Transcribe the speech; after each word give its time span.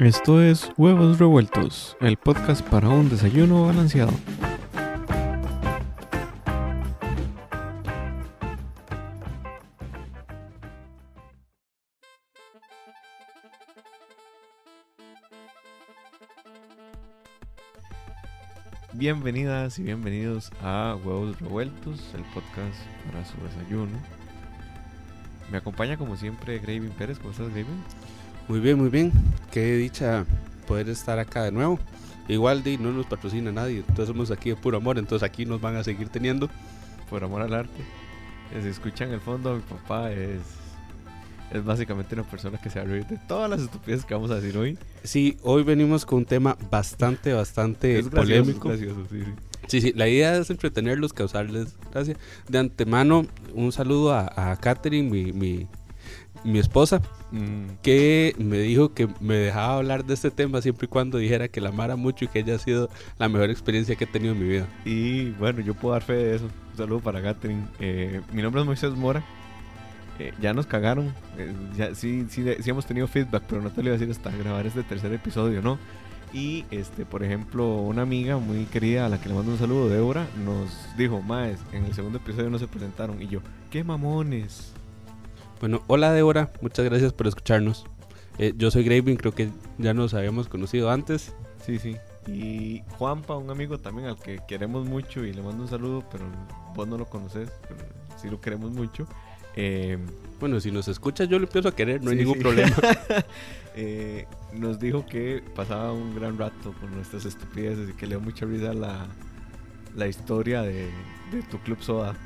Esto 0.00 0.40
es 0.40 0.72
Huevos 0.78 1.18
Revueltos, 1.18 1.94
el 2.00 2.16
podcast 2.16 2.66
para 2.66 2.88
un 2.88 3.10
desayuno 3.10 3.66
balanceado. 3.66 4.10
Bienvenidas 18.94 19.78
y 19.78 19.82
bienvenidos 19.82 20.50
a 20.62 20.96
Huevos 21.04 21.38
Revueltos, 21.40 22.14
el 22.14 22.22
podcast 22.32 22.78
para 23.04 23.22
su 23.26 23.36
desayuno. 23.42 24.00
Me 25.52 25.58
acompaña 25.58 25.98
como 25.98 26.16
siempre 26.16 26.58
Graving 26.58 26.92
Pérez. 26.92 27.18
¿Cómo 27.18 27.32
estás, 27.32 27.50
Graving? 27.50 27.84
Muy 28.50 28.58
bien, 28.58 28.78
muy 28.78 28.88
bien. 28.88 29.12
Qué 29.52 29.76
dicha 29.76 30.26
poder 30.66 30.88
estar 30.88 31.20
acá 31.20 31.44
de 31.44 31.52
nuevo. 31.52 31.78
Igual 32.26 32.64
de 32.64 32.78
no 32.78 32.90
nos 32.90 33.06
patrocina 33.06 33.52
nadie, 33.52 33.78
entonces 33.78 34.08
somos 34.08 34.32
aquí 34.32 34.50
de 34.50 34.56
puro 34.56 34.78
amor, 34.78 34.98
entonces 34.98 35.24
aquí 35.24 35.46
nos 35.46 35.60
van 35.60 35.76
a 35.76 35.84
seguir 35.84 36.08
teniendo. 36.08 36.50
Por 37.08 37.22
amor 37.22 37.42
al 37.42 37.54
arte. 37.54 37.80
Si 38.60 38.66
escuchan 38.66 39.12
el 39.12 39.20
fondo, 39.20 39.54
mi 39.54 39.60
papá 39.60 40.10
es, 40.10 40.40
es 41.52 41.64
básicamente 41.64 42.16
una 42.16 42.24
persona 42.24 42.58
que 42.58 42.70
se 42.70 42.80
va 42.80 42.86
a 42.86 42.88
reír 42.88 43.06
de 43.06 43.18
todas 43.18 43.48
las 43.48 43.60
estupideces 43.60 44.04
que 44.04 44.14
vamos 44.14 44.32
a 44.32 44.40
decir 44.40 44.58
hoy. 44.58 44.76
Sí, 45.04 45.36
hoy 45.42 45.62
venimos 45.62 46.04
con 46.04 46.18
un 46.18 46.24
tema 46.24 46.58
bastante, 46.72 47.32
bastante 47.32 48.00
es 48.00 48.10
gracioso, 48.10 48.42
polémico. 48.42 48.68
gracioso, 48.68 49.06
sí, 49.12 49.22
sí. 49.22 49.32
Sí, 49.68 49.80
sí, 49.80 49.92
la 49.94 50.08
idea 50.08 50.36
es 50.36 50.50
entretenerlos, 50.50 51.12
causarles 51.12 51.76
gracia. 51.92 52.16
De 52.48 52.58
antemano, 52.58 53.26
un 53.54 53.70
saludo 53.70 54.12
a, 54.12 54.50
a 54.50 54.56
Katherine, 54.56 55.08
mi, 55.08 55.32
mi, 55.32 55.68
mi 56.42 56.58
esposa, 56.58 57.00
que 57.82 58.34
me 58.38 58.58
dijo 58.58 58.92
que 58.92 59.08
me 59.20 59.34
dejaba 59.34 59.76
hablar 59.76 60.04
de 60.04 60.14
este 60.14 60.30
tema 60.30 60.60
siempre 60.62 60.86
y 60.86 60.88
cuando 60.88 61.18
dijera 61.18 61.48
que 61.48 61.60
la 61.60 61.68
amara 61.68 61.96
mucho 61.96 62.24
y 62.24 62.28
que 62.28 62.40
ella 62.40 62.56
ha 62.56 62.58
sido 62.58 62.88
la 63.18 63.28
mejor 63.28 63.50
experiencia 63.50 63.96
que 63.96 64.04
he 64.04 64.06
tenido 64.06 64.34
en 64.34 64.40
mi 64.40 64.48
vida. 64.48 64.68
Y 64.84 65.30
bueno, 65.32 65.60
yo 65.60 65.74
puedo 65.74 65.92
dar 65.92 66.02
fe 66.02 66.14
de 66.14 66.36
eso. 66.36 66.44
Un 66.72 66.76
saludo 66.76 67.00
para 67.00 67.22
Catherine. 67.22 67.64
Eh, 67.78 68.20
mi 68.32 68.42
nombre 68.42 68.60
es 68.60 68.66
Moisés 68.66 68.92
Mora. 68.92 69.22
Eh, 70.18 70.34
ya 70.40 70.52
nos 70.52 70.66
cagaron. 70.66 71.14
Eh, 71.38 71.92
sí, 71.94 72.26
sí, 72.28 72.44
sí 72.60 72.70
hemos 72.70 72.84
tenido 72.84 73.06
feedback, 73.06 73.44
pero 73.48 73.62
no 73.62 73.70
te 73.70 73.82
lo 73.82 73.88
iba 73.88 73.96
a 73.96 73.98
decir 73.98 74.10
hasta 74.10 74.30
grabar 74.30 74.66
este 74.66 74.82
tercer 74.82 75.12
episodio, 75.12 75.62
¿no? 75.62 75.78
Y, 76.32 76.64
este, 76.70 77.04
por 77.04 77.24
ejemplo, 77.24 77.76
una 77.76 78.02
amiga 78.02 78.38
muy 78.38 78.64
querida 78.66 79.06
a 79.06 79.08
la 79.08 79.20
que 79.20 79.28
le 79.28 79.34
mando 79.34 79.52
un 79.52 79.58
saludo, 79.58 79.88
Débora, 79.88 80.28
nos 80.44 80.70
dijo, 80.96 81.22
Maes, 81.22 81.58
en 81.72 81.86
el 81.86 81.94
segundo 81.94 82.18
episodio 82.18 82.50
no 82.50 82.58
se 82.58 82.68
presentaron. 82.68 83.20
Y 83.20 83.28
yo, 83.28 83.40
¡qué 83.70 83.82
mamones! 83.82 84.72
Bueno, 85.60 85.82
hola 85.88 86.12
Débora, 86.12 86.50
muchas 86.62 86.84
gracias 86.86 87.12
por 87.12 87.26
escucharnos. 87.26 87.84
Eh, 88.38 88.54
yo 88.56 88.70
soy 88.70 88.84
Graving, 88.84 89.16
creo 89.16 89.34
que 89.34 89.50
ya 89.78 89.92
nos 89.92 90.14
habíamos 90.14 90.48
conocido 90.48 90.90
antes. 90.90 91.34
Sí, 91.64 91.78
sí. 91.78 91.96
Y 92.26 92.82
Juanpa, 92.98 93.36
un 93.36 93.50
amigo 93.50 93.78
también 93.78 94.08
al 94.08 94.18
que 94.18 94.40
queremos 94.48 94.86
mucho 94.86 95.24
y 95.24 95.32
le 95.32 95.42
mando 95.42 95.62
un 95.64 95.68
saludo, 95.68 96.04
pero 96.10 96.24
vos 96.74 96.88
no 96.88 96.96
lo 96.96 97.06
conoces, 97.06 97.50
pero 97.68 97.80
sí 98.20 98.28
lo 98.30 98.40
queremos 98.40 98.70
mucho. 98.72 99.06
Eh, 99.56 99.98
Bueno, 100.38 100.58
si 100.60 100.70
nos 100.70 100.88
escuchas 100.88 101.28
yo 101.28 101.38
lo 101.38 101.44
empiezo 101.44 101.68
a 101.68 101.74
querer, 101.74 102.02
no 102.02 102.10
hay 102.10 102.16
ningún 102.16 102.34
sí. 102.34 102.40
problema. 102.40 102.76
Eh, 103.76 104.26
nos 104.52 104.80
dijo 104.80 105.06
que 105.06 105.44
pasaba 105.54 105.92
un 105.92 106.16
gran 106.16 106.36
rato 106.36 106.74
con 106.80 106.92
nuestras 106.92 107.24
estupideces 107.24 107.88
y 107.90 107.92
que 107.92 108.04
le 108.06 108.16
dio 108.16 108.20
mucha 108.20 108.44
risa 108.44 108.74
la, 108.74 109.06
la 109.94 110.08
historia 110.08 110.62
de, 110.62 110.90
de 111.30 111.42
tu 111.48 111.56
club 111.60 111.80
soda. 111.80 112.16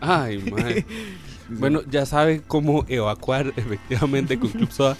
Ay, 0.00 0.38
madre. 0.50 0.86
Bueno, 1.48 1.82
ya 1.90 2.06
sabe 2.06 2.42
cómo 2.46 2.84
evacuar 2.88 3.48
efectivamente 3.56 4.38
con 4.38 4.50
Club 4.50 4.70
Soda. 4.70 4.96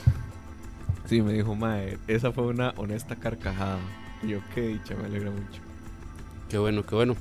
sí, 1.06 1.22
me 1.22 1.32
dijo, 1.32 1.54
mae, 1.54 1.98
esa 2.08 2.32
fue 2.32 2.46
una 2.46 2.74
honesta 2.76 3.16
carcajada. 3.16 3.78
Y 4.22 4.28
yo, 4.28 4.38
qué 4.54 4.62
dicha, 4.62 4.94
me 4.96 5.06
alegra 5.06 5.30
mucho. 5.30 5.60
Qué 6.48 6.58
bueno, 6.58 6.84
qué 6.84 6.94
bueno. 6.94 7.16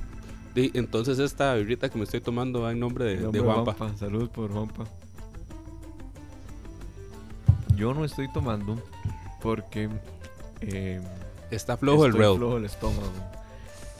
Y 0.54 0.76
entonces 0.76 1.18
esta 1.20 1.54
birrita 1.54 1.88
que 1.88 1.96
me 1.96 2.04
estoy 2.04 2.20
tomando 2.20 2.62
va 2.62 2.72
en 2.72 2.80
nombre 2.80 3.04
de, 3.04 3.16
nombre 3.18 3.40
Juanpa. 3.40 3.96
Saludos 3.96 4.28
por 4.30 4.50
Juanpa. 4.52 4.84
Yo 7.76 7.94
no 7.94 8.04
estoy 8.04 8.30
tomando 8.32 8.82
porque 9.40 9.88
eh, 10.60 11.00
Está 11.50 11.76
flojo 11.76 12.06
el 12.06 12.12
rail. 12.12 12.36
flojo 12.36 12.56
el 12.58 12.64
estómago. 12.64 13.12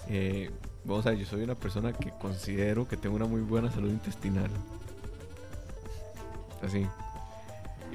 Eh, 0.08 0.50
vamos 0.84 1.06
a 1.06 1.10
ver, 1.10 1.18
yo 1.18 1.26
soy 1.26 1.42
una 1.42 1.54
persona 1.54 1.92
que 1.92 2.10
considero 2.10 2.86
que 2.88 2.96
tengo 2.96 3.16
una 3.16 3.26
muy 3.26 3.41
buena 3.42 3.70
salud 3.70 3.91
intestinal. 3.91 4.50
Así. 6.62 6.86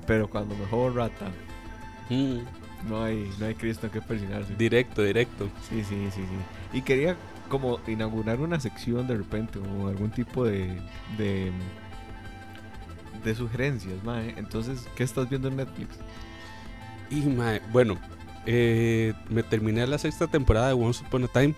Pero 0.08 0.30
cuando 0.30 0.56
me 0.56 0.66
jodo 0.68 0.92
rata, 0.94 1.32
Mm, 2.10 2.38
no 2.88 3.04
hay, 3.04 3.32
no 3.40 3.48
hay 3.48 3.56
Cristo 3.56 3.90
que 3.90 4.00
persinarse. 4.00 4.54
directo, 4.56 5.02
directo. 5.02 5.50
Sí, 5.68 5.84
sí, 5.84 6.10
sí, 6.14 6.22
sí. 6.22 6.78
Y 6.78 6.84
quería 6.84 7.16
como 7.50 7.80
inaugurar 7.88 8.40
una 8.42 8.60
sección 8.60 9.08
de 9.08 9.18
repente, 9.18 9.58
o 9.58 9.88
algún 9.88 10.12
tipo 10.12 10.46
de, 10.46 10.80
de, 11.18 11.52
de 13.24 13.36
sugerencias, 13.36 14.04
mae. 14.04 14.36
Entonces, 14.38 14.88
¿qué 14.96 15.04
estás 15.04 15.28
viendo 15.30 15.48
en 15.48 15.56
Netflix? 15.58 15.98
Y 17.10 17.22
mae, 17.22 17.60
bueno, 17.72 17.98
eh, 18.46 19.14
me 19.30 19.42
terminé 19.42 19.86
la 19.88 19.98
sexta 19.98 20.28
temporada 20.28 20.68
de 20.68 20.74
Once 20.74 21.04
Upon 21.08 21.24
a 21.24 21.28
Time. 21.28 21.56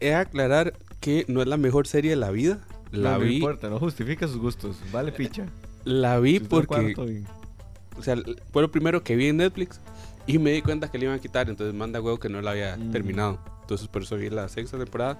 He 0.00 0.14
aclarar 0.14 0.74
que 1.00 1.24
no 1.28 1.40
es 1.42 1.48
la 1.48 1.56
mejor 1.56 1.86
serie 1.86 2.10
de 2.10 2.16
la 2.16 2.30
vida. 2.30 2.58
La 2.90 3.12
no, 3.12 3.18
no 3.18 3.26
importa, 3.26 3.68
no 3.68 3.78
justifica 3.78 4.26
sus 4.26 4.38
gustos. 4.38 4.76
Vale, 4.92 5.12
picha. 5.12 5.46
la 5.84 6.18
vi 6.20 6.38
Si 6.38 6.44
porque 6.44 6.94
o 7.98 8.02
sea, 8.02 8.16
fue 8.52 8.62
lo 8.62 8.70
primero 8.70 9.02
que 9.02 9.16
vi 9.16 9.26
en 9.26 9.38
Netflix 9.38 9.80
y 10.26 10.38
me 10.38 10.52
di 10.52 10.62
cuenta 10.62 10.90
que 10.90 10.98
le 10.98 11.06
iban 11.06 11.16
a 11.18 11.20
quitar, 11.20 11.48
entonces 11.48 11.74
manda 11.74 12.00
huevo 12.00 12.18
que 12.18 12.28
no 12.28 12.40
la 12.40 12.52
había 12.52 12.76
Mm. 12.76 12.92
terminado. 12.92 13.38
Entonces 13.62 13.88
por 13.88 14.02
eso 14.02 14.16
vi 14.16 14.30
la 14.30 14.48
sexta 14.48 14.78
temporada, 14.78 15.18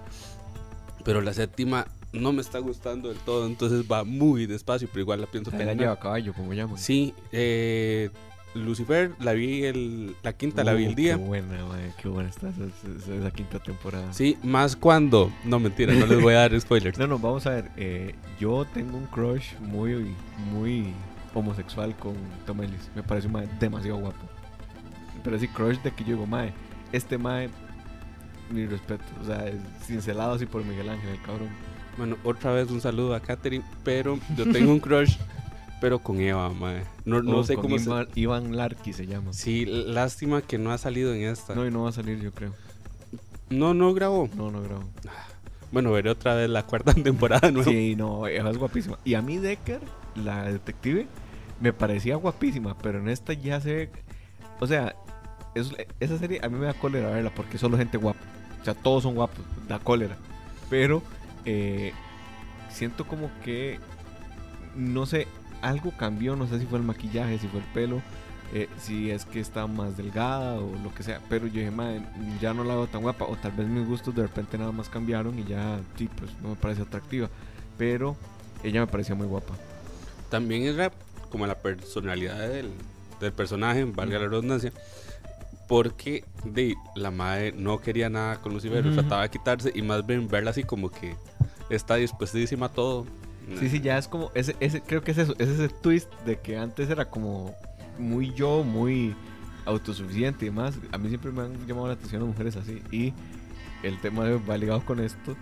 pero 1.03 1.21
la 1.21 1.33
séptima 1.33 1.87
no 2.13 2.31
me 2.33 2.41
está 2.41 2.59
gustando 2.59 3.09
del 3.09 3.17
todo, 3.19 3.45
entonces 3.45 3.83
va 3.91 4.03
muy 4.03 4.45
despacio, 4.47 4.87
pero 4.91 5.01
igual 5.01 5.21
la 5.21 5.27
pienso 5.27 5.51
la 5.51 5.57
terminar. 5.57 5.77
lleva 5.79 5.91
a 5.93 5.99
caballo, 5.99 6.33
como 6.33 6.53
llaman. 6.53 6.77
Sí, 6.77 7.13
eh, 7.31 8.09
Lucifer 8.55 9.11
la 9.19 9.33
vi 9.33 9.63
el, 9.63 10.15
la 10.23 10.33
quinta, 10.33 10.63
la 10.63 10.73
vi 10.73 10.85
el 10.85 10.93
Uh, 10.93 10.95
día. 10.95 11.17
Qué 11.17 11.23
buena, 11.23 11.65
mae, 11.65 11.91
qué 12.01 12.07
buena 12.07 12.29
está 12.29 12.49
esa, 12.49 12.63
esa- 12.65 13.13
esa 13.15 13.31
quinta 13.31 13.59
temporada. 13.59 14.11
Sí, 14.13 14.37
más 14.43 14.75
cuando, 14.75 15.31
no 15.45 15.59
mentira, 15.59 15.93
no 15.93 16.05
les 16.07 16.21
voy 16.21 16.33
a 16.33 16.39
dar 16.39 16.59
spoilers. 16.59 16.97
No, 16.99 17.07
no, 17.07 17.19
vamos 17.19 17.45
a 17.45 17.51
ver. 17.51 17.71
eh, 17.77 18.15
yo 18.39 18.65
tengo 18.73 18.97
un 18.97 19.05
crush 19.05 19.53
muy, 19.59 20.15
muy 20.51 20.93
homosexual 21.33 21.95
con 21.97 22.15
Tom 22.47 22.61
Ellis. 22.63 22.89
Me 22.95 23.03
parece 23.03 23.27
un 23.27 23.33
mae 23.33 23.47
demasiado 23.59 23.97
guapo. 23.99 24.27
Pero 25.23 25.37
sí, 25.37 25.47
crush 25.47 25.77
de 25.79 25.91
que 25.91 26.03
yo 26.03 26.13
digo, 26.13 26.25
mae, 26.25 26.51
este 26.91 27.17
mae, 27.19 27.49
mi 28.49 28.65
respeto. 28.65 29.03
O 29.21 29.25
sea, 29.25 29.47
es 29.47 29.55
cincelado 29.85 30.33
así 30.33 30.45
por 30.47 30.65
Miguel 30.65 30.89
Ángel, 30.89 31.09
el 31.09 31.21
cabrón. 31.21 31.49
Bueno, 31.97 32.15
otra 32.23 32.51
vez 32.53 32.71
un 32.71 32.81
saludo 32.81 33.13
a 33.13 33.19
Katherine, 33.19 33.63
pero 33.83 34.17
yo 34.37 34.49
tengo 34.51 34.71
un 34.71 34.79
crush, 34.81 35.17
pero 35.81 35.99
con 35.99 36.19
Eva, 36.19 36.49
mae. 36.49 36.83
No, 37.05 37.21
no 37.21 37.37
Oh, 37.39 37.43
sé 37.43 37.55
cómo 37.55 37.77
se... 37.77 37.85
Iván, 37.85 38.07
Iván 38.15 38.55
Larky 38.57 38.93
se 38.93 39.07
llama. 39.07 39.33
Sí, 39.33 39.65
lástima 39.65 40.41
que 40.41 40.57
no 40.57 40.71
ha 40.71 40.77
salido 40.77 41.13
en 41.13 41.23
esta. 41.23 41.55
No, 41.55 41.65
y 41.65 41.71
no 41.71 41.83
va 41.83 41.89
a 41.89 41.93
salir, 41.93 42.19
yo 42.19 42.31
creo. 42.31 42.53
No, 43.49 43.73
no 43.73 43.93
grabó. 43.93 44.29
No, 44.35 44.51
no 44.51 44.61
grabo. 44.61 44.83
Bueno, 45.71 45.91
veré 45.91 46.09
otra 46.09 46.35
vez 46.35 46.49
la 46.49 46.63
cuarta 46.63 46.93
temporada 47.03 47.49
nueva. 47.51 47.69
Sí, 47.71 47.95
no, 47.95 48.27
ella 48.27 48.49
es 48.49 48.57
guapísima. 48.57 48.97
Y 49.05 49.13
a 49.15 49.21
mí 49.21 49.37
Decker, 49.37 49.81
la 50.15 50.43
detective, 50.51 51.07
me 51.61 51.73
parecía 51.73 52.15
guapísima, 52.15 52.77
pero 52.77 52.99
en 52.99 53.09
esta 53.09 53.33
ya 53.33 53.59
se 53.61 53.73
ve... 53.73 53.89
O 54.59 54.67
sea, 54.67 54.95
es- 55.55 55.73
esa 55.99 56.17
serie 56.17 56.39
a 56.43 56.49
mí 56.49 56.57
me 56.57 56.65
da 56.65 56.73
cólera 56.73 57.09
verla 57.11 57.31
porque 57.33 57.57
solo 57.57 57.77
gente 57.77 57.97
guapa. 57.97 58.19
O 58.61 58.65
sea, 58.65 58.73
todos 58.73 59.03
son 59.03 59.15
guapos, 59.15 59.45
da 59.67 59.79
cólera. 59.79 60.17
Pero 60.69 61.01
eh, 61.45 61.93
siento 62.69 63.07
como 63.07 63.29
que, 63.43 63.79
no 64.75 65.05
sé, 65.05 65.27
algo 65.61 65.91
cambió, 65.97 66.35
no 66.35 66.47
sé 66.47 66.59
si 66.59 66.65
fue 66.65 66.79
el 66.79 66.85
maquillaje, 66.85 67.37
si 67.37 67.47
fue 67.47 67.59
el 67.59 67.65
pelo, 67.67 68.01
eh, 68.53 68.67
si 68.79 69.11
es 69.11 69.25
que 69.25 69.39
está 69.39 69.67
más 69.67 69.95
delgada 69.95 70.55
o 70.55 70.75
lo 70.83 70.93
que 70.93 71.03
sea. 71.03 71.19
Pero 71.29 71.47
yo 71.47 71.59
dije, 71.59 71.71
"Mae, 71.71 72.01
ya 72.41 72.53
no 72.53 72.63
la 72.63 72.75
veo 72.75 72.87
tan 72.87 73.01
guapa. 73.01 73.25
O 73.25 73.35
tal 73.35 73.51
vez 73.51 73.67
mis 73.67 73.87
gustos 73.87 74.15
de 74.15 74.23
repente 74.23 74.57
nada 74.57 74.71
más 74.71 74.89
cambiaron 74.89 75.37
y 75.37 75.43
ya, 75.43 75.79
sí, 75.97 76.09
pues 76.17 76.31
no 76.41 76.49
me 76.49 76.55
parece 76.55 76.81
atractiva. 76.81 77.29
Pero 77.77 78.15
ella 78.63 78.81
me 78.81 78.87
parecía 78.87 79.15
muy 79.15 79.27
guapa. 79.27 79.53
También 80.29 80.63
era 80.63 80.91
como 81.29 81.45
la 81.45 81.55
personalidad 81.55 82.49
del, 82.49 82.71
del 83.19 83.31
personaje, 83.31 83.83
valga 83.85 84.19
la 84.19 84.27
redundancia. 84.27 84.71
Porque 85.67 86.23
de, 86.43 86.75
la 86.95 87.11
madre 87.11 87.51
no 87.51 87.79
quería 87.79 88.09
nada 88.09 88.41
con 88.41 88.53
Lucifer, 88.53 88.83
trataba 88.91 89.21
de 89.21 89.29
quitarse 89.29 89.71
y 89.73 89.83
más 89.83 90.03
bien 90.05 90.27
verla 90.27 90.49
así 90.49 90.63
como 90.63 90.89
que 90.89 91.15
está 91.69 91.95
dispuestísima 91.95 92.65
a 92.67 92.69
todo. 92.69 93.05
Sí, 93.57 93.69
sí, 93.69 93.79
ya 93.81 93.97
es 93.97 94.07
como, 94.07 94.31
ese, 94.35 94.55
ese, 94.59 94.81
creo 94.81 95.01
que 95.01 95.11
es 95.11 95.17
eso, 95.17 95.33
es 95.39 95.47
ese 95.49 95.69
twist 95.69 96.11
de 96.25 96.39
que 96.39 96.57
antes 96.57 96.89
era 96.89 97.05
como 97.09 97.55
muy 97.97 98.33
yo, 98.33 98.63
muy 98.63 99.15
autosuficiente 99.65 100.45
y 100.45 100.49
demás. 100.49 100.75
A 100.91 100.97
mí 100.97 101.09
siempre 101.09 101.31
me 101.31 101.41
han 101.43 101.67
llamado 101.67 101.87
la 101.87 101.93
atención 101.93 102.21
las 102.21 102.29
mujeres 102.29 102.55
así. 102.55 102.81
Y 102.91 103.13
el 103.83 103.99
tema 104.01 104.25
va 104.49 104.57
ligado 104.57 104.83
con 104.85 104.99
esto. 104.99 105.35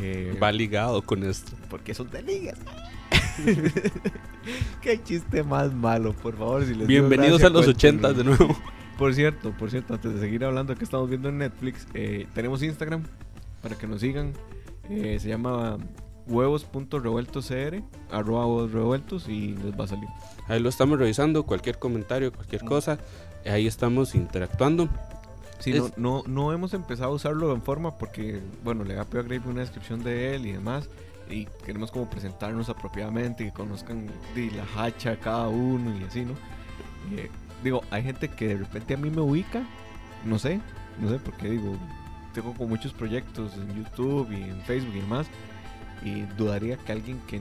eh, 0.00 0.36
Va 0.42 0.52
ligado 0.52 1.02
con 1.02 1.22
esto. 1.24 1.52
Porque 1.70 1.94
son 1.94 2.10
de 2.10 2.22
ligas. 2.22 2.58
Qué 4.80 5.02
chiste 5.02 5.42
más 5.42 5.72
malo, 5.72 6.12
por 6.12 6.36
favor. 6.36 6.64
Si 6.64 6.74
les 6.74 6.86
Bienvenidos 6.86 7.40
gracia, 7.40 7.46
a 7.48 7.50
los. 7.50 7.68
80 7.68 8.12
de 8.12 8.24
nuevo. 8.24 8.56
Por 8.98 9.12
cierto, 9.14 9.52
por 9.52 9.70
cierto, 9.70 9.94
antes 9.94 10.14
de 10.14 10.20
seguir 10.20 10.44
hablando 10.44 10.74
que 10.76 10.84
estamos 10.84 11.08
viendo 11.08 11.28
en 11.28 11.38
Netflix, 11.38 11.86
eh, 11.94 12.26
tenemos 12.34 12.62
Instagram 12.62 13.02
para 13.62 13.76
que 13.76 13.86
nos 13.86 14.00
sigan. 14.00 14.32
Eh, 14.88 15.18
se 15.20 15.28
llama 15.28 15.78
huevos.revueltoscr, 16.26 17.82
arroba 18.10 18.46
huevos 18.46 18.72
revueltos 18.72 19.28
y 19.28 19.54
les 19.56 19.78
va 19.78 19.84
a 19.84 19.88
salir. 19.88 20.08
Ahí 20.48 20.60
lo 20.60 20.68
estamos 20.68 20.98
revisando, 20.98 21.44
cualquier 21.44 21.78
comentario, 21.78 22.32
cualquier 22.32 22.64
cosa, 22.64 22.98
ahí 23.46 23.66
estamos 23.66 24.14
interactuando. 24.14 24.88
Sí, 25.58 25.70
Es- 25.72 25.96
no, 25.96 26.22
no, 26.22 26.22
no 26.26 26.52
hemos 26.52 26.74
empezado 26.74 27.12
a 27.12 27.14
usarlo 27.14 27.52
en 27.54 27.62
forma 27.62 27.96
porque, 27.96 28.40
bueno, 28.62 28.84
le 28.84 28.94
pedido 29.04 29.20
a 29.20 29.22
Grave 29.28 29.50
una 29.50 29.60
descripción 29.60 30.02
de 30.02 30.34
él 30.34 30.46
y 30.46 30.52
demás. 30.52 30.88
Y 31.30 31.46
queremos 31.64 31.90
como 31.90 32.10
presentarnos 32.10 32.68
apropiadamente 32.68 33.44
y 33.44 33.46
que 33.46 33.52
conozcan 33.54 34.08
la 34.50 34.66
hacha 34.76 35.16
cada 35.16 35.48
uno 35.48 35.96
y 35.98 36.04
así, 36.04 36.22
¿no? 36.26 36.32
Eh, 37.16 37.30
digo, 37.62 37.82
hay 37.90 38.02
gente 38.02 38.28
que 38.28 38.48
de 38.48 38.56
repente 38.58 38.92
a 38.92 38.98
mí 38.98 39.08
me 39.08 39.22
ubica, 39.22 39.62
no 40.26 40.38
sé, 40.38 40.60
no 41.00 41.08
sé, 41.08 41.18
porque 41.18 41.48
digo, 41.48 41.76
tengo 42.34 42.52
como 42.52 42.68
muchos 42.68 42.92
proyectos 42.92 43.54
en 43.54 43.74
YouTube 43.74 44.30
y 44.32 44.42
en 44.42 44.60
Facebook 44.62 44.94
y 44.96 45.00
demás. 45.00 45.26
Y 46.04 46.22
dudaría 46.36 46.76
que 46.76 46.92
alguien 46.92 47.18
que 47.26 47.40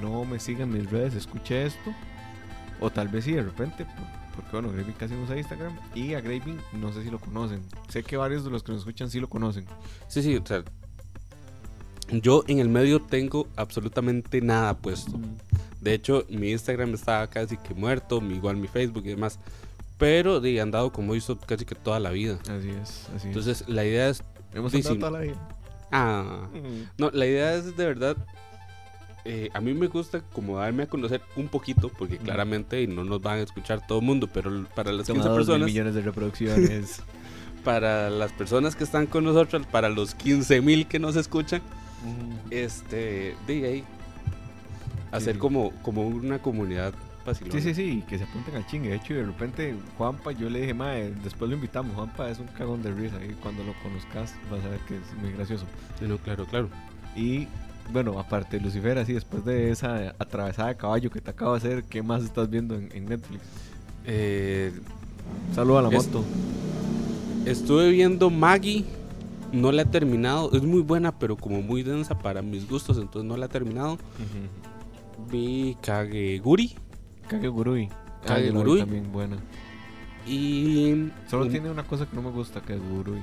no 0.00 0.24
me 0.24 0.38
siga 0.40 0.64
en 0.64 0.72
mis 0.72 0.90
redes 0.90 1.14
escuche 1.14 1.66
esto. 1.66 1.92
O 2.80 2.90
tal 2.90 3.08
vez 3.08 3.24
sí, 3.24 3.32
de 3.32 3.42
repente, 3.42 3.84
por- 3.84 4.18
porque 4.36 4.50
bueno, 4.52 4.70
Graving 4.72 4.94
casi 4.94 5.14
no 5.14 5.22
usa 5.24 5.36
Instagram. 5.36 5.76
Y 5.94 6.14
a 6.14 6.20
Graving 6.20 6.58
no 6.74 6.92
sé 6.92 7.02
si 7.02 7.10
lo 7.10 7.18
conocen. 7.18 7.60
Sé 7.88 8.02
que 8.04 8.16
varios 8.16 8.44
de 8.44 8.50
los 8.50 8.62
que 8.62 8.70
nos 8.72 8.80
escuchan 8.82 9.10
sí 9.10 9.18
lo 9.20 9.28
conocen. 9.28 9.64
Sí, 10.06 10.22
sí, 10.22 10.36
o 10.36 10.46
sea, 10.46 10.62
yo 12.10 12.44
en 12.46 12.58
el 12.60 12.68
medio 12.68 13.00
tengo 13.00 13.48
absolutamente 13.56 14.40
nada 14.40 14.74
puesto. 14.76 15.18
De 15.80 15.92
hecho, 15.94 16.24
mi 16.30 16.50
Instagram 16.52 16.94
está 16.94 17.26
casi 17.28 17.56
que 17.56 17.74
muerto, 17.74 18.22
igual 18.22 18.56
mi 18.56 18.68
Facebook 18.68 19.04
y 19.06 19.10
demás. 19.10 19.38
Pero 19.98 20.40
de 20.40 20.60
andado 20.60 20.92
como 20.92 21.14
hizo 21.16 21.36
casi 21.38 21.64
que 21.64 21.74
toda 21.74 21.98
la 21.98 22.10
vida. 22.10 22.38
Así 22.48 22.70
es, 22.70 23.08
así 23.14 23.26
Entonces, 23.28 23.64
la 23.68 23.84
idea 23.84 24.08
es. 24.08 24.20
es. 24.20 24.24
Hemos 24.54 24.72
andado 24.74 24.96
toda 24.98 25.10
la 25.10 25.18
vida. 25.20 25.48
Ah. 25.90 26.48
No, 26.98 27.10
la 27.12 27.26
idea 27.26 27.54
es 27.54 27.76
de 27.76 27.86
verdad. 27.86 28.16
eh, 29.24 29.50
a 29.52 29.60
mí 29.60 29.74
me 29.74 29.86
gusta 29.88 30.20
como 30.32 30.58
darme 30.58 30.84
a 30.84 30.86
conocer 30.86 31.20
un 31.36 31.48
poquito, 31.48 31.88
porque 31.90 32.18
claramente 32.18 32.86
no 32.86 33.04
nos 33.04 33.20
van 33.20 33.38
a 33.38 33.42
escuchar 33.42 33.86
todo 33.86 33.98
el 34.00 34.04
mundo, 34.06 34.28
pero 34.32 34.64
para 34.74 34.92
las 34.92 35.06
15 35.06 35.12
Toma 35.12 35.24
dos 35.24 35.30
mil 35.30 35.46
personas, 35.46 35.66
millones 35.66 35.94
de 35.94 36.02
reproducciones. 36.02 37.02
para 37.64 38.08
las 38.08 38.32
personas 38.32 38.76
que 38.76 38.84
están 38.84 39.06
con 39.06 39.24
nosotros, 39.24 39.66
para 39.66 39.88
los 39.88 40.14
15 40.14 40.60
mil 40.62 40.86
que 40.86 40.98
nos 40.98 41.16
escuchan, 41.16 41.60
este, 42.50 43.34
de 43.46 43.66
ahí, 43.66 43.84
hacer 45.10 45.34
sí. 45.34 45.38
como, 45.40 45.72
como 45.82 46.06
una 46.06 46.38
comunidad 46.38 46.94
Sí, 47.34 47.60
sí, 47.60 47.74
sí, 47.74 48.04
que 48.08 48.18
se 48.18 48.24
apunten 48.24 48.54
al 48.56 48.66
chingue. 48.66 48.90
De 48.90 48.96
hecho, 48.96 49.14
de 49.14 49.24
repente, 49.24 49.74
Juanpa, 49.96 50.32
yo 50.32 50.48
le 50.50 50.60
dije, 50.60 50.74
mae, 50.74 51.12
después 51.24 51.48
lo 51.48 51.56
invitamos. 51.56 51.94
Juanpa 51.94 52.30
es 52.30 52.38
un 52.38 52.46
cagón 52.48 52.82
de 52.82 52.92
risa. 52.92 53.16
Y 53.24 53.32
cuando 53.34 53.62
lo 53.64 53.72
conozcas, 53.82 54.34
vas 54.50 54.64
a 54.64 54.68
ver 54.68 54.80
que 54.88 54.96
es 54.96 55.02
muy 55.20 55.32
gracioso. 55.32 55.64
No, 56.00 56.16
claro, 56.18 56.44
claro. 56.46 56.68
Y 57.16 57.46
bueno, 57.92 58.18
aparte 58.18 58.58
de 58.58 58.64
Lucifer, 58.64 58.98
así 58.98 59.12
después 59.14 59.44
de 59.44 59.70
esa 59.70 60.14
atravesada 60.18 60.68
de 60.68 60.76
caballo 60.76 61.10
que 61.10 61.20
te 61.20 61.30
acabo 61.30 61.52
de 61.52 61.58
hacer, 61.58 61.84
¿qué 61.84 62.02
más 62.02 62.22
estás 62.22 62.48
viendo 62.50 62.74
en, 62.74 62.90
en 62.94 63.06
Netflix? 63.06 63.42
Eh, 64.04 64.72
Saludo 65.54 65.78
a 65.78 65.82
la 65.82 65.88
Es- 65.88 66.06
moto. 66.06 66.24
estuve 67.46 67.90
viendo 67.90 68.30
Maggie, 68.30 68.84
no 69.52 69.72
la 69.72 69.82
he 69.82 69.84
terminado, 69.86 70.50
es 70.52 70.62
muy 70.62 70.80
buena, 70.82 71.18
pero 71.18 71.36
como 71.36 71.62
muy 71.62 71.82
densa 71.82 72.18
para 72.18 72.42
mis 72.42 72.68
gustos, 72.68 72.98
entonces 72.98 73.24
no 73.28 73.36
la 73.36 73.46
he 73.46 73.48
terminado. 73.48 73.98
Vi 75.30 75.76
Kageguri 75.82 76.74
Kagegurui. 77.28 77.88
Kagegurui. 78.26 78.80
También 78.80 79.12
buena. 79.12 79.36
y... 80.26 81.10
Solo 81.28 81.44
um, 81.44 81.50
tiene 81.50 81.70
una 81.70 81.84
cosa 81.84 82.06
que 82.06 82.16
no 82.16 82.22
me 82.22 82.30
gusta, 82.30 82.60
Kagegurui. 82.60 83.20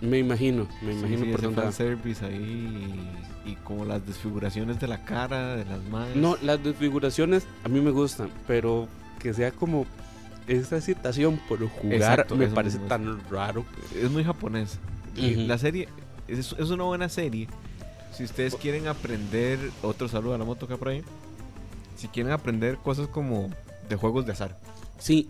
Me 0.00 0.18
imagino, 0.18 0.68
me 0.82 0.92
Sí, 0.92 0.98
imagino 1.00 1.24
sí, 1.24 1.30
por 1.32 1.42
dónde 1.42 1.56
va. 1.56 1.62
fanservice 1.64 2.24
ahí 2.24 3.10
y, 3.46 3.50
y 3.50 3.54
como 3.56 3.84
las 3.84 4.06
desfiguraciones 4.06 4.78
de 4.78 4.86
la 4.86 5.04
cara 5.04 5.56
de 5.56 5.64
las 5.64 5.82
madres. 5.90 6.14
No, 6.16 6.36
las 6.42 6.62
desfiguraciones 6.62 7.46
a 7.64 7.68
mí 7.68 7.80
me 7.80 7.90
gustan, 7.90 8.30
pero 8.46 8.86
que 9.18 9.34
sea 9.34 9.50
como 9.50 9.86
esa 10.46 10.76
excitación 10.76 11.40
por 11.48 11.58
jugar 11.68 11.94
Exacto, 11.94 12.36
me 12.36 12.46
parece 12.46 12.78
tan 12.78 13.18
raro. 13.28 13.64
es 14.00 14.08
muy 14.10 14.22
japonés. 14.22 14.78
Y 15.16 15.32
Ujú. 15.32 15.40
la 15.48 15.58
serie 15.58 15.88
es, 16.28 16.54
es 16.56 16.70
una 16.70 16.84
buena 16.84 17.08
serie. 17.08 17.48
Si 18.12 18.22
ustedes 18.22 18.54
quieren 18.54 18.86
aprender, 18.86 19.58
otro 19.82 20.06
saludo 20.08 20.34
a 20.34 20.38
la 20.38 20.44
moto 20.44 20.68
que 20.68 20.76
por 20.76 20.88
ahí. 20.90 21.02
Si 21.98 22.06
quieren 22.06 22.32
aprender 22.32 22.78
cosas 22.78 23.08
como 23.08 23.50
de 23.88 23.96
juegos 23.96 24.24
de 24.24 24.32
azar. 24.32 24.56
Sí, 24.98 25.28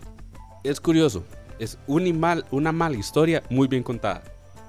es 0.63 0.79
curioso. 0.79 1.25
Es 1.57 1.79
una, 1.87 2.07
y 2.07 2.13
mal, 2.13 2.45
una 2.51 2.71
mala 2.71 2.95
historia 2.95 3.41
muy 3.49 3.67
bien 3.67 3.81
contada. 3.81 4.23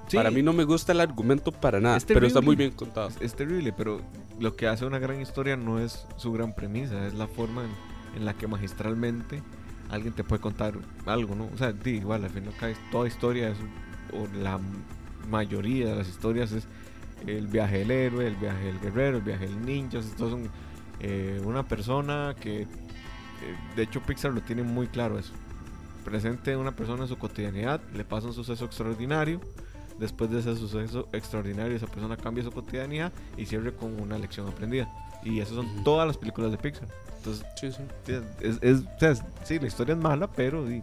Sí, 0.07 0.17
Para 0.17 0.31
mí 0.31 0.41
no 0.41 0.51
me 0.51 0.63
gusta 0.65 0.91
el 0.91 0.99
argumento 0.99 1.51
para 1.51 1.79
nada, 1.79 1.95
Es 1.97 2.05
pero 2.05 2.25
está 2.25 2.41
muy 2.41 2.55
bien 2.57 2.71
contado. 2.71 3.09
es, 3.21 3.33
terrible, 3.33 3.71
pero 3.71 4.01
lo 4.39 4.55
que 4.55 4.67
hace 4.67 4.85
una 4.85 4.99
gran 4.99 5.21
historia 5.21 5.55
no 5.55 5.79
es 5.79 6.05
su 6.17 6.33
gran 6.33 6.53
premisa, 6.53 7.05
es 7.07 7.13
la 7.13 7.27
forma 7.27 7.63
en, 7.63 8.17
en 8.17 8.25
la 8.25 8.33
que 8.33 8.47
magistralmente 8.47 9.41
alguien 9.91 10.13
te 10.13 10.23
puede 10.23 10.41
contar 10.41 10.73
algo, 11.05 11.35
¿no? 11.35 11.49
O 11.53 11.57
sea, 11.57 11.71
di, 11.71 11.91
igual, 11.91 12.23
al 12.23 12.31
final 12.31 12.53
toda 12.91 13.07
historia 13.07 13.49
es, 13.49 13.57
o 14.11 14.27
la 14.41 14.59
mayoría 15.29 15.89
de 15.91 15.95
las 15.97 16.09
historias 16.09 16.51
es 16.51 16.67
el 17.27 17.47
viaje 17.47 17.79
del 17.79 17.91
héroe, 17.91 18.27
el 18.27 18.35
viaje 18.35 18.65
del 18.65 18.79
guerrero, 18.79 19.17
el 19.17 19.23
viaje 19.23 19.47
del 19.47 19.65
ninja, 19.65 19.99
estos 19.99 20.31
son 20.31 20.49
eh, 21.01 21.41
una 21.43 21.67
persona 21.67 22.35
que, 22.39 22.61
eh, 22.63 22.67
de 23.75 23.83
hecho 23.83 24.01
Pixar 24.01 24.31
lo 24.31 24.41
tiene 24.41 24.63
muy 24.63 24.87
claro 24.87 25.17
eso, 25.19 25.33
presente 26.05 26.55
una 26.55 26.71
persona 26.75 27.03
en 27.03 27.07
su 27.09 27.17
cotidianidad, 27.17 27.81
le 27.93 28.03
pasa 28.03 28.27
un 28.27 28.33
suceso 28.33 28.65
extraordinario, 28.65 29.39
después 29.99 30.31
de 30.31 30.39
ese 30.39 30.55
suceso 30.55 31.07
extraordinario 31.13 31.75
esa 31.75 31.87
persona 31.87 32.17
cambia 32.17 32.43
su 32.43 32.51
cotidianidad 32.51 33.11
y 33.37 33.45
cierre 33.45 33.73
con 33.73 33.99
una 34.01 34.17
lección 34.17 34.47
aprendida. 34.47 34.91
Y 35.23 35.39
esas 35.39 35.55
son 35.55 35.83
todas 35.83 36.07
las 36.07 36.17
películas 36.17 36.49
de 36.51 36.57
Pixar. 36.57 36.87
Entonces, 37.17 37.45
Sí, 37.59 37.71
sí. 37.71 37.83
Sí, 38.07 38.13
Es, 38.41 38.57
es, 38.61 38.79
o 38.79 38.99
sea, 38.99 39.11
es- 39.11 39.23
sí, 39.43 39.59
la 39.59 39.67
historia 39.67 39.93
es 39.93 40.01
mala, 40.01 40.25
pero 40.27 40.67
sí, 40.67 40.81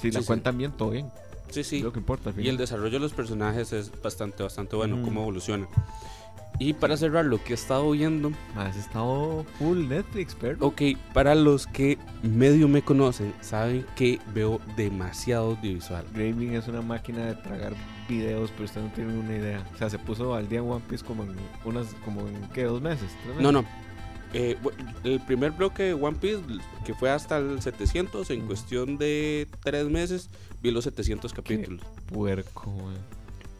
si 0.00 0.12
la 0.12 0.22
cuentan 0.22 0.56
bien, 0.58 0.70
todo 0.72 0.90
bien. 0.90 1.10
Sí, 1.50 1.64
sí. 1.64 1.80
lo 1.82 1.92
que 1.92 1.98
importa. 1.98 2.32
Y 2.38 2.48
el 2.48 2.56
desarrollo 2.56 2.92
de 2.92 3.00
los 3.00 3.12
personajes 3.12 3.72
es 3.72 3.90
bastante, 4.00 4.42
bastante 4.42 4.74
bueno, 4.76 4.94
Ujú. 4.96 5.04
cómo 5.06 5.20
evoluciona. 5.22 5.66
Y 6.62 6.74
para 6.74 6.96
cerrar, 6.96 7.24
lo 7.24 7.42
que 7.42 7.52
he 7.52 7.54
estado 7.54 7.90
viendo, 7.90 8.30
Más 8.54 8.76
estado 8.76 9.44
full 9.58 9.88
Netflix, 9.88 10.36
pero. 10.40 10.64
ok, 10.66 10.82
para 11.12 11.34
los 11.34 11.66
que 11.66 11.98
medio 12.22 12.68
me 12.68 12.82
conocen, 12.82 13.34
saben 13.40 13.84
que 13.96 14.20
veo 14.34 14.60
demasiado 14.76 15.56
audiovisual. 15.56 16.04
Graving 16.14 16.54
es 16.54 16.68
una 16.68 16.82
máquina 16.82 17.26
de 17.26 17.34
tragar 17.34 17.74
videos, 18.08 18.50
pero 18.52 18.64
usted 18.64 18.80
no 18.80 18.92
tiene 18.92 19.18
una 19.18 19.34
idea. 19.36 19.66
O 19.74 19.78
sea, 19.78 19.90
se 19.90 19.98
puso 19.98 20.34
al 20.34 20.48
día 20.48 20.60
en 20.60 20.70
One 20.70 20.82
Piece 20.88 21.04
como 21.04 21.24
en 21.24 21.34
unas, 21.64 21.88
como 22.04 22.20
en 22.28 22.48
¿qué? 22.54 22.64
¿Dos 22.64 22.80
meses? 22.80 23.08
¿Tres 23.24 23.36
No, 23.40 23.50
meses? 23.52 23.52
no. 23.52 23.82
Eh, 24.34 24.56
el 25.04 25.20
primer 25.20 25.50
bloque 25.52 25.82
de 25.82 25.92
One 25.94 26.16
Piece, 26.18 26.42
que 26.86 26.94
fue 26.94 27.10
hasta 27.10 27.38
el 27.38 27.60
700, 27.60 28.30
en 28.30 28.46
cuestión 28.46 28.96
de 28.96 29.46
tres 29.62 29.88
meses, 29.88 30.30
vi 30.62 30.70
los 30.70 30.84
700 30.84 31.32
capítulos. 31.34 31.82
Puerco, 32.06 32.70
man. 32.70 32.94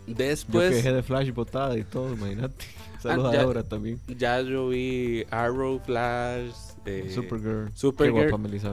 Yo 0.06 0.16
que 0.16 0.24
Después, 0.24 0.70
dejé 0.74 0.92
de 0.92 1.02
Flash 1.02 1.32
botada 1.32 1.76
y 1.78 1.84
todo, 1.84 2.12
imagínate. 2.14 2.64
Saludos 3.02 3.32
ya- 3.32 3.40
a 3.40 3.44
Dora 3.44 3.62
también. 3.64 4.00
ya 4.18 4.40
yo 4.40 4.68
vi 4.68 5.24
Arrow, 5.30 5.80
Flash, 5.84 6.52
eh, 6.86 7.10
Supergirl. 7.14 7.70
Supergirl. 7.74 8.16
Qué 8.16 8.22
guapa 8.30 8.38
Melissa 8.42 8.70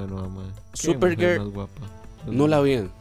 Supergirl. 0.73 1.39
más 1.39 1.49
guapa. 1.53 1.81
No 2.27 2.47
la 2.47 2.59
vean. 2.59 2.91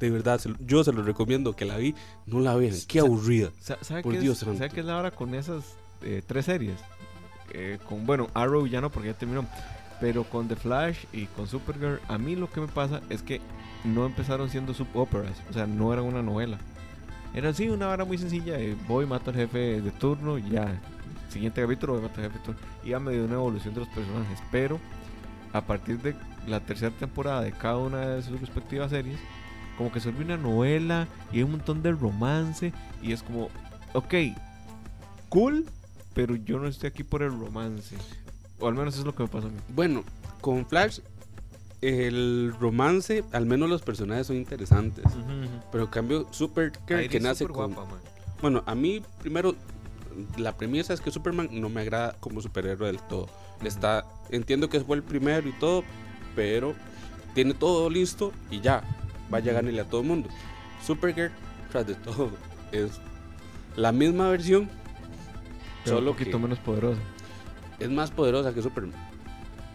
De 0.00 0.10
verdad, 0.10 0.38
se 0.38 0.48
lo- 0.50 0.56
yo 0.60 0.84
se 0.84 0.92
lo 0.92 1.02
recomiendo 1.02 1.54
que 1.54 1.64
la 1.64 1.76
vi. 1.78 1.94
No 2.26 2.40
la 2.40 2.54
vean. 2.54 2.74
Qué 2.88 3.00
aburrida. 3.00 3.50
Sa- 3.60 3.78
¿Sabe 3.80 4.02
Por 4.02 4.12
qué 4.12 4.20
Dios 4.20 4.42
es. 4.42 4.58
¿sabe 4.58 4.70
qué 4.70 4.80
es 4.80 4.86
la 4.86 4.98
hora 4.98 5.10
con 5.10 5.34
esas 5.34 5.64
eh, 6.02 6.22
tres 6.26 6.46
series? 6.46 6.76
Eh, 7.52 7.78
con, 7.88 8.04
bueno, 8.04 8.28
Arrow 8.34 8.66
ya 8.66 8.80
no 8.80 8.90
porque 8.90 9.08
ya 9.08 9.14
terminó. 9.14 9.46
Pero 10.00 10.24
con 10.24 10.48
The 10.48 10.56
Flash 10.56 11.04
y 11.12 11.26
con 11.26 11.46
Supergirl, 11.46 12.00
a 12.08 12.18
mí 12.18 12.34
lo 12.36 12.50
que 12.50 12.60
me 12.60 12.66
pasa 12.68 13.00
es 13.08 13.22
que 13.22 13.40
no 13.84 14.04
empezaron 14.04 14.50
siendo 14.50 14.74
sub 14.74 14.88
operas. 14.94 15.36
O 15.48 15.52
sea, 15.52 15.66
no 15.66 15.92
era 15.92 16.02
una 16.02 16.20
novela. 16.22 16.58
Era 17.34 17.48
así, 17.48 17.68
una 17.68 17.88
hora 17.88 18.04
muy 18.04 18.16
sencilla. 18.16 18.58
eh, 18.58 18.76
voy, 18.86 19.06
mato 19.06 19.30
al 19.30 19.36
jefe 19.36 19.80
de 19.80 19.90
turno 19.90 20.38
y 20.38 20.50
ya. 20.50 20.80
Siguiente 21.28 21.60
capítulo, 21.60 21.94
voy, 21.94 22.02
mato 22.02 22.20
al 22.20 22.28
jefe 22.28 22.38
de 22.38 22.44
turno. 22.44 22.60
Y 22.84 22.90
ya 22.90 23.00
me 23.00 23.12
dio 23.12 23.24
una 23.24 23.34
evolución 23.34 23.74
de 23.74 23.80
los 23.80 23.88
personajes. 23.88 24.38
Pero 24.52 24.78
a 25.52 25.60
partir 25.62 26.00
de 26.00 26.14
la 26.46 26.60
tercera 26.60 26.92
temporada 26.92 27.42
de 27.42 27.50
cada 27.50 27.78
una 27.78 28.00
de 28.00 28.22
sus 28.22 28.40
respectivas 28.40 28.90
series, 28.90 29.18
como 29.76 29.90
que 29.90 29.98
se 29.98 30.10
vuelve 30.10 30.32
una 30.32 30.42
novela 30.42 31.08
y 31.32 31.38
hay 31.38 31.42
un 31.42 31.50
montón 31.52 31.82
de 31.82 31.90
romance. 31.90 32.72
Y 33.02 33.12
es 33.12 33.24
como, 33.24 33.48
ok, 33.94 34.14
cool, 35.28 35.66
pero 36.14 36.36
yo 36.36 36.60
no 36.60 36.68
estoy 36.68 36.88
aquí 36.88 37.02
por 37.02 37.24
el 37.24 37.36
romance. 37.36 37.96
O 38.60 38.68
al 38.68 38.74
menos 38.74 38.96
es 38.96 39.04
lo 39.04 39.12
que 39.12 39.24
me 39.24 39.28
pasa 39.28 39.48
a 39.48 39.50
mí. 39.50 39.58
Bueno, 39.70 40.04
con 40.40 40.64
Flash, 40.66 41.00
el 41.84 42.54
romance, 42.58 43.24
al 43.32 43.44
menos 43.44 43.68
los 43.68 43.82
personajes 43.82 44.26
son 44.26 44.36
interesantes. 44.36 45.04
Pero 45.70 45.84
en 45.84 45.90
cambio, 45.90 46.26
Supergirl, 46.30 47.08
que 47.08 47.20
nace 47.20 47.46
con. 47.46 47.76
Bueno, 48.40 48.62
a 48.66 48.74
mí, 48.74 49.02
primero, 49.20 49.54
la 50.36 50.56
premisa 50.56 50.94
es 50.94 51.00
que 51.00 51.10
Superman 51.10 51.48
no 51.52 51.68
me 51.68 51.82
agrada 51.82 52.16
como 52.20 52.40
superhéroe 52.40 52.86
del 52.86 53.00
todo. 53.00 53.28
Está, 53.62 54.04
entiendo 54.30 54.68
que 54.68 54.80
fue 54.80 54.96
el 54.96 55.02
primero 55.02 55.48
y 55.48 55.52
todo, 55.52 55.84
pero 56.34 56.74
tiene 57.34 57.54
todo 57.54 57.90
listo 57.90 58.32
y 58.50 58.60
ya. 58.60 58.82
vaya 59.30 59.52
a 59.52 59.54
ganarle 59.54 59.80
a 59.80 59.84
todo 59.84 60.00
el 60.00 60.06
mundo. 60.06 60.28
Supergirl, 60.84 61.32
tras 61.70 61.86
de 61.86 61.94
todo, 61.94 62.30
es 62.72 63.00
la 63.76 63.92
misma 63.92 64.28
versión, 64.28 64.70
solo 65.84 66.12
un 66.12 66.16
poquito 66.16 66.38
menos 66.38 66.58
poderosa. 66.58 67.00
Es 67.78 67.90
más 67.90 68.10
poderosa 68.10 68.54
que 68.54 68.62
Superman. 68.62 68.94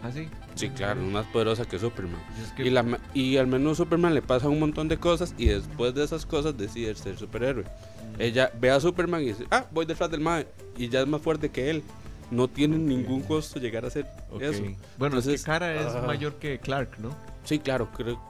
¿Ah, 0.01 0.11
sí? 0.11 0.27
Sí, 0.59 0.69
claro, 0.71 1.01
es 1.01 1.07
más 1.07 1.25
poderosa 1.27 1.63
que 1.63 1.79
Superman. 1.79 2.21
Y, 2.57 2.69
la, 2.69 2.85
y 3.13 3.37
al 3.37 3.47
menos 3.47 3.77
Superman 3.77 4.13
le 4.13 4.21
pasa 4.21 4.49
un 4.49 4.59
montón 4.59 4.89
de 4.89 4.97
cosas 4.97 5.33
y 5.37 5.45
después 5.45 5.95
de 5.95 6.03
esas 6.03 6.25
cosas 6.25 6.57
decide 6.57 6.93
ser 6.95 7.17
superhéroe. 7.17 7.63
Mm. 7.63 8.21
Ella 8.21 8.51
ve 8.59 8.69
a 8.69 8.81
Superman 8.81 9.21
y 9.21 9.27
dice, 9.27 9.45
ah, 9.51 9.65
voy 9.71 9.85
detrás 9.85 10.11
del 10.11 10.19
mae. 10.19 10.47
Y 10.77 10.89
ya 10.89 10.99
es 10.99 11.07
más 11.07 11.21
fuerte 11.21 11.49
que 11.49 11.69
él. 11.69 11.83
No 12.29 12.49
tiene 12.49 12.77
ningún 12.77 13.21
costo 13.21 13.57
llegar 13.57 13.85
a 13.85 13.89
ser 13.89 14.05
eso. 14.39 14.63
Bueno, 14.97 15.17
Entonces, 15.17 15.35
es 15.35 15.41
que 15.41 15.45
Cara 15.45 15.73
es 15.75 15.95
ah. 15.95 16.03
mayor 16.05 16.35
que 16.35 16.59
Clark, 16.59 16.99
¿no? 16.99 17.15
Sí, 17.45 17.59
claro, 17.59 17.89
creo. 17.95 18.21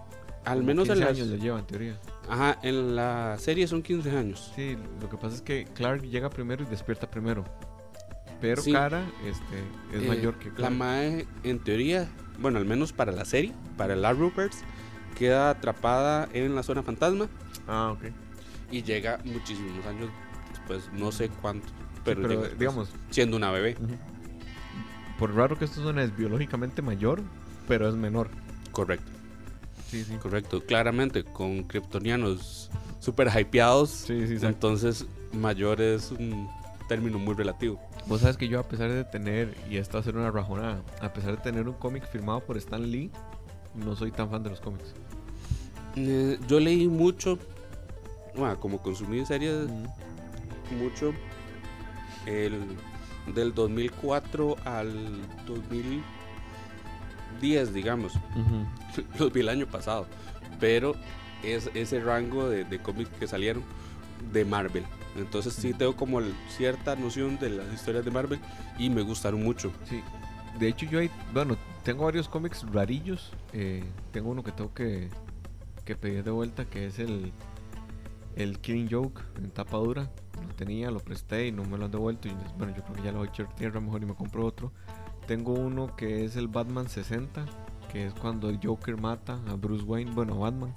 Al 0.45 0.63
menos 0.63 0.87
en 0.89 1.03
años 1.03 1.27
le 1.27 1.39
lleva 1.39 1.59
en 1.59 1.65
teoría. 1.65 1.99
Ajá, 2.29 2.59
en 2.61 2.95
la 2.95 3.37
serie 3.39 3.67
son 3.67 3.81
15 3.81 4.11
años. 4.11 4.51
Sí, 4.55 4.77
lo 5.01 5.09
que 5.09 5.17
pasa 5.17 5.35
es 5.35 5.41
que 5.41 5.65
Clark 5.73 6.03
llega 6.03 6.29
primero 6.29 6.63
y 6.63 6.67
despierta 6.67 7.09
primero. 7.09 7.43
Pero 8.41 8.63
Cara 8.71 9.05
este, 9.25 9.97
es 9.97 10.03
eh, 10.03 10.07
mayor 10.07 10.35
que 10.35 10.49
Clark. 10.49 10.61
La 10.61 10.69
Mae, 10.69 11.27
en 11.43 11.59
teoría, 11.59 12.07
bueno, 12.39 12.57
al 12.57 12.65
menos 12.65 12.93
para 12.93 13.11
la 13.11 13.25
serie, 13.25 13.53
para 13.77 13.95
la 13.95 14.13
Ruperts, 14.13 14.59
queda 15.17 15.49
atrapada 15.49 16.29
en 16.33 16.55
la 16.55 16.63
zona 16.63 16.83
fantasma. 16.83 17.27
Ah, 17.67 17.91
ok. 17.91 18.11
Y 18.71 18.83
llega 18.83 19.19
muchísimos 19.25 19.85
años 19.85 20.09
después, 20.51 20.89
no 20.93 21.11
sé 21.11 21.29
cuánto. 21.41 21.67
Pero, 22.05 22.47
digamos. 22.47 22.89
Siendo 23.09 23.37
una 23.37 23.51
bebé. 23.51 23.75
Por 25.17 25.35
raro 25.35 25.57
que 25.59 25.65
esto 25.65 25.81
suene 25.81 26.03
es 26.03 26.15
biológicamente 26.15 26.81
mayor, 26.81 27.21
pero 27.67 27.89
es 27.89 27.95
menor. 27.95 28.29
Correcto. 28.71 29.11
Sí, 29.87 30.03
sí. 30.03 30.15
Correcto. 30.15 30.63
Claramente, 30.65 31.23
con 31.23 31.63
kryptonianos 31.63 32.69
super 32.99 33.27
hypeados. 33.27 33.89
Sí, 33.89 34.27
sí, 34.27 34.45
entonces, 34.45 35.05
mayor 35.33 35.81
es 35.81 36.11
un 36.11 36.47
término 36.87 37.19
muy 37.19 37.35
relativo. 37.35 37.81
Vos 38.07 38.21
sabes 38.21 38.37
que 38.37 38.47
yo, 38.47 38.59
a 38.59 38.67
pesar 38.67 38.91
de 38.91 39.03
tener, 39.03 39.55
y 39.69 39.77
esto 39.77 39.97
va 39.97 40.01
a 40.01 40.03
ser 40.03 40.17
una 40.17 40.31
rajonada, 40.31 40.81
a 41.01 41.13
pesar 41.13 41.37
de 41.37 41.43
tener 41.43 41.67
un 41.67 41.75
cómic 41.75 42.09
firmado 42.09 42.39
por 42.39 42.57
Stan 42.57 42.81
Lee, 42.81 43.11
no 43.75 43.95
soy 43.95 44.11
tan 44.11 44.29
fan 44.29 44.43
de 44.43 44.49
los 44.49 44.59
cómics. 44.59 44.93
Eh, 45.95 46.37
yo 46.47 46.59
leí 46.59 46.87
mucho, 46.87 47.37
bueno, 48.35 48.59
como 48.59 48.81
consumí 48.81 49.25
series, 49.25 49.67
mucho, 50.79 51.13
el, 52.25 52.59
del 53.33 53.53
2004 53.53 54.57
al 54.65 55.21
2010, 55.45 57.73
digamos. 57.73 58.13
Los 59.19 59.31
vi 59.31 59.41
el 59.41 59.49
año 59.49 59.67
pasado, 59.67 60.07
pero 60.59 60.95
es 61.43 61.69
ese 61.73 61.99
rango 61.99 62.49
de, 62.49 62.63
de 62.63 62.79
cómics 62.79 63.11
que 63.19 63.27
salieron 63.27 63.63
de 64.31 64.45
Marvel. 64.45 64.85
Entonces 65.15 65.53
sí 65.53 65.73
tengo 65.73 65.95
como 65.95 66.21
cierta 66.49 66.95
noción 66.95 67.39
de 67.39 67.49
las 67.49 67.73
historias 67.73 68.05
de 68.05 68.11
Marvel 68.11 68.39
y 68.77 68.89
me 68.89 69.01
gustaron 69.01 69.43
mucho. 69.43 69.71
Sí. 69.85 70.01
De 70.59 70.67
hecho 70.67 70.85
yo 70.85 70.99
hay, 70.99 71.09
bueno, 71.33 71.57
tengo 71.83 72.05
varios 72.05 72.27
cómics 72.27 72.65
rarillos. 72.71 73.31
Eh, 73.53 73.83
tengo 74.11 74.29
uno 74.29 74.43
que 74.43 74.51
tengo 74.51 74.73
que, 74.73 75.09
que 75.85 75.95
pedir 75.95 76.23
de 76.23 76.31
vuelta 76.31 76.65
que 76.65 76.87
es 76.87 76.99
el, 76.99 77.31
el 78.35 78.59
Killing 78.59 78.89
Joke 78.89 79.21
en 79.37 79.51
tapa 79.51 79.77
dura. 79.77 80.09
Lo 80.47 80.53
tenía, 80.55 80.91
lo 80.91 80.99
presté 80.99 81.47
y 81.47 81.51
no 81.51 81.63
me 81.63 81.77
lo 81.77 81.85
han 81.85 81.91
devuelto. 81.91 82.27
Y 82.27 82.35
bueno, 82.57 82.75
yo 82.75 82.83
creo 82.83 82.95
que 82.95 83.03
ya 83.03 83.11
lo 83.11 83.19
voy 83.19 83.27
a 83.27 83.31
echar 83.31 83.53
tierra 83.55 83.79
mejor 83.79 84.03
y 84.03 84.05
me 84.05 84.15
compro 84.15 84.45
otro. 84.45 84.71
Tengo 85.27 85.53
uno 85.53 85.95
que 85.95 86.25
es 86.25 86.35
el 86.35 86.47
Batman 86.47 86.89
60, 86.89 87.45
que 87.91 88.07
es 88.07 88.13
cuando 88.13 88.49
el 88.49 88.59
Joker 88.63 88.99
mata 88.99 89.39
a 89.47 89.55
Bruce 89.55 89.83
Wayne, 89.83 90.11
bueno, 90.11 90.33
a 90.35 90.37
Batman. 90.49 90.73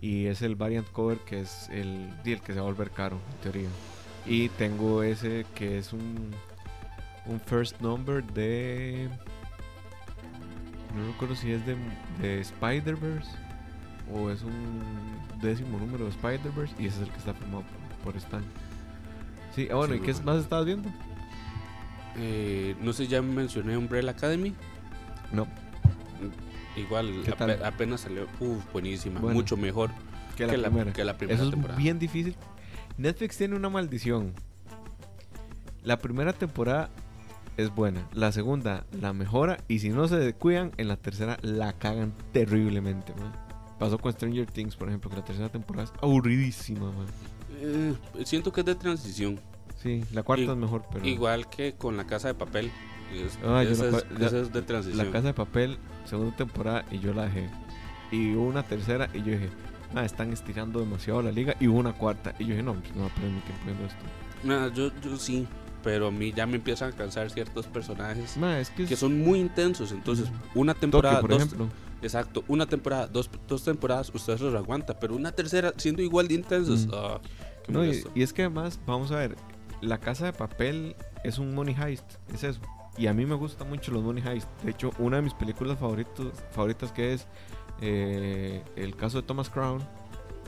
Y 0.00 0.26
es 0.26 0.40
el 0.42 0.56
variant 0.56 0.90
cover 0.92 1.18
que 1.18 1.40
es 1.40 1.68
el, 1.70 2.10
el 2.24 2.40
que 2.40 2.54
se 2.54 2.60
va 2.60 2.66
a 2.66 2.70
volver 2.70 2.90
caro, 2.90 3.18
en 3.32 3.38
teoría. 3.38 3.68
Y 4.26 4.48
tengo 4.50 5.02
ese 5.02 5.46
que 5.54 5.78
es 5.78 5.92
un, 5.92 6.30
un 7.26 7.40
first 7.40 7.80
number 7.80 8.24
de. 8.24 9.08
No 10.94 11.06
recuerdo 11.06 11.36
si 11.36 11.52
es 11.52 11.64
de, 11.66 11.76
de 12.20 12.40
Spider-Verse 12.40 13.30
o 14.12 14.30
es 14.30 14.42
un 14.42 14.82
décimo 15.40 15.78
número 15.78 16.04
de 16.04 16.10
Spider-Verse. 16.10 16.74
Y 16.78 16.86
ese 16.86 16.96
es 17.02 17.08
el 17.08 17.10
que 17.10 17.18
está 17.18 17.34
firmado 17.34 17.64
por, 18.02 18.16
Stan. 18.16 18.42
Sí, 19.54 19.68
ah, 19.70 19.76
bueno, 19.76 19.94
¿y 19.94 20.00
qué 20.00 20.12
más 20.24 20.38
estabas 20.38 20.66
viendo? 20.66 20.88
Eh, 22.16 22.74
no 22.80 22.92
sé, 22.92 23.06
ya 23.06 23.22
mencioné 23.22 23.76
Umbrella 23.76 24.10
Academy. 24.10 24.54
No. 25.32 25.46
Igual, 26.76 27.24
apenas 27.64 28.02
salió. 28.02 28.26
Uf, 28.38 28.72
buenísima. 28.72 29.20
mucho 29.20 29.56
mejor 29.56 29.90
que 30.36 30.56
la, 30.56 30.68
primera. 30.68 30.92
Que 30.92 31.04
la 31.04 31.16
primera 31.16 31.40
Eso 31.40 31.50
es 31.50 31.76
bien 31.76 31.98
difícil. 31.98 32.36
Netflix 32.96 33.36
tiene 33.36 33.56
una 33.56 33.68
maldición. 33.68 34.32
La 35.82 35.98
primera 35.98 36.32
temporada 36.32 36.90
es 37.56 37.74
buena. 37.74 38.06
La 38.12 38.32
segunda 38.32 38.84
la 38.92 39.12
mejora. 39.12 39.58
Y 39.68 39.80
si 39.80 39.90
no 39.90 40.08
se 40.08 40.34
cuidan, 40.34 40.72
en 40.76 40.88
la 40.88 40.96
tercera 40.96 41.38
la 41.42 41.72
cagan 41.72 42.12
terriblemente. 42.32 43.12
Pasó 43.78 43.98
con 43.98 44.12
Stranger 44.12 44.46
Things, 44.46 44.76
por 44.76 44.88
ejemplo, 44.88 45.10
que 45.10 45.16
la 45.16 45.24
tercera 45.24 45.48
temporada 45.48 45.84
es 45.84 45.92
aburridísima. 46.02 46.92
Eh, 47.60 47.94
siento 48.24 48.52
que 48.52 48.60
es 48.60 48.66
de 48.66 48.74
transición. 48.74 49.40
Sí, 49.82 50.04
la 50.12 50.22
cuarta 50.22 50.52
es 50.52 50.56
mejor, 50.56 50.84
pero. 50.92 51.06
Igual 51.06 51.48
que 51.48 51.74
con 51.74 51.96
la 51.96 52.06
casa 52.06 52.28
de 52.28 52.34
papel. 52.34 52.70
Ah, 53.44 53.62
esa, 53.62 53.88
es, 53.88 54.52
de 54.52 54.62
transición. 54.62 55.04
La 55.04 55.12
casa 55.12 55.28
de 55.28 55.34
papel, 55.34 55.78
segunda 56.04 56.36
temporada, 56.36 56.84
y 56.90 56.98
yo 56.98 57.12
la 57.12 57.24
dejé. 57.24 57.48
Y 58.10 58.34
hubo 58.34 58.46
una 58.46 58.62
tercera, 58.62 59.08
y 59.14 59.18
yo 59.18 59.32
dije, 59.32 59.50
ah, 59.94 60.04
están 60.04 60.32
estirando 60.32 60.80
demasiado 60.80 61.22
la 61.22 61.32
liga. 61.32 61.56
Y 61.60 61.68
hubo 61.68 61.78
una 61.78 61.92
cuarta, 61.92 62.34
y 62.38 62.44
yo 62.44 62.50
dije, 62.50 62.62
no, 62.62 62.74
pues 62.74 62.94
no 62.94 63.02
voy 63.02 63.10
a 63.10 63.14
perder 63.14 63.30
mi 63.30 63.40
tiempo 63.40 63.64
viendo 63.64 63.84
esto. 63.86 64.74
yo, 64.74 65.00
yo 65.00 65.16
sí, 65.16 65.46
pero 65.82 66.08
a 66.08 66.10
mí 66.10 66.32
ya 66.32 66.46
me 66.46 66.56
empiezan 66.56 66.92
a 66.92 66.96
cansar 66.96 67.30
ciertos 67.30 67.66
personajes 67.66 68.36
que, 68.76 68.96
son 68.96 69.20
muy 69.20 69.40
intensos. 69.40 69.92
Entonces, 69.92 70.28
una 70.54 70.74
temporada, 70.74 71.20
por 71.20 71.32
ejemplo. 71.32 71.68
Exacto, 72.02 72.44
una 72.48 72.64
temporada, 72.64 73.06
dos, 73.06 73.28
dos 73.46 73.62
temporadas, 73.62 74.10
ustedes 74.14 74.40
los 74.40 74.54
aguanta, 74.54 74.98
pero 74.98 75.14
una 75.14 75.32
tercera 75.32 75.74
siendo 75.76 76.00
igual 76.00 76.28
de 76.28 76.34
intensos. 76.34 76.88
Ah, 76.94 77.20
no, 77.68 77.84
y, 77.84 78.02
y, 78.14 78.22
es 78.22 78.32
que 78.32 78.40
además, 78.40 78.80
vamos 78.86 79.12
a 79.12 79.16
ver, 79.16 79.36
la 79.82 79.98
casa 79.98 80.24
de 80.24 80.32
papel 80.32 80.96
es 81.24 81.38
un 81.38 81.54
money 81.54 81.76
heist, 81.78 82.04
es 82.32 82.42
eso. 82.42 82.60
Y 83.00 83.06
a 83.06 83.14
mí 83.14 83.24
me 83.24 83.34
gustan 83.34 83.66
mucho 83.70 83.92
los 83.92 84.02
Money 84.02 84.22
Heist. 84.22 84.46
De 84.62 84.72
hecho, 84.72 84.90
una 84.98 85.16
de 85.16 85.22
mis 85.22 85.32
películas 85.32 85.78
favoritos, 85.78 86.34
favoritas 86.50 86.92
que 86.92 87.14
es 87.14 87.26
eh, 87.80 88.62
el 88.76 88.94
caso 88.94 89.22
de 89.22 89.26
Thomas 89.26 89.48
Crown, 89.48 89.82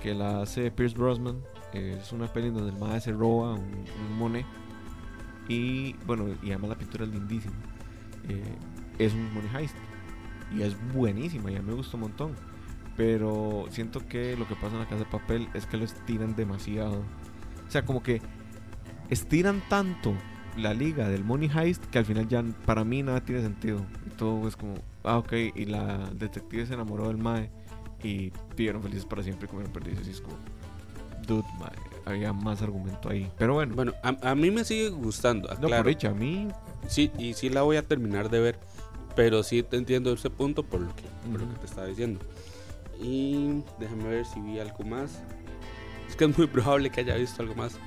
que 0.02 0.12
la 0.12 0.42
hace 0.42 0.70
Pierce 0.70 0.94
Brosnan. 0.94 1.40
es 1.72 2.12
una 2.12 2.30
peli 2.30 2.50
donde 2.50 2.70
el 2.72 2.78
madre 2.78 3.00
se 3.00 3.12
roba 3.12 3.54
un, 3.54 4.20
un 4.20 4.44
Y 5.48 5.94
bueno, 6.04 6.26
y 6.42 6.50
además 6.50 6.68
la 6.68 6.76
pintura 6.76 7.06
es 7.06 7.10
lindísima. 7.10 7.54
Eh, 8.28 8.54
es 8.98 9.14
un 9.14 9.32
Money 9.32 9.50
Heist. 9.56 9.76
Y 10.54 10.60
es 10.60 10.76
buenísima, 10.92 11.50
y 11.50 11.56
a 11.56 11.62
mí 11.62 11.68
me 11.68 11.74
gusta 11.74 11.96
un 11.96 12.02
montón. 12.02 12.34
Pero 12.98 13.64
siento 13.70 14.06
que 14.06 14.36
lo 14.36 14.46
que 14.46 14.56
pasa 14.56 14.74
en 14.74 14.80
la 14.80 14.88
casa 14.88 15.04
de 15.04 15.10
papel 15.10 15.48
es 15.54 15.64
que 15.64 15.78
lo 15.78 15.86
estiran 15.86 16.36
demasiado. 16.36 17.02
O 17.66 17.70
sea, 17.70 17.86
como 17.86 18.02
que 18.02 18.20
estiran 19.08 19.62
tanto 19.70 20.14
la 20.56 20.74
liga 20.74 21.08
del 21.08 21.24
Money 21.24 21.50
Heist 21.54 21.84
que 21.86 21.98
al 21.98 22.04
final 22.04 22.28
ya 22.28 22.44
para 22.66 22.84
mí 22.84 23.02
nada 23.02 23.20
tiene 23.20 23.42
sentido. 23.42 23.84
Y 24.06 24.10
todo 24.10 24.46
es 24.48 24.56
como, 24.56 24.74
ah, 25.04 25.18
ok, 25.18 25.32
y 25.54 25.64
la 25.66 26.10
detective 26.14 26.66
se 26.66 26.74
enamoró 26.74 27.08
del 27.08 27.18
Mae 27.18 27.50
y 28.02 28.32
vivieron 28.56 28.82
felices 28.82 29.06
para 29.06 29.22
siempre 29.22 29.46
y 29.46 29.48
comieron 29.48 29.72
perdices. 29.72 30.06
Y 30.08 30.10
es 30.10 30.20
como, 30.20 30.36
dude, 31.26 31.46
mae, 31.58 31.70
había 32.04 32.32
más 32.32 32.62
argumento 32.62 33.08
ahí. 33.08 33.30
Pero 33.38 33.54
bueno. 33.54 33.74
Bueno, 33.74 33.92
a, 34.02 34.34
mí 34.34 34.50
me 34.50 34.64
sigue 34.64 34.88
gustando. 34.90 35.48
No, 35.60 35.68
por 35.68 35.88
hecho, 35.88 36.08
a 36.08 36.14
mí. 36.14 36.48
Sí, 36.88 37.10
y 37.18 37.34
sí 37.34 37.48
la 37.48 37.62
voy 37.62 37.76
a 37.76 37.82
terminar 37.82 38.28
de 38.28 38.40
ver. 38.40 38.58
Pero 39.14 39.42
sí 39.42 39.62
te 39.62 39.76
entiendo 39.76 40.12
ese 40.12 40.30
punto 40.30 40.62
por 40.62 40.80
lo 40.80 40.94
que, 40.96 41.02
por 41.30 41.40
lo 41.40 41.52
que 41.52 41.58
te 41.60 41.66
estaba 41.66 41.86
diciendo. 41.86 42.20
Y 43.00 43.62
déjame 43.78 44.04
ver 44.04 44.26
si 44.26 44.40
vi 44.40 44.58
algo 44.58 44.84
más. 44.84 45.22
Es 46.08 46.16
que 46.16 46.24
es 46.24 46.36
muy 46.36 46.46
probable 46.46 46.90
que 46.90 47.00
haya 47.00 47.14
visto 47.16 47.42
algo 47.42 47.54
más. 47.54 47.78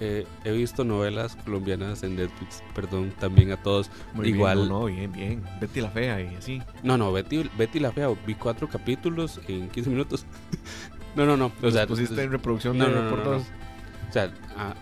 Eh, 0.00 0.26
he 0.44 0.52
visto 0.52 0.84
novelas 0.84 1.36
colombianas 1.36 2.02
en 2.02 2.16
Netflix, 2.16 2.62
perdón, 2.74 3.12
también 3.18 3.52
a 3.52 3.62
todos. 3.62 3.90
Igual. 4.22 4.58
Bien, 4.58 4.68
no, 4.68 4.84
bien, 4.84 5.12
bien. 5.12 5.44
Betty 5.60 5.80
la 5.80 5.90
Fea 5.90 6.20
y 6.20 6.34
así. 6.34 6.62
No, 6.82 6.98
no, 6.98 7.12
Betty, 7.12 7.48
Betty 7.56 7.80
la 7.80 7.92
Fea, 7.92 8.08
vi 8.26 8.34
cuatro 8.34 8.68
capítulos 8.68 9.40
en 9.48 9.68
15 9.68 9.90
minutos. 9.90 10.26
no, 11.16 11.24
no, 11.24 11.36
no. 11.36 11.52
O 11.62 11.70
sea, 11.70 11.86
pusiste 11.86 12.22
en 12.22 12.30
reproducción 12.30 12.76
no, 12.76 12.88
no, 12.88 13.08
por 13.10 13.24
dos. 13.24 13.42
O 14.08 14.12
sea, 14.12 14.32
ah, 14.56 14.74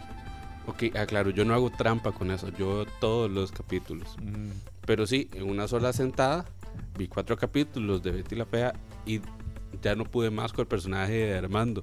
ok, 0.67 0.97
aclaro, 0.97 1.31
yo 1.31 1.45
no 1.45 1.55
hago 1.55 1.71
trampa 1.71 2.13
con 2.13 2.31
eso, 2.31 2.49
yo 2.51 2.87
todos 3.01 3.31
los 3.31 3.53
capítulos. 3.53 4.17
Mm. 4.21 4.51
Pero 4.85 5.07
sí, 5.07 5.29
en 5.33 5.49
una 5.49 5.69
sola 5.69 5.93
sentada 5.93 6.45
vi 6.97 7.09
cuatro 7.09 7.37
capítulos 7.37 8.03
de 8.03 8.11
Betty 8.11 8.37
la 8.37 8.47
Fea 8.47 8.73
y 9.05 9.21
ya 9.83 9.95
no 9.95 10.05
pude 10.05 10.31
más 10.31 10.53
con 10.53 10.63
el 10.63 10.69
personaje 10.69 11.13
de 11.13 11.39
Armando. 11.39 11.83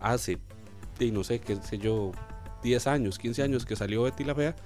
Hace 0.00 0.38
y 1.00 1.10
no 1.10 1.24
sé, 1.24 1.40
qué 1.40 1.56
sé 1.56 1.78
yo, 1.78 2.12
10 2.62 2.86
años, 2.86 3.18
15 3.18 3.42
años 3.42 3.66
que 3.66 3.76
salió 3.76 4.02
Betty 4.02 4.24
la 4.24 4.34
Fea, 4.34 4.56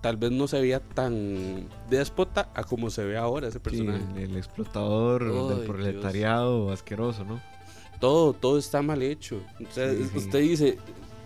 tal 0.00 0.16
vez 0.16 0.30
no 0.30 0.46
se 0.48 0.60
veía 0.60 0.80
tan 0.80 1.68
déspota 1.88 2.50
a 2.54 2.64
como 2.64 2.90
se 2.90 3.04
ve 3.04 3.16
ahora 3.16 3.48
ese 3.48 3.60
personaje. 3.60 4.04
el, 4.16 4.36
explotador 4.36 5.48
del 5.56 5.66
proletariado 5.66 6.70
asqueroso, 6.70 7.24
¿no? 7.24 7.40
todo, 8.04 8.32
todo 8.34 8.58
está 8.58 8.82
mal 8.82 9.02
hecho. 9.02 9.40
Usted 9.60 10.40
dice, 10.40 10.78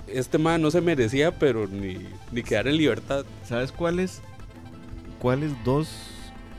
este 0.07 0.39
man 0.39 0.63
no 0.63 0.71
se 0.71 0.81
merecía, 0.81 1.37
pero 1.37 1.67
ni, 1.67 1.99
ni 2.31 2.43
quedar 2.45 2.69
en 2.69 2.77
libertad. 2.77 3.25
¿Sabes 3.45 3.73
cuáles 3.73 4.23
cuáles 5.19 5.53
dos 5.65 5.91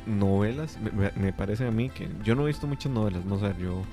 novelas 0.05 0.77
me, 0.81 1.11
me, 1.11 1.31
parece 1.31 1.65
a 1.65 1.71
mí 1.71 1.89
que 1.89 2.09
yo 2.23 2.35
no 2.35 2.43
he 2.43 2.47
visto 2.47 2.67
muchas 2.67 2.91
novelas, 2.91 3.23
no 3.23 3.39
sé, 3.39 3.53
yo 3.61 3.83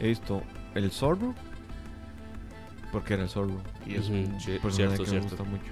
he 0.00 0.08
visto 0.08 0.42
El 0.74 0.90
Zorro 0.90 1.34
porque 2.92 3.14
era 3.14 3.22
el 3.22 3.28
Zorro 3.28 3.60
y 3.86 3.94
es 3.94 4.08
un 4.08 4.38
cierto, 4.40 5.04
que 5.04 5.10
me 5.10 5.20
gusta 5.20 5.44
mucho. 5.44 5.64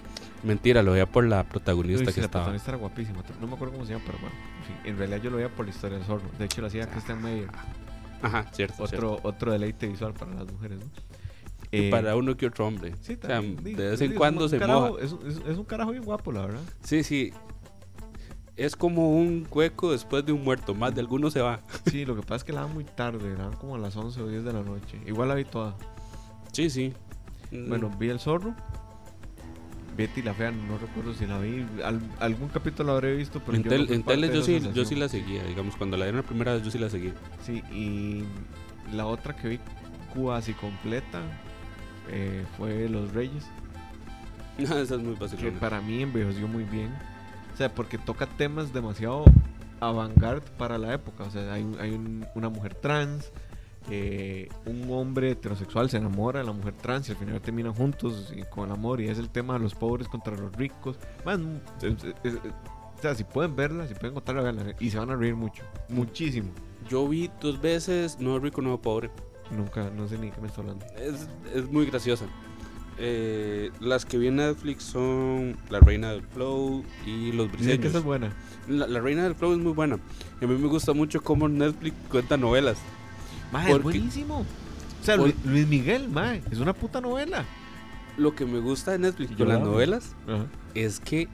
Mentira, 0.42 0.82
lo 0.82 0.92
veía 0.92 1.06
por 1.06 1.24
la 1.24 1.44
protagonista 1.44 2.12
que 2.12 2.20
la 2.20 2.26
estaba. 2.26 2.44
La 2.46 2.58
protagonista 2.58 2.70
era 2.70 2.78
guapísima, 2.78 3.22
no 3.40 3.46
me 3.46 3.54
acuerdo 3.54 3.74
cómo 3.74 3.86
se 3.86 3.92
llama, 3.92 4.04
pero 4.06 4.18
bueno, 4.18 4.36
en, 4.58 4.64
fin, 4.64 4.76
en 4.84 4.98
realidad 4.98 5.22
yo 5.22 5.30
lo 5.30 5.36
veía 5.36 5.48
por 5.48 5.66
la 5.66 5.70
historia 5.70 5.98
del 5.98 6.06
Zorro. 6.06 6.28
De 6.38 6.44
hecho, 6.44 6.60
lo 6.60 6.68
hacía 6.68 6.86
Christian 6.88 7.22
Meyer. 7.22 7.48
Ajá, 8.22 8.46
cierto. 8.52 8.82
Otro, 8.82 9.20
otro 9.22 9.52
deleite 9.52 9.86
visual 9.86 10.14
para 10.14 10.34
las 10.34 10.50
mujeres, 10.50 10.78
¿no? 10.78 10.86
Y 11.70 11.86
eh, 11.86 11.90
para 11.90 12.16
uno 12.16 12.36
que 12.36 12.46
otro 12.46 12.66
hombre. 12.66 12.94
Sí, 13.00 13.18
o 13.22 13.26
sea, 13.26 13.40
de 13.40 13.74
vez 13.74 14.00
en 14.00 14.14
cuando 14.14 14.48
se 14.48 14.58
moja. 14.58 14.92
Es, 15.00 15.14
es, 15.46 15.58
un 15.58 15.64
carajo 15.64 15.90
bien 15.90 16.04
guapo, 16.04 16.32
la 16.32 16.46
verdad. 16.46 16.60
Sí, 16.82 17.02
sí. 17.02 17.32
Es 18.56 18.74
como 18.74 19.12
un 19.12 19.46
hueco 19.50 19.92
después 19.92 20.24
de 20.24 20.32
un 20.32 20.42
muerto. 20.42 20.74
Más 20.74 20.94
de 20.94 21.00
alguno 21.00 21.30
se 21.30 21.40
va. 21.40 21.60
Sí, 21.86 22.04
lo 22.04 22.16
que 22.16 22.22
pasa 22.22 22.36
es 22.36 22.44
que 22.44 22.52
la 22.52 22.62
dan 22.62 22.74
muy 22.74 22.84
tarde. 22.84 23.36
La 23.36 23.44
dan 23.44 23.56
como 23.56 23.76
a 23.76 23.78
las 23.78 23.96
11 23.96 24.20
o 24.22 24.28
10 24.28 24.44
de 24.44 24.52
la 24.52 24.62
noche. 24.62 25.00
Igual 25.06 25.28
la 25.28 25.34
vi 25.34 25.44
toda. 25.44 25.76
Sí, 26.52 26.70
sí. 26.70 26.94
Bueno, 27.50 27.90
vi 27.98 28.08
El 28.08 28.20
Zorro. 28.20 28.54
Betty 29.96 30.22
la 30.22 30.32
Fea, 30.32 30.52
no 30.52 30.78
recuerdo 30.78 31.12
si 31.12 31.26
la 31.26 31.40
vi. 31.40 31.66
algún 32.20 32.48
capítulo 32.50 32.88
la 32.88 32.92
habré 32.92 33.16
visto, 33.16 33.42
pero 33.44 33.58
en, 33.58 33.92
en 33.92 34.02
tele 34.04 34.32
yo 34.32 34.42
sí, 34.42 34.60
yo 34.72 34.84
sí 34.84 34.94
la 34.94 35.08
seguía. 35.08 35.42
Digamos, 35.42 35.74
cuando 35.74 35.96
la 35.96 36.04
dieron 36.04 36.20
la 36.20 36.26
primera 36.26 36.54
vez, 36.54 36.62
yo 36.62 36.70
sí 36.70 36.78
la 36.78 36.88
seguía. 36.88 37.14
Sí, 37.42 37.64
y 37.72 38.22
la 38.94 39.06
otra 39.06 39.34
que 39.34 39.48
vi 39.48 39.60
casi 40.14 40.52
completa 40.52 41.20
eh, 42.10 42.44
fue 42.56 42.88
Los 42.88 43.12
Reyes. 43.12 43.44
esa 44.58 44.80
es 44.80 44.90
muy 44.98 45.16
fácil. 45.16 45.38
Que 45.38 45.50
para 45.50 45.80
mí 45.80 46.02
envejeció 46.02 46.46
muy 46.46 46.64
bien. 46.64 46.94
O 47.52 47.56
sea, 47.56 47.74
porque 47.74 47.98
toca 47.98 48.26
temas 48.26 48.72
demasiado 48.72 49.24
avant 49.80 50.14
para 50.58 50.78
la 50.78 50.94
época. 50.94 51.24
O 51.24 51.30
sea, 51.30 51.52
hay, 51.52 51.66
hay 51.80 52.00
una 52.34 52.48
mujer 52.48 52.76
trans 52.76 53.32
eh, 53.90 54.48
un 54.66 54.90
hombre 54.90 55.30
heterosexual 55.30 55.88
se 55.88 55.96
enamora 55.96 56.40
de 56.40 56.46
la 56.46 56.52
mujer 56.52 56.74
trans 56.74 57.08
y 57.08 57.12
al 57.12 57.18
final 57.18 57.40
terminan 57.40 57.72
juntos 57.72 58.32
y 58.36 58.42
con 58.42 58.70
amor 58.70 59.00
y 59.00 59.08
es 59.08 59.18
el 59.18 59.30
tema 59.30 59.54
de 59.54 59.60
los 59.60 59.74
pobres 59.74 60.08
contra 60.08 60.36
los 60.36 60.54
ricos. 60.54 60.98
o 61.24 63.00
sea, 63.00 63.14
si 63.14 63.24
pueden 63.24 63.56
verla, 63.56 63.86
si 63.86 63.94
pueden 63.94 64.14
contarla, 64.14 64.74
y 64.78 64.90
se 64.90 64.98
van 64.98 65.10
a 65.10 65.16
reír 65.16 65.36
mucho, 65.36 65.62
muchísimo. 65.88 66.50
Yo 66.88 67.06
vi 67.06 67.30
dos 67.40 67.60
veces 67.60 68.18
No 68.18 68.38
Rico, 68.38 68.62
No 68.62 68.80
Pobre. 68.80 69.10
Nunca, 69.50 69.90
no 69.90 70.06
sé 70.08 70.18
ni 70.18 70.30
qué 70.30 70.40
me 70.40 70.48
está 70.48 70.60
hablando. 70.60 70.84
Es, 70.96 71.28
es 71.54 71.70
muy 71.70 71.86
graciosa. 71.86 72.26
Eh, 73.00 73.70
las 73.80 74.04
que 74.04 74.18
vi 74.18 74.26
en 74.26 74.36
Netflix 74.36 74.82
son 74.82 75.56
La 75.70 75.78
Reina 75.78 76.10
del 76.10 76.22
Flow 76.22 76.84
y 77.06 77.32
Los 77.32 77.50
Briseños. 77.50 77.78
que 77.78 77.86
esa 77.88 77.98
es 77.98 78.04
buena. 78.04 78.32
La, 78.66 78.86
la, 78.86 79.00
Reina 79.00 79.22
del 79.22 79.34
Flow 79.34 79.52
es 79.52 79.58
muy 79.58 79.72
buena. 79.72 79.94
A 80.42 80.46
mí 80.46 80.54
me 80.54 80.68
gusta 80.68 80.92
mucho 80.92 81.22
cómo 81.22 81.48
Netflix 81.48 81.94
cuenta 82.10 82.36
novelas. 82.36 82.78
Mae, 83.52 83.72
es 83.72 83.82
buenísimo. 83.82 84.44
O 85.00 85.04
sea, 85.04 85.16
Luis 85.16 85.66
Miguel, 85.66 86.08
mae, 86.08 86.42
es 86.50 86.58
una 86.58 86.74
puta 86.74 87.00
novela. 87.00 87.44
Lo 88.16 88.34
que 88.34 88.44
me 88.44 88.58
gusta 88.58 88.92
de 88.92 88.98
Netflix 88.98 89.36
con 89.36 89.48
las 89.48 89.60
novelas 89.60 90.14
es 90.74 91.00
que. 91.00 91.28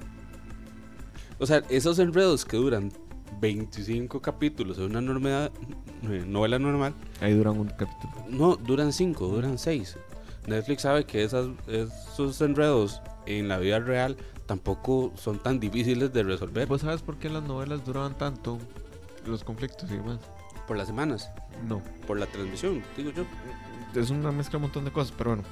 O 1.38 1.46
sea, 1.46 1.62
esos 1.68 1.98
enredos 1.98 2.44
que 2.44 2.56
duran 2.56 2.92
25 3.40 4.20
capítulos 4.20 4.78
en 4.78 4.96
una 4.96 5.46
eh, 5.46 6.24
novela 6.26 6.58
normal. 6.58 6.94
Ahí 7.20 7.34
duran 7.34 7.58
un 7.58 7.68
capítulo. 7.68 8.12
No, 8.28 8.56
duran 8.56 8.92
5, 8.92 9.26
duran 9.28 9.58
6. 9.58 9.96
Netflix 10.46 10.82
sabe 10.82 11.04
que 11.04 11.24
esas, 11.24 11.48
esos 11.66 12.40
enredos 12.40 13.00
en 13.26 13.48
la 13.48 13.58
vida 13.58 13.78
real 13.80 14.16
tampoco 14.46 15.12
son 15.16 15.38
tan 15.38 15.58
difíciles 15.58 16.12
de 16.12 16.22
resolver. 16.22 16.68
¿Vos 16.68 16.82
sabes 16.82 17.02
por 17.02 17.16
qué 17.16 17.30
las 17.30 17.42
novelas 17.42 17.84
duraban 17.84 18.16
tanto? 18.16 18.58
Los 19.26 19.42
conflictos 19.42 19.90
y 19.90 19.94
demás. 19.94 20.18
¿Por 20.66 20.76
las 20.76 20.86
semanas? 20.86 21.30
No. 21.68 21.82
Por 22.06 22.18
la 22.18 22.26
transmisión, 22.26 22.82
digo 22.96 23.10
yo. 23.10 23.24
Es 23.94 24.10
una 24.10 24.32
mezcla 24.32 24.52
de 24.52 24.56
un 24.56 24.62
montón 24.62 24.84
de 24.84 24.90
cosas, 24.90 25.14
pero 25.16 25.30
bueno. 25.30 25.44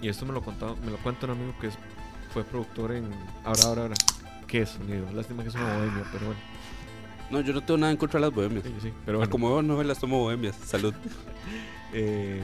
Y 0.00 0.08
esto 0.08 0.26
me 0.26 0.32
lo 0.32 0.42
contaba, 0.42 0.74
me 0.84 0.90
lo 0.90 0.98
cuenta 0.98 1.26
un 1.26 1.32
amigo 1.32 1.54
que 1.60 1.70
fue 2.32 2.42
productor 2.44 2.92
en 2.92 3.10
Ahora, 3.44 3.62
ahora, 3.64 3.82
ahora. 3.82 3.94
¿Qué 4.46 4.66
sonido? 4.66 5.10
Lástima 5.12 5.42
que 5.42 5.48
es 5.50 5.54
una 5.54 5.76
bohemia, 5.76 6.04
pero 6.12 6.26
bueno. 6.26 6.40
No, 7.30 7.40
yo 7.40 7.52
no 7.52 7.62
tengo 7.62 7.78
nada 7.78 7.92
en 7.92 7.96
contra 7.98 8.20
de 8.20 8.26
las 8.26 8.34
bohemias. 8.34 8.64
Sí, 8.64 8.74
sí, 8.82 8.92
pero 9.04 9.18
bueno. 9.18 9.30
Como 9.30 9.50
veo 9.50 9.62
novelas, 9.62 9.98
tomo 9.98 10.20
bohemias. 10.20 10.56
Salud. 10.56 10.94
eh, 11.92 12.42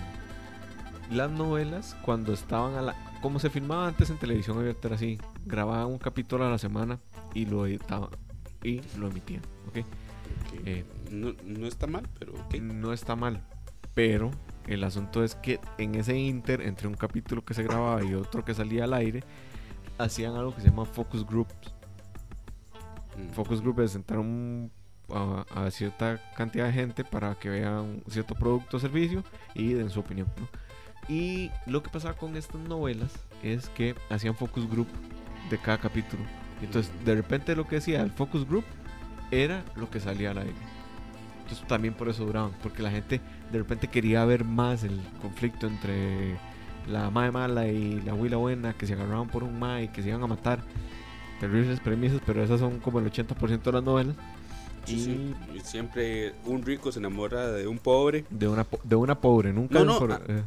las 1.11 1.31
novelas, 1.31 1.97
cuando 2.03 2.33
estaban 2.33 2.75
a 2.77 2.83
la. 2.83 2.97
Como 3.21 3.39
se 3.39 3.51
filmaba 3.51 3.89
antes 3.89 4.09
en 4.11 4.17
televisión 4.17 4.59
abierta, 4.59 4.89
era 4.89 4.97
así: 4.97 5.19
grababan 5.45 5.87
un 5.87 5.99
capítulo 5.99 6.47
a 6.47 6.51
la 6.51 6.59
semana 6.59 6.99
y 7.35 7.47
lo 7.47 7.67
editaban 7.67 8.11
y 8.63 8.81
lo 8.99 9.09
emitían. 9.09 9.43
¿Ok? 9.69 9.85
Eh, 10.65 10.85
no, 11.11 11.67
está 11.67 11.87
mal, 11.87 12.09
pero 12.19 12.33
No 12.61 12.93
está 12.93 13.17
mal, 13.17 13.43
pero 13.95 14.31
el 14.67 14.85
asunto 14.85 15.25
es 15.25 15.35
que 15.35 15.61
en 15.79 15.95
ese 15.95 16.17
inter, 16.17 16.63
entre 16.63 16.87
un 16.87 16.95
capítulo 16.95 17.45
que 17.45 17.55
se 17.55 17.63
grababa 17.63 18.05
y 18.05 18.15
otro 18.15 18.45
que 18.45 18.55
salía 18.55 18.85
al 18.85 18.95
aire, 18.95 19.23
hacían 19.99 20.35
algo 20.35 20.55
que 20.55 20.63
se 20.63 20.69
llama 20.69 20.85
focus 20.85 21.27
groups. 21.27 21.75
Mm. 23.17 23.33
Focus 23.33 23.61
group 23.61 23.81
es 23.81 23.93
sentar 23.93 24.21
a, 25.13 25.71
cierta 25.71 26.21
cantidad 26.37 26.67
de 26.67 26.73
gente 26.73 27.05
para 27.05 27.35
que 27.35 27.49
vean 27.49 28.03
cierto 28.09 28.35
producto 28.35 28.77
o 28.77 28.81
servicio 28.81 29.25
y 29.55 29.73
den 29.73 29.91
su 29.91 30.01
opinión. 30.01 30.29
Y 31.09 31.51
lo 31.67 31.83
que 31.83 31.91
pasaba 31.91 32.15
con 32.15 32.37
estas 32.37 32.61
novelas 32.61 33.13
es 33.43 33.69
que 33.71 33.97
hacían 34.09 34.37
focus 34.37 34.71
group 34.71 34.89
de 35.51 35.59
cada 35.59 35.79
capítulo. 35.79 36.23
Entonces, 36.63 36.93
de 37.05 37.15
repente 37.15 37.57
lo 37.57 37.67
que 37.67 37.77
decía 37.77 38.03
el 38.03 38.13
focus 38.13 38.47
group 38.47 38.65
era 39.31 39.65
lo 39.75 39.91
que 39.91 39.99
salía 39.99 40.31
al 40.31 40.39
aire. 40.39 40.80
Entonces 41.51 41.67
también 41.67 41.95
por 41.95 42.09
eso 42.09 42.25
duraban, 42.25 42.53
porque 42.63 42.81
la 42.81 42.93
gente 42.93 43.21
de 43.51 43.59
repente 43.59 43.89
quería 43.89 44.25
ver 44.25 44.45
más 44.45 44.85
el 44.85 45.01
conflicto 45.21 45.67
entre 45.67 46.37
la 46.89 47.11
mae 47.11 47.33
mala 47.33 47.67
y 47.67 48.01
la 48.03 48.15
huila 48.15 48.37
buena, 48.37 48.73
que 48.75 48.87
se 48.87 48.93
agarraban 48.93 49.27
por 49.27 49.43
un 49.43 49.59
mae 49.59 49.85
y 49.85 49.89
que 49.89 50.01
se 50.01 50.11
iban 50.11 50.23
a 50.23 50.29
matar. 50.29 50.61
Terribles 51.41 51.81
premisas, 51.81 52.21
pero 52.25 52.45
esas 52.45 52.61
son 52.61 52.79
como 52.79 53.01
el 53.01 53.11
80% 53.11 53.63
de 53.63 53.73
las 53.73 53.83
novelas. 53.83 54.15
y... 54.87 55.35
siempre 55.65 56.35
un 56.45 56.63
rico 56.63 56.93
se 56.93 57.01
enamora 57.01 57.51
de 57.51 57.67
un 57.67 57.79
pobre. 57.79 58.25
De 58.31 58.47
una, 58.47 58.65
de 58.85 58.95
una 58.95 59.21
pobre, 59.21 59.53
nunca. 59.53 59.83
No, 59.83 59.99
no, 60.07 60.15
eh. 60.29 60.45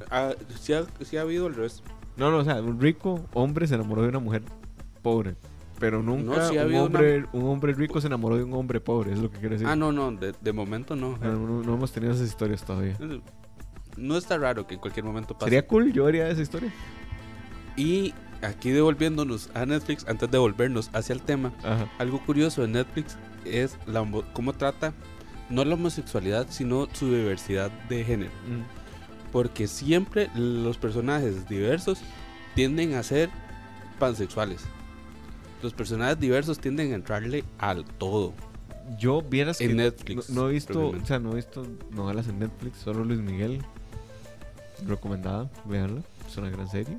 sí, 0.57 0.71
ha, 0.71 0.85
ha, 1.17 1.21
habido 1.21 1.47
el 1.47 1.55
resto. 1.55 1.83
No, 2.15 2.31
no, 2.31 2.37
o 2.37 2.43
sea, 2.45 2.61
un 2.61 2.79
rico 2.79 3.25
hombre 3.33 3.67
se 3.67 3.75
enamoró 3.75 4.03
de 4.03 4.07
una 4.07 4.19
mujer 4.19 4.43
pobre 5.01 5.35
pero 5.84 6.02
nunca 6.02 6.50
un, 6.50 6.76
hombre, 6.76 7.26
un 7.34 7.43
hombre 7.43 7.74
rico 7.74 8.00
se 8.00 8.08
enamoró 8.08 8.38
de 8.38 8.46
un 8.46 8.54
hombre 8.54 8.80
pobre, 8.80 9.12
es 9.12 9.19
lo 9.19 9.30
que 9.30 9.38
quiere 9.39 9.56
decir. 9.56 9.67
Ah, 9.67 9.76
no, 9.76 9.91
no, 9.91 10.13
de, 10.13 10.54
momento 10.54 10.96
no. 10.96 11.17
No, 11.17 11.74
hemos 11.74 11.91
tenido 11.91 12.13
esas 12.13 12.26
historias 12.26 12.63
todavía. 12.63 12.96
No 13.98 14.15
está 14.15 14.38
raro 14.38 14.65
que 14.65 14.76
en 14.76 14.80
cualquier 14.80 15.06
momento 15.06 15.34
pase. 15.34 15.48
Sería 15.48 15.67
cool, 15.67 15.91
yo 15.91 16.08
haría 16.08 16.30
esa 16.30 16.41
historia. 16.41 16.72
Y 17.76 18.13
aquí 18.41 18.69
devolviéndonos 18.69 19.50
a 19.54 19.65
Netflix, 19.65 20.06
antes 20.08 20.32
de 20.32 20.38
volvernos 20.38 20.89
hacia 20.93 21.12
el 21.12 21.22
tema, 21.22 21.52
algo 21.98 22.26
curioso 22.26 22.62
de 22.62 22.69
Netflix 22.69 23.17
es 23.43 23.78
la, 23.86 24.10
cómo 24.32 24.54
trata 24.54 24.93
no 25.50 25.65
la 25.65 25.74
homosexualidad, 25.74 26.48
sino 26.50 26.88
su 26.93 27.13
diversidad 27.13 27.72
de 27.89 28.06
género. 28.06 28.32
Mm. 28.48 29.34
Porque 29.34 29.67
siempre 29.67 30.30
los 30.34 30.78
personajes 30.78 31.50
diversos 31.50 32.00
tienden 32.56 32.93
a 32.93 33.04
ser 33.04 33.30
pansexuales 34.00 34.65
los 35.63 35.73
personajes 35.73 36.19
diversos 36.19 36.60
tienden 36.60 36.91
a 36.91 36.95
entrarle 36.95 37.43
al 37.58 37.86
todo. 37.86 38.34
Yo 38.99 39.21
vieras 39.21 39.62
en 39.62 39.78
Netflix. 39.78 40.30
No, 40.30 40.49
he 40.49 40.54
visto, 40.54 40.89
o 40.89 41.06
sea, 41.06 41.17
no 41.17 41.32
he 41.32 41.36
visto 41.36 41.65
novelas 41.91 42.28
en 42.28 42.39
Netflix, 42.39 42.80
solo 42.80 43.04
Luis 43.06 43.19
Miguel. 43.19 43.62
Recomendada, 44.86 45.49
veanla, 45.65 46.02
es 46.28 46.38
una 46.38 46.49
gran 46.49 46.69
serie. 46.69 46.97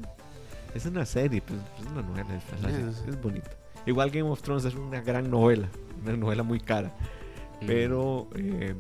Es 0.75 0.87
una 0.87 1.05
serie, 1.05 1.43
pues, 1.43 1.61
es 1.81 1.87
una 1.87 2.03
novela, 2.03 2.29
es, 2.35 3.07
es, 3.07 3.21
bonita. 3.21 3.51
Igual 3.87 4.11
Game 4.11 4.29
of 4.29 4.41
Thrones 4.41 4.65
es 4.65 4.75
una 4.75 5.03
gran 5.03 5.31
novela, 5.31 5.69
una 6.03 6.17
novela 6.17 6.43
muy 6.43 6.59
cara. 6.59 6.89
Mm. 7.61 7.67
Pero 7.67 8.29
eh, 8.35 8.75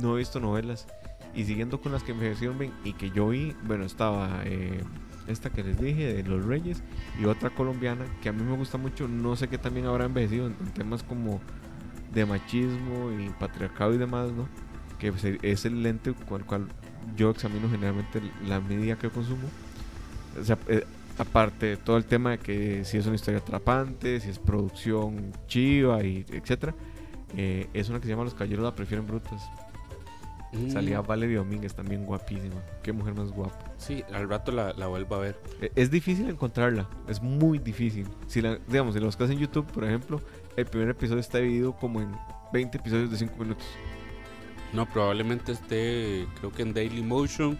no 0.00 0.16
he 0.16 0.18
visto 0.18 0.40
novelas. 0.40 0.88
Y 1.34 1.44
siguiendo 1.44 1.80
con 1.80 1.92
las 1.92 2.02
que 2.02 2.12
me 2.12 2.34
bien 2.34 2.72
y 2.84 2.92
que 2.92 3.10
yo 3.10 3.28
vi, 3.28 3.56
bueno, 3.62 3.84
estaba 3.84 4.42
eh, 4.44 4.82
esta 5.26 5.50
que 5.50 5.62
les 5.62 5.80
dije 5.80 6.14
de 6.14 6.22
Los 6.22 6.44
Reyes 6.44 6.82
y 7.20 7.24
otra 7.24 7.50
colombiana 7.50 8.04
que 8.22 8.28
a 8.28 8.32
mí 8.32 8.42
me 8.42 8.56
gusta 8.56 8.78
mucho, 8.78 9.08
no 9.08 9.36
sé 9.36 9.48
qué 9.48 9.58
también 9.58 9.86
habrá 9.86 10.06
envejecido 10.06 10.46
en, 10.46 10.54
temas 10.74 11.02
como 11.02 11.40
de 12.12 12.26
machismo 12.26 13.10
y 13.12 13.30
patriarcado 13.30 13.94
y 13.94 13.98
demás, 13.98 14.32
¿no? 14.32 14.48
Que 14.98 15.12
es 15.42 15.64
el 15.64 15.82
lente 15.82 16.12
con 16.28 16.40
el 16.40 16.46
cual 16.46 16.68
yo 17.16 17.30
examino 17.30 17.68
generalmente 17.68 18.20
la 18.46 18.60
media 18.60 18.96
que 18.96 19.08
consumo. 19.10 19.48
O 20.40 20.44
sea, 20.44 20.58
eh, 20.68 20.84
aparte 21.18 21.66
de 21.66 21.76
todo 21.76 21.96
el 21.96 22.04
tema 22.04 22.32
de 22.32 22.38
que 22.38 22.84
si 22.84 22.98
es 22.98 23.06
una 23.06 23.16
historia 23.16 23.40
atrapante, 23.40 24.20
si 24.20 24.30
es 24.30 24.38
producción 24.38 25.32
chiva 25.46 26.02
y 26.04 26.24
etcétera, 26.30 26.74
eh, 27.36 27.68
es 27.72 27.88
una 27.88 27.98
que 27.98 28.04
se 28.04 28.10
llama 28.10 28.24
Los 28.24 28.34
Caballeros 28.34 28.64
la 28.64 28.74
prefieren 28.74 29.06
brutas. 29.06 29.42
Mm. 30.52 30.70
Salía 30.70 31.00
Valerie 31.00 31.36
Domínguez 31.36 31.74
también 31.74 32.04
guapísima. 32.04 32.62
Qué 32.82 32.92
mujer 32.92 33.14
más 33.14 33.30
guapa. 33.30 33.72
Sí, 33.78 34.04
al 34.12 34.28
rato 34.28 34.52
la, 34.52 34.72
la 34.74 34.86
vuelvo 34.86 35.14
a 35.16 35.18
ver. 35.18 35.40
E, 35.60 35.72
es 35.74 35.90
difícil 35.90 36.28
encontrarla, 36.28 36.88
es 37.08 37.22
muy 37.22 37.58
difícil. 37.58 38.06
Si 38.26 38.42
la, 38.42 38.58
digamos, 38.68 38.94
en 38.96 39.02
los 39.02 39.16
casos 39.16 39.32
en 39.32 39.38
YouTube, 39.38 39.66
por 39.66 39.84
ejemplo, 39.84 40.20
el 40.56 40.66
primer 40.66 40.90
episodio 40.90 41.20
está 41.20 41.38
dividido 41.38 41.74
como 41.74 42.00
en 42.00 42.12
20 42.52 42.78
episodios 42.78 43.10
de 43.10 43.16
5 43.16 43.36
minutos. 43.38 43.66
No, 44.72 44.86
probablemente 44.86 45.52
esté, 45.52 46.26
creo 46.38 46.50
que 46.50 46.62
en 46.62 46.72
Daily 46.72 47.02
Motion 47.02 47.58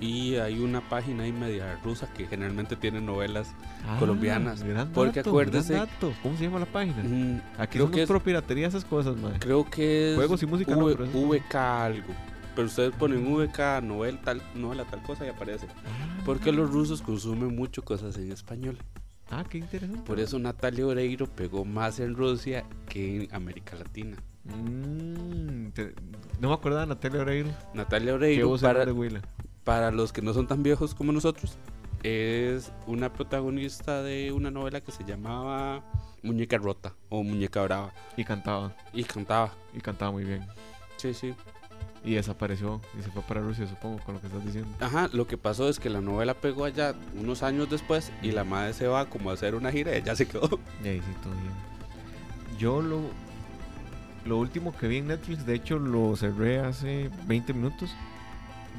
y 0.00 0.36
hay 0.36 0.58
una 0.58 0.80
página 0.80 1.24
ahí 1.24 1.32
media 1.32 1.78
rusa 1.84 2.08
que 2.14 2.26
generalmente 2.26 2.74
tiene 2.74 3.00
novelas 3.00 3.54
ah, 3.86 3.96
colombianas. 3.98 4.64
porque 4.94 5.20
acuérdese. 5.20 5.78
¿Cómo 6.22 6.36
se 6.36 6.44
llama 6.44 6.58
la 6.58 6.66
página? 6.66 7.02
Mm, 7.02 7.40
Aquí 7.58 7.78
creo 7.78 7.90
que 7.90 8.02
es 8.02 8.08
pro 8.08 8.22
piratería 8.22 8.66
esas 8.66 8.84
cosas, 8.84 9.16
man. 9.16 9.34
Creo 9.38 9.68
que 9.68 10.12
es. 10.12 10.16
Juegos 10.16 10.42
y 10.42 10.46
música. 10.46 10.74
VK 10.74 11.54
algo. 11.54 12.14
Pero 12.54 12.66
ustedes 12.66 12.92
ponen 12.94 13.32
VK, 13.32 13.82
novela, 13.82 14.20
tal, 14.22 14.42
novela, 14.54 14.84
tal 14.84 15.02
cosa 15.02 15.24
y 15.24 15.28
aparece. 15.28 15.66
Ah. 15.68 16.22
porque 16.24 16.52
los 16.52 16.70
rusos 16.70 17.02
consumen 17.02 17.54
mucho 17.54 17.82
cosas 17.82 18.16
en 18.16 18.32
español. 18.32 18.78
Ah, 19.30 19.44
qué 19.48 19.58
interesante. 19.58 20.02
Por 20.04 20.18
eso 20.18 20.38
Natalia 20.38 20.86
Oreiro 20.86 21.26
pegó 21.26 21.64
más 21.64 22.00
en 22.00 22.16
Rusia 22.16 22.64
que 22.88 23.24
en 23.24 23.34
América 23.34 23.76
Latina. 23.76 24.16
Mm, 24.44 25.68
no 26.40 26.48
me 26.48 26.54
acordaba 26.54 26.82
de 26.82 26.88
Natalia 26.88 27.20
Oreiro. 27.20 27.50
Natalia 27.72 28.14
Oreiro 28.14 28.56
para, 28.58 28.84
para 29.62 29.90
los 29.92 30.12
que 30.12 30.20
no 30.20 30.34
son 30.34 30.48
tan 30.48 30.64
viejos 30.64 30.94
como 30.96 31.12
nosotros, 31.12 31.56
es 32.02 32.72
una 32.86 33.12
protagonista 33.12 34.02
de 34.02 34.32
una 34.32 34.50
novela 34.50 34.80
que 34.80 34.90
se 34.90 35.04
llamaba 35.04 35.84
Muñeca 36.22 36.58
Rota 36.58 36.94
o 37.08 37.22
Muñeca 37.22 37.62
Brava. 37.62 37.92
Y 38.16 38.24
cantaba. 38.24 38.74
Y 38.92 39.04
cantaba. 39.04 39.52
Y 39.72 39.80
cantaba 39.80 40.10
muy 40.10 40.24
bien. 40.24 40.46
Sí, 40.96 41.14
sí. 41.14 41.34
Y 42.04 42.14
desapareció 42.14 42.80
y 42.98 43.02
se 43.02 43.10
fue 43.10 43.22
para 43.22 43.40
Rusia, 43.40 43.66
supongo, 43.66 43.98
con 43.98 44.14
lo 44.14 44.20
que 44.20 44.28
estás 44.28 44.44
diciendo. 44.44 44.70
Ajá, 44.80 45.10
lo 45.12 45.26
que 45.26 45.36
pasó 45.36 45.68
es 45.68 45.78
que 45.78 45.90
la 45.90 46.00
novela 46.00 46.34
pegó 46.34 46.64
allá 46.64 46.94
unos 47.18 47.42
años 47.42 47.68
después 47.68 48.10
y 48.22 48.30
la 48.32 48.44
madre 48.44 48.72
se 48.72 48.86
va 48.86 49.04
como 49.06 49.30
a 49.30 49.34
hacer 49.34 49.54
una 49.54 49.70
gira 49.70 49.92
y 49.92 49.98
ella 49.98 50.16
se 50.16 50.26
quedó. 50.26 50.48
Y 50.82 50.88
ahí 50.88 50.98
sí, 51.00 51.12
todo 51.22 51.34
bien. 51.34 51.52
Yo 52.58 52.80
lo, 52.80 53.00
lo 54.24 54.38
último 54.38 54.74
que 54.76 54.88
vi 54.88 54.98
en 54.98 55.08
Netflix, 55.08 55.44
de 55.44 55.54
hecho 55.54 55.78
lo 55.78 56.16
cerré 56.16 56.60
hace 56.60 57.10
20 57.26 57.52
minutos, 57.52 57.94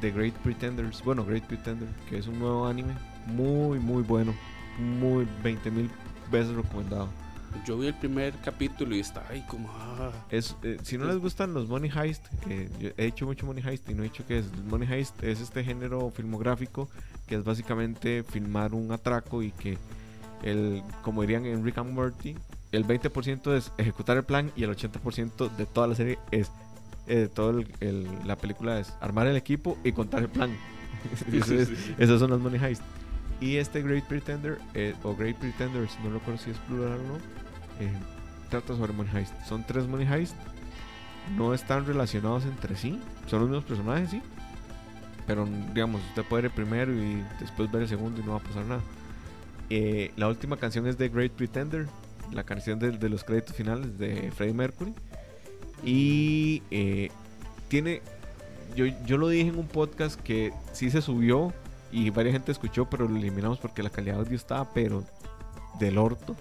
The 0.02 0.12
Great 0.12 0.34
Pretenders. 0.36 1.04
Bueno, 1.04 1.24
Great 1.24 1.44
Pretender, 1.44 1.88
que 2.10 2.18
es 2.18 2.28
un 2.28 2.40
nuevo 2.40 2.68
anime 2.68 2.96
muy, 3.28 3.80
muy 3.80 4.04
bueno. 4.04 4.34
Muy 4.80 5.28
20 5.44 5.70
mil 5.70 5.90
veces 6.32 6.56
recomendado. 6.56 7.08
Yo 7.66 7.78
vi 7.78 7.88
el 7.88 7.94
primer 7.94 8.34
capítulo 8.44 8.96
y 8.96 9.00
está 9.00 9.26
ahí 9.30 9.44
como. 9.48 9.70
Ah. 9.72 10.12
Es, 10.30 10.56
eh, 10.64 10.78
si 10.84 10.98
no 10.98 11.06
les 11.06 11.18
gustan 11.18 11.54
los 11.54 11.68
Money 11.68 11.92
Heist, 11.94 12.26
he 12.48 13.06
hecho 13.06 13.26
mucho 13.26 13.46
Money 13.46 13.64
Heist 13.66 13.90
y 13.90 13.94
no 13.94 14.04
he 14.04 14.06
dicho 14.06 14.26
que 14.26 14.40
es. 14.40 14.46
Money 14.66 14.88
Heist 14.92 15.24
es 15.24 15.42
este 15.42 15.64
género 15.64 16.10
filmográfico 16.12 16.90
que 17.28 17.36
es 17.36 17.44
básicamente 17.44 18.24
filmar 18.24 18.74
un 18.74 18.92
atraco 18.92 19.42
y 19.42 19.52
que, 19.52 19.78
el, 20.44 20.84
como 21.02 21.22
dirían 21.22 21.46
en 21.46 21.64
Rick 21.64 21.78
and 21.78 21.94
Morty, 21.94 22.36
el 22.72 22.86
20% 22.86 23.56
es 23.56 23.72
ejecutar 23.78 24.18
el 24.18 24.24
plan 24.24 24.52
y 24.56 24.64
el 24.64 24.76
80% 24.76 25.56
de 25.56 25.66
toda 25.66 25.88
la 25.88 25.96
serie 25.96 26.20
es 26.32 26.52
eh, 27.08 27.30
toda 27.34 27.64
la 28.26 28.36
película 28.38 28.80
es 28.80 28.94
armar 29.02 29.28
el 29.28 29.36
equipo 29.36 29.78
y 29.84 29.92
contar 29.92 30.24
el 30.24 30.30
plan. 30.30 30.56
Esos 31.98 32.20
son 32.20 32.30
los 32.30 32.40
Money 32.40 32.60
Heist. 32.64 32.84
Y 33.40 33.58
este 33.58 33.82
Great 33.82 34.06
Pretender, 34.06 34.60
eh, 34.76 34.94
o 35.04 35.16
Great 35.16 35.36
Pretenders, 35.38 35.98
no 36.04 36.12
recuerdo 36.12 36.40
si 36.40 36.52
es 36.52 36.58
plural 36.60 37.00
o 37.00 37.04
no, 37.04 37.41
eh, 37.82 37.92
trata 38.50 38.76
sobre 38.76 38.94
Money 38.94 39.16
Heist. 39.16 39.34
Son 39.48 39.66
tres 39.66 39.88
Money 39.88 40.08
Heist, 40.08 40.36
no 41.38 41.54
están 41.54 41.86
relacionados 41.86 42.46
entre 42.46 42.76
sí, 42.76 43.00
son 43.28 43.42
los 43.42 43.50
mismos 43.50 43.66
personajes, 43.66 44.10
sí. 44.10 44.22
Pero 45.28 45.48
digamos, 45.74 46.02
usted 46.10 46.24
puede 46.24 46.44
ver 46.44 46.52
el 46.52 46.56
primero 46.56 46.94
y 46.94 47.24
después 47.40 47.72
ver 47.72 47.84
el 47.84 47.88
segundo 47.88 48.22
y 48.22 48.24
no 48.24 48.32
va 48.32 48.38
a 48.38 48.44
pasar 48.44 48.66
nada. 48.66 48.82
la 50.18 50.28
última 50.28 50.58
canción 50.58 50.88
es 50.88 50.98
de 50.98 51.10
Great 51.10 51.32
Pretender, 51.32 51.88
la 52.32 52.44
canción 52.44 52.80
de, 52.80 52.92
de 52.92 53.10
los 53.10 53.24
créditos 53.24 53.56
finales 53.56 53.98
de 53.98 54.32
Freddie 54.32 54.54
Mercury. 54.54 54.94
Y 55.84 56.62
eh, 56.72 57.10
tiene. 57.68 58.02
Yo, 58.76 58.86
yo 59.06 59.18
lo 59.18 59.28
dije 59.28 59.50
en 59.50 59.60
un 59.60 59.68
podcast 59.68 60.20
que 60.22 60.54
sí 60.72 60.90
se 60.90 61.02
subió 61.02 61.54
y 61.92 62.10
varias 62.10 62.34
gente 62.34 62.52
escuchó, 62.54 62.90
pero 62.90 63.08
lo 63.08 63.18
eliminamos 63.18 63.60
porque 63.60 63.84
la 63.84 63.90
calidad 63.90 64.16
de 64.16 64.22
audio 64.22 64.36
estaba, 64.36 64.72
pero 64.74 65.04
del 65.80 65.98
orto. 65.98 66.36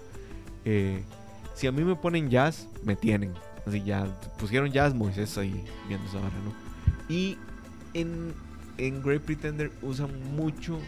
Eh, 0.63 1.03
si 1.53 1.67
a 1.67 1.71
mí 1.71 1.83
me 1.83 1.95
ponen 1.95 2.29
jazz, 2.29 2.67
me 2.83 2.95
tienen. 2.95 3.33
Así 3.65 3.83
ya 3.83 4.05
pusieron 4.39 4.71
jazz, 4.71 4.93
Moisés 4.93 5.37
ahí 5.37 5.63
viendo 5.87 6.07
esa 6.07 6.19
barra, 6.19 6.37
¿no? 6.43 6.53
Y 7.13 7.37
en, 7.93 8.33
en 8.77 9.03
Great 9.03 9.21
Pretender 9.21 9.71
usan 9.81 10.09
mucho 10.35 10.79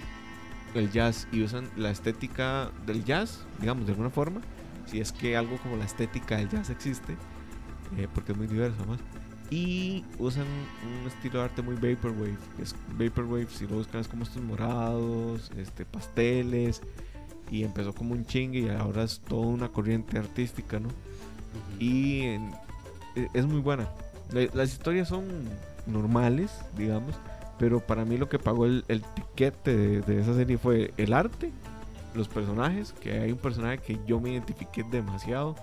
el 0.73 0.91
jazz 0.91 1.28
y 1.32 1.43
usan 1.43 1.69
la 1.78 1.91
estética 1.91 2.71
del 2.86 3.04
jazz, 3.04 3.45
digamos, 3.60 3.86
de 3.86 3.91
alguna 3.91 4.10
forma. 4.10 4.41
Si 4.88 4.99
es 4.99 5.12
que 5.12 5.38
algo 5.38 5.58
como 5.58 5.78
la 5.78 5.86
estética 5.86 6.38
del 6.38 6.49
jazz 6.49 6.69
existe 6.69 7.15
eh, 7.97 8.08
porque 8.13 8.32
es 8.32 8.38
muy 8.38 8.47
diverso 8.47 8.86
más. 8.86 8.99
Y 9.49 10.04
usan 10.17 10.45
un 10.47 11.08
estilo 11.08 11.39
de 11.39 11.45
arte 11.45 11.62
muy 11.62 11.76
vaporwave. 11.76 12.38
Es 12.62 12.76
vaporwave, 12.97 13.47
si 13.49 13.67
lo 13.67 13.76
buscan, 13.76 14.02
es 14.02 14.08
como 14.08 14.23
estos 14.23 14.41
morados, 14.41 15.52
este, 15.58 15.86
pasteles. 15.86 16.82
Y 17.54 17.63
empezó 17.63 17.94
como 17.94 18.13
un 18.13 18.26
chingue 18.26 18.62
y 18.62 18.70
ahora 18.70 19.04
es 19.04 19.20
toda 19.20 19.46
una 19.46 19.70
corriente 19.70 20.18
artística, 20.18 20.80
¿no? 20.80 20.89
Y 21.78 22.22
e, 22.24 22.39
es 23.32 23.46
muy 23.46 23.60
buena. 23.60 23.88
las 24.32 24.74
historias 24.74 25.10
son 25.10 25.26
normales, 25.86 26.52
digamos. 26.76 27.13
Pero 27.60 27.80
para 27.80 28.06
mí 28.06 28.18
lo 28.18 28.28
que 28.28 28.39
pagó 28.39 28.66
el, 28.66 28.84
el 28.88 29.04
tiquete 29.04 29.78
de, 29.78 30.02
de, 30.02 30.20
esa 30.20 30.34
serie 30.34 30.58
fue 30.58 30.96
el 30.98 31.13
arte, 31.13 31.52
los 32.16 32.28
personajes, 32.28 32.92
que 32.94 33.20
hay 33.20 33.32
un 33.32 33.38
personaje 33.38 33.78
que 33.78 34.00
yo 34.08 34.20
me 34.20 34.32
identifiqué 34.32 34.84
demasiado. 34.84 35.56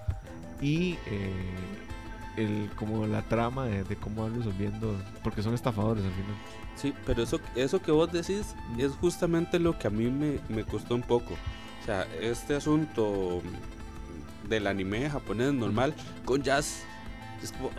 Y 0.60 0.92
eh, 1.06 1.32
el, 2.36 2.70
como 2.76 3.04
la 3.08 3.22
trama 3.22 3.66
de, 3.66 3.96
cómo 3.96 4.22
van 4.22 4.36
resolviendo, 4.36 4.94
porque 5.24 5.42
son 5.42 5.54
estafadores 5.54 6.04
al 6.04 6.12
final. 6.12 6.36
Sí, 6.76 6.94
pero 7.04 7.24
eso, 7.24 7.40
eso 7.56 7.82
que 7.82 7.90
vos 7.90 8.12
decís 8.12 8.54
es 8.78 8.92
justamente 8.92 9.58
lo 9.58 9.76
que 9.76 9.88
a 9.88 9.90
mí 9.90 10.08
me, 10.08 10.38
me 10.48 10.62
costó 10.62 10.94
un 10.94 11.02
poco. 11.02 11.34
O 11.80 11.84
sea, 11.84 12.06
este 12.20 12.56
asunto 12.56 13.42
del 14.48 14.66
anime 14.66 15.08
japonés 15.08 15.52
normal 15.52 15.94
con 16.24 16.42
jazz 16.42 16.82
es 17.42 17.52
como, 17.52 17.70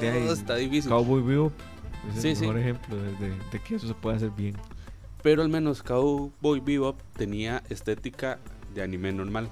está 0.00 0.56
difícil. 0.56 0.90
Cowboy 0.90 1.22
Bebop 1.22 1.52
es 2.16 2.24
el 2.24 2.38
mejor 2.40 2.58
ejemplo 2.58 2.96
de, 2.96 3.10
de, 3.50 3.60
que 3.66 3.76
eso 3.76 3.88
se 3.88 3.94
puede 3.94 4.16
hacer 4.16 4.30
bien. 4.30 4.54
Pero 5.22 5.42
al 5.42 5.48
menos 5.48 5.82
Cowboy 5.82 6.60
Bebop 6.60 7.00
tenía 7.16 7.62
estética 7.68 8.38
de 8.74 8.82
anime 8.82 9.12
normal. 9.12 9.48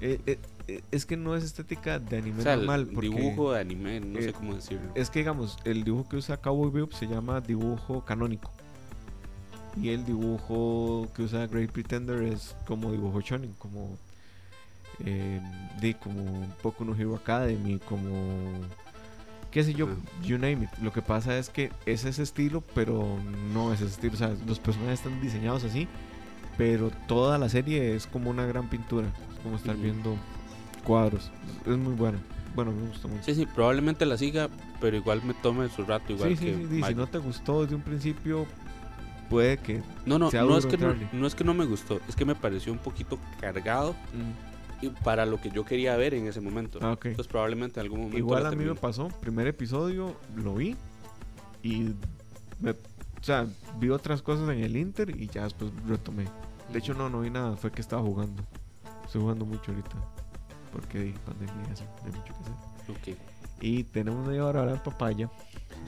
Eh, 0.00 0.20
eh, 0.26 0.38
eh, 0.66 0.80
es 0.90 1.04
que 1.04 1.16
no 1.16 1.36
es 1.36 1.44
estética 1.44 1.98
de 1.98 2.18
anime 2.18 2.42
normal. 2.42 2.88
Porque, 2.92 3.10
dibujo 3.10 3.52
de 3.52 3.60
anime, 3.60 4.00
no 4.00 4.20
sé 4.20 4.32
cómo 4.32 4.54
decirlo. 4.54 4.90
Es 4.94 5.10
que, 5.10 5.18
digamos, 5.18 5.58
el 5.64 5.84
dibujo 5.84 6.08
que 6.08 6.16
usa 6.16 6.38
Cowboy 6.38 6.70
Bebop 6.70 6.92
se 6.92 7.06
llama 7.06 7.40
dibujo 7.40 8.04
canónico. 8.04 8.50
Y 9.80 9.90
el 9.90 10.04
dibujo 10.04 11.08
que 11.14 11.22
usa 11.22 11.46
Great 11.46 11.70
Pretender 11.70 12.22
es 12.22 12.56
como 12.66 12.90
dibujo 12.92 13.20
shonen, 13.20 13.52
como 13.58 13.96
eh, 15.04 15.40
de 15.80 15.94
como 15.94 16.22
un 16.22 16.52
poco 16.62 16.84
no 16.84 16.94
Hero 16.94 17.16
Academy, 17.16 17.78
como 17.78 18.52
qué 19.50 19.64
sé 19.64 19.74
yo, 19.74 19.88
you 20.22 20.38
name 20.38 20.64
it. 20.64 20.70
Lo 20.82 20.92
que 20.92 21.02
pasa 21.02 21.38
es 21.38 21.48
que 21.48 21.70
es 21.86 22.04
ese 22.04 22.22
estilo, 22.22 22.62
pero 22.74 23.18
no 23.52 23.72
es 23.72 23.80
ese 23.80 23.92
estilo. 23.92 24.14
O 24.14 24.16
sea, 24.16 24.34
los 24.46 24.58
personajes 24.58 25.00
están 25.00 25.20
diseñados 25.20 25.64
así, 25.64 25.88
pero 26.56 26.90
toda 27.08 27.38
la 27.38 27.48
serie 27.48 27.94
es 27.94 28.06
como 28.06 28.30
una 28.30 28.46
gran 28.46 28.68
pintura. 28.68 29.08
Es 29.32 29.38
como 29.42 29.56
estar 29.56 29.76
viendo 29.76 30.16
cuadros. 30.84 31.30
Es 31.66 31.76
muy 31.76 31.94
bueno. 31.94 32.18
Bueno, 32.54 32.72
me 32.72 32.88
gusta 32.88 33.06
mucho. 33.06 33.22
Sí, 33.22 33.34
sí, 33.34 33.46
probablemente 33.46 34.04
la 34.06 34.16
siga, 34.16 34.48
pero 34.80 34.96
igual 34.96 35.22
me 35.22 35.34
tome 35.34 35.68
su 35.68 35.84
rato. 35.84 36.12
Igual 36.12 36.36
sí, 36.36 36.36
sí, 36.36 36.66
sí, 36.68 36.82
si 36.82 36.94
no 36.94 37.06
te 37.06 37.18
gustó 37.18 37.62
desde 37.62 37.76
un 37.76 37.82
principio, 37.82 38.46
puede 39.30 39.56
que. 39.56 39.82
No, 40.04 40.18
no, 40.18 40.30
no 40.30 40.58
es 40.58 40.66
que 40.66 40.76
no, 40.76 41.26
es 41.26 41.34
que 41.34 41.44
no 41.44 41.54
me 41.54 41.64
gustó, 41.64 42.00
es 42.08 42.16
que 42.16 42.24
me 42.24 42.34
pareció 42.34 42.72
un 42.72 42.78
poquito 42.78 43.18
cargado. 43.40 43.92
Mm. 43.92 44.84
Y 44.84 44.88
para 44.88 45.26
lo 45.26 45.40
que 45.40 45.50
yo 45.50 45.64
quería 45.64 45.96
ver 45.96 46.14
en 46.14 46.26
ese 46.26 46.40
momento. 46.40 46.78
Ah, 46.82 46.92
Entonces, 46.92 47.26
probablemente 47.26 47.80
en 47.80 47.84
algún 47.84 48.00
momento. 48.00 48.18
Igual 48.18 48.46
a 48.46 48.50
mí 48.50 48.64
me 48.64 48.74
pasó. 48.74 49.08
Primer 49.20 49.46
episodio 49.46 50.16
lo 50.36 50.54
vi 50.54 50.76
y. 51.62 51.94
Me, 52.60 52.72
o 52.72 53.22
sea, 53.22 53.46
vi 53.78 53.90
otras 53.90 54.22
cosas 54.22 54.48
en 54.48 54.62
el 54.64 54.76
Inter 54.76 55.10
y 55.18 55.28
ya 55.28 55.44
después 55.44 55.70
retomé. 55.86 56.24
De 56.72 56.78
hecho, 56.78 56.94
no, 56.94 57.08
no 57.08 57.20
vi 57.20 57.30
nada, 57.30 57.56
fue 57.56 57.70
que 57.70 57.80
estaba 57.80 58.02
jugando. 58.02 58.42
Estoy 59.04 59.20
jugando 59.22 59.44
mucho 59.44 59.70
ahorita 59.70 59.96
porque 60.72 61.14
pandemia 61.24 61.72
eso, 61.72 61.84
no 61.84 62.06
hay 62.06 62.12
mucho 62.12 62.32
que 62.32 62.40
hacer. 62.40 62.96
Okay. 63.00 63.16
Y 63.60 63.84
tenemos 63.84 64.26
media 64.26 64.44
hora 64.44 64.60
ahora 64.60 64.72
de 64.72 64.78
papaya 64.78 65.30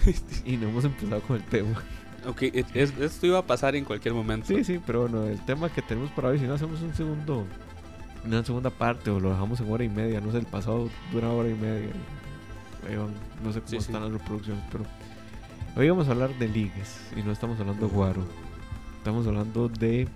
y 0.44 0.56
no 0.56 0.68
hemos 0.68 0.84
empezado 0.84 1.20
con 1.22 1.36
el 1.36 1.44
tema. 1.44 1.82
Ok, 2.26 2.42
esto 2.74 3.26
iba 3.26 3.38
a 3.38 3.46
pasar 3.46 3.74
en 3.74 3.84
cualquier 3.84 4.14
momento. 4.14 4.46
Sí, 4.46 4.62
sí, 4.64 4.80
pero 4.84 5.02
bueno, 5.02 5.24
el 5.24 5.44
tema 5.44 5.68
que 5.68 5.82
tenemos 5.82 6.10
para 6.12 6.28
hoy, 6.28 6.38
si 6.38 6.46
no 6.46 6.54
hacemos 6.54 6.80
un 6.82 6.94
segundo, 6.94 7.44
una 8.24 8.44
segunda 8.44 8.70
parte 8.70 9.10
o 9.10 9.18
lo 9.18 9.30
dejamos 9.30 9.60
en 9.60 9.72
hora 9.72 9.84
y 9.84 9.88
media, 9.88 10.20
no 10.20 10.30
sé, 10.30 10.38
el 10.38 10.46
pasado 10.46 10.88
dura 11.12 11.30
hora 11.30 11.48
y 11.48 11.54
media. 11.54 11.90
no 13.42 13.52
sé 13.52 13.60
cómo 13.60 13.78
están 13.78 14.02
las 14.02 14.12
reproducciones, 14.12 14.62
pero 14.70 14.84
Hoy 15.74 15.88
vamos 15.88 16.06
a 16.08 16.10
hablar 16.10 16.38
de 16.38 16.48
ligues 16.48 17.00
y 17.16 17.22
no 17.22 17.32
estamos 17.32 17.58
hablando 17.58 17.88
de 17.88 17.94
guaro. 17.94 18.22
Estamos 18.98 19.26
hablando 19.26 19.70
de 19.70 20.06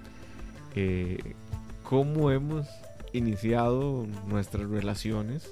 eh, 0.74 1.34
cómo 1.82 2.30
hemos 2.30 2.66
iniciado 3.14 4.06
nuestras 4.26 4.68
relaciones 4.68 5.50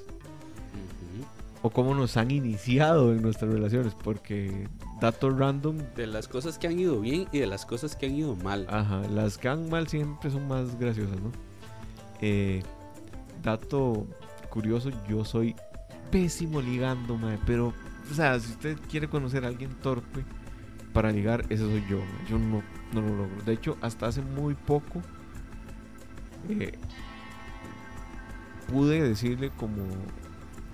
o 1.65 1.71
cómo 1.71 1.95
nos 1.95 2.19
han 2.19 2.31
iniciado 2.31 3.15
en 3.15 3.23
nuestras 3.23 3.51
relaciones, 3.51 3.95
porque 3.95 4.69
datos 5.01 5.39
random... 5.39 5.79
De 5.97 6.07
las 6.07 6.29
cosas 6.29 6.59
que 6.59 6.67
han 6.67 6.79
ido 6.79 7.01
bien 7.01 7.27
y 7.33 7.39
de 7.39 7.47
las 7.47 7.65
cosas 7.65 7.97
que 7.97 8.05
han 8.05 8.15
ido 8.15 8.37
mal. 8.37 8.67
Ajá, 8.69 9.01
las 9.09 9.39
que 9.39 9.49
han 9.49 9.71
mal 9.71 9.89
siempre 9.89 10.31
son 10.31 10.47
más 10.47 10.79
graciosas, 10.79 11.19
¿no? 11.23 11.33
Eh, 12.21 12.63
dato 13.43 14.07
curioso, 14.51 14.91
yo 15.09 15.25
soy 15.25 15.57
pésimo 16.11 16.61
ligando, 16.61 17.17
mae, 17.17 17.39
pero, 17.47 17.73
o 18.11 18.15
sea, 18.15 18.39
si 18.39 18.53
usted 18.53 18.77
quiere 18.91 19.09
conocer 19.09 19.47
a 19.47 19.49
alguien 19.49 19.71
torpe 19.81 20.23
para 20.93 21.11
ligar, 21.11 21.47
ese 21.49 21.65
soy 21.65 21.83
yo, 21.89 21.99
yo 22.29 22.39
no, 22.39 22.63
no 22.93 23.01
lo 23.01 23.17
logro. 23.17 23.43
De 23.47 23.55
hecho, 23.55 23.79
hasta 23.81 24.09
hace 24.09 24.21
muy 24.21 24.53
poco 24.53 25.01
eh, 26.51 26.77
pude 28.71 29.03
decirle 29.03 29.49
como 29.57 29.83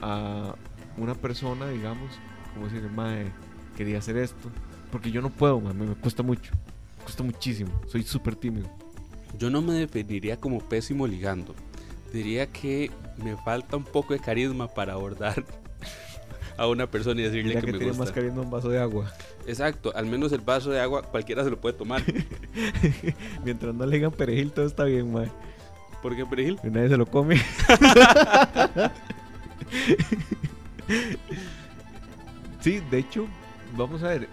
a 0.00 0.56
una 1.02 1.14
persona, 1.14 1.68
digamos, 1.68 2.10
como 2.54 2.66
decirle, 2.66 2.88
mae, 2.88 3.26
quería 3.76 3.98
hacer 3.98 4.16
esto. 4.16 4.50
Porque 4.90 5.10
yo 5.10 5.22
no 5.22 5.30
puedo, 5.30 5.60
mae, 5.60 5.74
me 5.74 5.94
cuesta 5.94 6.22
mucho. 6.22 6.52
Me 6.98 7.04
cuesta 7.04 7.22
muchísimo. 7.22 7.70
Soy 7.88 8.02
súper 8.02 8.36
tímido. 8.36 8.68
Yo 9.38 9.50
no 9.50 9.62
me 9.62 9.74
definiría 9.74 10.36
como 10.36 10.60
pésimo 10.60 11.06
ligando. 11.06 11.54
Diría 12.12 12.46
que 12.46 12.90
me 13.22 13.36
falta 13.36 13.76
un 13.76 13.84
poco 13.84 14.12
de 14.12 14.20
carisma 14.20 14.68
para 14.68 14.94
abordar 14.94 15.44
a 16.56 16.66
una 16.66 16.90
persona 16.90 17.20
y 17.20 17.24
decirle 17.24 17.54
que, 17.54 17.66
que, 17.66 17.72
me 17.72 17.84
gusta. 17.84 17.98
más 17.98 18.12
carisma 18.12 18.42
un 18.42 18.50
vaso 18.50 18.68
de 18.68 18.80
agua. 18.80 19.12
Exacto, 19.46 19.92
al 19.94 20.06
menos 20.06 20.32
el 20.32 20.40
vaso 20.40 20.70
de 20.70 20.80
agua 20.80 21.02
cualquiera 21.02 21.44
se 21.44 21.50
lo 21.50 21.60
puede 21.60 21.76
tomar. 21.76 22.02
Mientras 23.44 23.74
no 23.74 23.86
le 23.86 23.96
digan 23.96 24.12
perejil, 24.12 24.52
todo 24.52 24.66
está 24.66 24.84
bien, 24.84 25.12
mae. 25.12 25.30
¿Por 26.02 26.16
qué 26.16 26.26
perejil? 26.26 26.58
Que 26.60 26.70
nadie 26.70 26.88
se 26.88 26.96
lo 26.96 27.06
come. 27.06 27.36
sí, 32.60 32.80
de 32.90 32.98
hecho, 32.98 33.26
vamos 33.76 34.02
a 34.02 34.08
ver. 34.08 34.28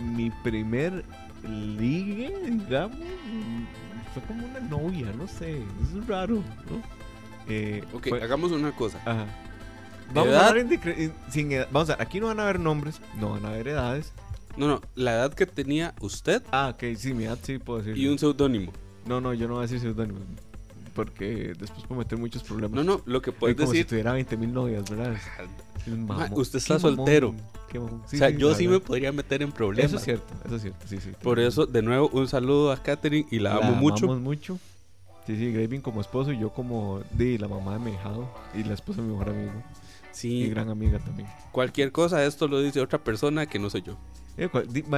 Mi 0.00 0.30
primer 0.42 1.04
ligue, 1.44 2.34
digamos, 2.48 2.96
fue 4.14 4.22
como 4.26 4.46
una 4.46 4.60
novia, 4.60 5.12
no 5.16 5.26
sé. 5.28 5.58
Es 5.58 6.06
raro, 6.06 6.36
¿no? 6.36 6.82
Eh, 7.48 7.84
Ok, 7.92 8.08
fue- 8.08 8.22
hagamos 8.22 8.52
una 8.52 8.72
cosa. 8.72 8.98
Ajá. 9.04 9.26
Vamos 10.14 10.30
¿Edad? 10.32 10.54
a, 10.56 10.58
in- 10.58 11.12
sin 11.30 11.52
edad. 11.52 11.68
Vamos 11.70 11.90
a 11.90 11.96
ver, 11.96 12.06
aquí 12.06 12.18
no 12.18 12.26
van 12.26 12.40
a 12.40 12.44
haber 12.44 12.58
nombres, 12.58 13.00
no 13.18 13.30
van 13.30 13.44
a 13.44 13.48
haber 13.48 13.68
edades. 13.68 14.12
No, 14.56 14.66
no, 14.66 14.80
la 14.96 15.12
edad 15.12 15.32
que 15.32 15.46
tenía 15.46 15.94
usted 16.00 16.42
Ah, 16.50 16.72
ok, 16.74 16.96
sí, 16.96 17.14
mi 17.14 17.24
edad 17.24 17.38
sí 17.40 17.58
puedo 17.58 17.78
decir. 17.80 17.96
y 17.96 18.08
un 18.08 18.18
seudónimo. 18.18 18.72
No, 19.06 19.20
no, 19.20 19.32
yo 19.34 19.46
no 19.46 19.54
voy 19.54 19.60
a 19.60 19.62
decir 19.66 19.78
seudónimo. 19.80 20.18
Porque 20.94 21.52
después 21.58 21.84
puedo 21.86 21.98
meter 22.00 22.18
muchos 22.18 22.42
problemas. 22.42 22.72
No, 22.72 22.84
no, 22.84 23.02
lo 23.06 23.22
que 23.22 23.32
puedes 23.32 23.56
como 23.56 23.70
si 23.70 23.78
decir. 23.78 23.88
tuviera 23.88 24.12
20 24.12 24.36
mil 24.36 24.52
novias, 24.52 24.88
¿verdad? 24.90 25.16
Ma, 25.86 26.18
mamón. 26.18 26.40
usted 26.40 26.58
está 26.58 26.76
Qué 26.76 26.82
mamón, 26.82 26.96
soltero. 26.96 27.34
qué 27.70 27.78
mamón. 27.78 28.02
Sí, 28.06 28.16
o 28.16 28.18
sea, 28.18 28.28
sí, 28.30 28.36
yo 28.36 28.50
la 28.50 28.54
sí 28.56 28.64
me 28.66 28.72
verdad. 28.72 28.86
podría 28.86 29.12
meter 29.12 29.42
en 29.42 29.52
problemas. 29.52 29.90
Eso 29.90 29.96
es 29.98 30.04
cierto, 30.04 30.34
eso 30.44 30.56
es 30.56 30.62
cierto, 30.62 30.86
sí, 30.88 30.98
sí. 31.00 31.10
Por 31.22 31.38
eso, 31.40 31.66
de 31.66 31.82
nuevo, 31.82 32.08
un 32.12 32.28
saludo 32.28 32.72
a 32.72 32.82
Katherine 32.82 33.26
y 33.30 33.38
la, 33.38 33.54
amo 33.56 33.72
mucho. 33.72 34.04
amamos 34.06 34.22
mucho. 34.22 34.58
Sí, 35.26 35.36
sí, 35.36 35.52
Graving 35.52 35.80
como 35.80 36.00
esposo 36.00 36.32
y 36.32 36.38
yo 36.38 36.50
como 36.50 37.00
de 37.12 37.38
la 37.38 37.46
mamá 37.48 37.74
de 37.74 37.78
mi 37.78 37.92
hijado 37.92 38.28
y 38.54 38.64
la 38.64 38.74
esposa 38.74 39.00
de 39.00 39.06
mi 39.06 39.12
mejor 39.12 39.30
amigo. 39.30 39.52
Mi 39.54 39.62
Sí, 40.12 40.48
gran 40.48 40.68
amiga 40.70 40.98
también. 40.98 41.28
cualquier 41.52 41.92
cosa, 41.92 42.24
esto 42.26 42.48
lo 42.48 42.60
dice 42.60 42.80
otra 42.80 42.98
persona 42.98 43.46
que 43.46 43.58
no 43.60 43.70
soy 43.70 43.82
yo. 43.82 43.96
Eh, 44.36 44.48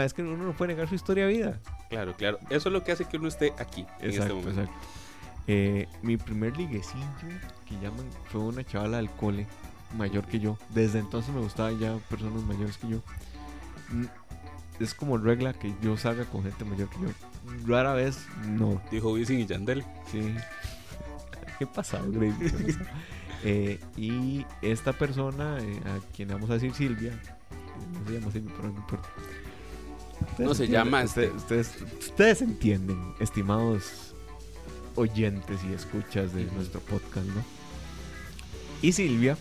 es 0.04 0.14
que 0.14 0.22
uno 0.22 0.36
no 0.42 0.52
puede 0.56 0.72
negar 0.74 0.88
su 0.88 0.94
historia 0.94 1.26
de 1.26 1.32
vida. 1.32 1.60
Claro, 1.90 2.14
claro. 2.16 2.38
Eso 2.48 2.68
es 2.68 2.72
lo 2.72 2.82
que 2.82 2.92
hace 2.92 3.04
que 3.04 3.16
uno 3.18 3.28
esté 3.28 3.52
aquí 3.58 3.80
en 4.00 4.10
este 4.10 4.16
Exacto, 4.16 4.34
momento. 4.36 4.60
exacto. 4.62 4.80
Eh, 5.48 5.88
mi 6.02 6.16
primer 6.16 6.56
liguecillo 6.56 7.04
que 7.66 7.74
llaman 7.76 8.06
fue 8.30 8.40
una 8.42 8.64
chavala 8.64 8.98
del 8.98 9.10
cole, 9.10 9.46
mayor 9.96 10.24
que 10.26 10.38
yo. 10.40 10.56
Desde 10.70 10.98
entonces 11.00 11.34
me 11.34 11.40
gustaban 11.40 11.78
ya 11.78 11.96
personas 12.08 12.42
mayores 12.44 12.78
que 12.78 12.88
yo. 12.88 12.98
Mm, 13.90 14.04
Es 14.80 14.94
como 14.94 15.18
regla 15.18 15.52
que 15.52 15.74
yo 15.82 15.96
salga 15.96 16.24
con 16.24 16.42
gente 16.44 16.64
mayor 16.64 16.88
que 16.88 17.00
yo. 17.00 17.08
Rara 17.66 17.92
vez 17.92 18.26
no. 18.46 18.80
Dijo 18.90 19.12
Wisin 19.12 19.40
y 19.40 19.46
Yandel. 19.46 19.84
Sí. 20.10 20.34
¿Qué 21.58 21.66
pasado, 21.66 22.10
pasó? 22.12 22.78
Eh, 23.44 23.80
y 23.96 24.46
esta 24.62 24.92
persona, 24.92 25.58
eh, 25.60 25.80
a 25.84 26.14
quien 26.14 26.28
vamos 26.28 26.48
a 26.50 26.52
decir 26.54 26.72
Silvia, 26.74 27.10
no 27.92 28.06
se 28.06 28.12
llama 28.20 28.30
Silvia, 28.30 28.52
pero 28.56 28.68
no 28.70 28.78
importa. 28.78 29.08
Ustedes 30.30 30.48
No 30.48 30.54
se 30.54 30.64
entienden, 30.66 30.84
llama, 30.92 31.02
Ustedes, 31.04 31.34
ustedes, 31.34 31.74
ustedes 31.98 32.42
entienden, 32.42 33.14
estimados 33.18 34.11
oyentes 34.96 35.60
y 35.64 35.72
escuchas 35.72 36.34
de 36.34 36.44
nuestro 36.44 36.80
podcast, 36.80 37.26
¿no? 37.26 37.42
Y 38.80 38.92
Silvia 38.92 39.36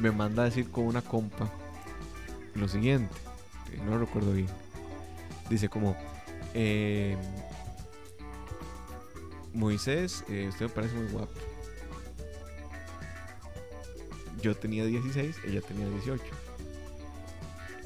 me 0.00 0.10
manda 0.10 0.42
a 0.42 0.46
decir 0.46 0.70
con 0.70 0.84
una 0.84 1.02
compa 1.02 1.50
lo 2.54 2.68
siguiente, 2.68 3.14
que 3.70 3.78
no 3.78 3.98
recuerdo 3.98 4.32
bien. 4.32 4.48
Dice 5.48 5.68
como, 5.68 5.96
eh, 6.54 7.16
Moisés, 9.52 10.24
eh, 10.28 10.48
usted 10.48 10.66
me 10.66 10.72
parece 10.72 10.94
muy 10.94 11.06
guapo. 11.12 11.32
Yo 14.42 14.54
tenía 14.54 14.84
16, 14.84 15.36
ella 15.46 15.60
tenía 15.62 15.88
18. 15.88 16.22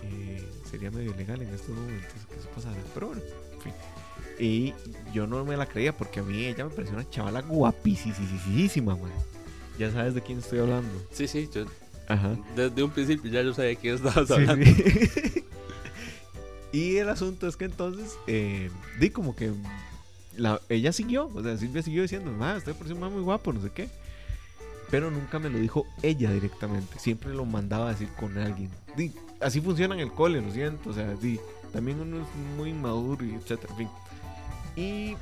Eh, 0.03 0.49
sería 0.69 0.91
medio 0.91 1.15
ilegal 1.15 1.43
en 1.43 1.55
estos 1.55 1.71
momentos 1.71 2.27
que 2.29 2.37
eso 2.37 2.49
pasara, 2.55 2.77
pero 2.95 3.09
bueno, 3.09 3.23
en 3.53 3.61
fin. 3.61 3.73
Y 4.39 4.73
yo 5.13 5.27
no 5.27 5.45
me 5.45 5.57
la 5.57 5.67
creía 5.67 5.97
porque 5.97 6.21
a 6.21 6.23
mí 6.23 6.45
ella 6.45 6.65
me 6.65 6.71
pareció 6.71 6.95
una 6.95 7.09
chavala 7.11 7.43
guapísima, 7.43 8.97
man. 8.97 9.11
Ya 9.79 9.91
sabes 9.91 10.15
de 10.15 10.23
quién 10.23 10.39
estoy 10.39 10.61
hablando. 10.61 10.91
Sí, 11.13 11.27
sí, 11.27 11.49
yo 11.53 11.65
Ajá. 12.09 12.37
desde 12.57 12.83
un 12.83 12.91
principio 12.91 13.31
ya 13.31 13.43
yo 13.43 13.53
sabía 13.53 13.71
de 13.71 13.77
quién 13.77 13.95
estabas 13.97 14.31
hablando. 14.31 14.65
sí. 14.65 15.45
y 16.73 16.97
el 16.97 17.09
asunto 17.09 17.49
es 17.49 17.57
que 17.57 17.65
entonces, 17.65 18.17
eh, 18.27 18.71
di 18.99 19.11
como 19.11 19.35
que 19.35 19.53
la, 20.37 20.61
ella 20.69 20.93
siguió, 20.93 21.31
o 21.35 21.43
sea, 21.43 21.57
Silvia 21.57 21.83
siguió 21.83 22.03
diciendo, 22.03 22.33
ah, 22.41 22.55
usted 22.57 22.75
parece 22.75 22.95
un 22.95 23.13
muy 23.13 23.23
guapo, 23.23 23.53
no 23.53 23.61
sé 23.61 23.71
qué. 23.71 23.89
Pero 24.91 25.11
nunca 25.11 25.39
me 25.39 25.51
lo 25.51 25.59
dijo 25.59 25.87
ella 26.03 26.33
directamente, 26.33 26.99
siempre 26.99 27.35
lo 27.35 27.45
mandaba 27.45 27.89
a 27.89 27.93
decir 27.93 28.09
con 28.19 28.39
alguien. 28.39 28.71
Di, 28.97 29.13
así 29.41 29.61
funciona 29.61 29.95
en 29.95 30.01
el 30.01 30.13
cole, 30.13 30.41
lo 30.41 30.51
siento, 30.51 30.91
o 30.91 30.93
sea, 30.95 31.15
di, 31.15 31.39
también 31.73 32.01
uno 32.01 32.23
es 32.23 32.29
muy 32.57 32.73
maduro 32.73 33.25
y 33.25 33.35
etcétera, 33.35 33.73
en 33.73 33.79
fin. 33.79 33.89
Y 34.79 35.17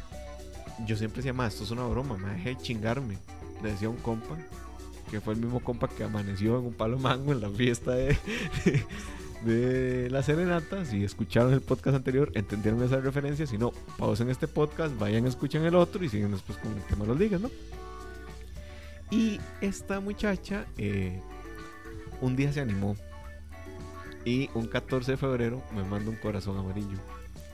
yo 0.85 0.97
siempre 0.97 1.23
decía, 1.23 1.33
ma, 1.33 1.47
esto 1.47 1.64
es 1.64 1.71
una 1.71 1.87
broma, 1.87 2.19
me 2.19 2.29
dejé 2.35 2.51
de 2.51 2.59
chingarme. 2.59 3.16
Le 3.62 3.71
decía 3.71 3.88
un 3.88 3.97
compa, 3.97 4.37
que 5.11 5.19
fue 5.23 5.33
el 5.33 5.40
mismo 5.40 5.61
compa 5.61 5.88
que 5.88 6.05
amaneció 6.05 6.59
en 6.59 6.66
un 6.66 6.75
palo 6.75 6.99
mango 6.99 7.33
en 7.33 7.40
la 7.40 7.49
fiesta 7.49 7.92
de, 7.95 8.19
de 9.47 10.11
la 10.11 10.23
serenata. 10.23 10.85
Si 10.85 11.03
escucharon 11.03 11.55
el 11.55 11.62
podcast 11.62 11.97
anterior, 11.97 12.31
entendieron 12.35 12.83
esa 12.83 13.01
referencia. 13.01 13.47
Si 13.47 13.57
no, 13.57 13.73
pausen 13.97 14.29
este 14.29 14.47
podcast, 14.47 14.99
vayan, 14.99 15.27
escuchen 15.27 15.64
el 15.64 15.75
otro 15.75 16.05
y 16.05 16.11
siguen 16.11 16.33
después 16.33 16.59
con 16.59 16.73
el 16.73 16.83
tema 16.83 17.07
los 17.07 17.19
ligas, 17.19 17.40
¿no? 17.40 17.51
Y 19.11 19.40
esta 19.62 20.01
muchacha 20.01 20.66
eh, 20.77 21.19
un 22.21 22.37
día 22.37 22.53
se 22.53 22.61
animó 22.61 22.95
y 24.27 24.51
un 24.53 24.66
14 24.66 25.12
de 25.12 25.16
febrero 25.16 25.62
me 25.75 25.83
manda 25.83 26.11
un 26.11 26.16
corazón 26.16 26.59
amarillo, 26.59 26.99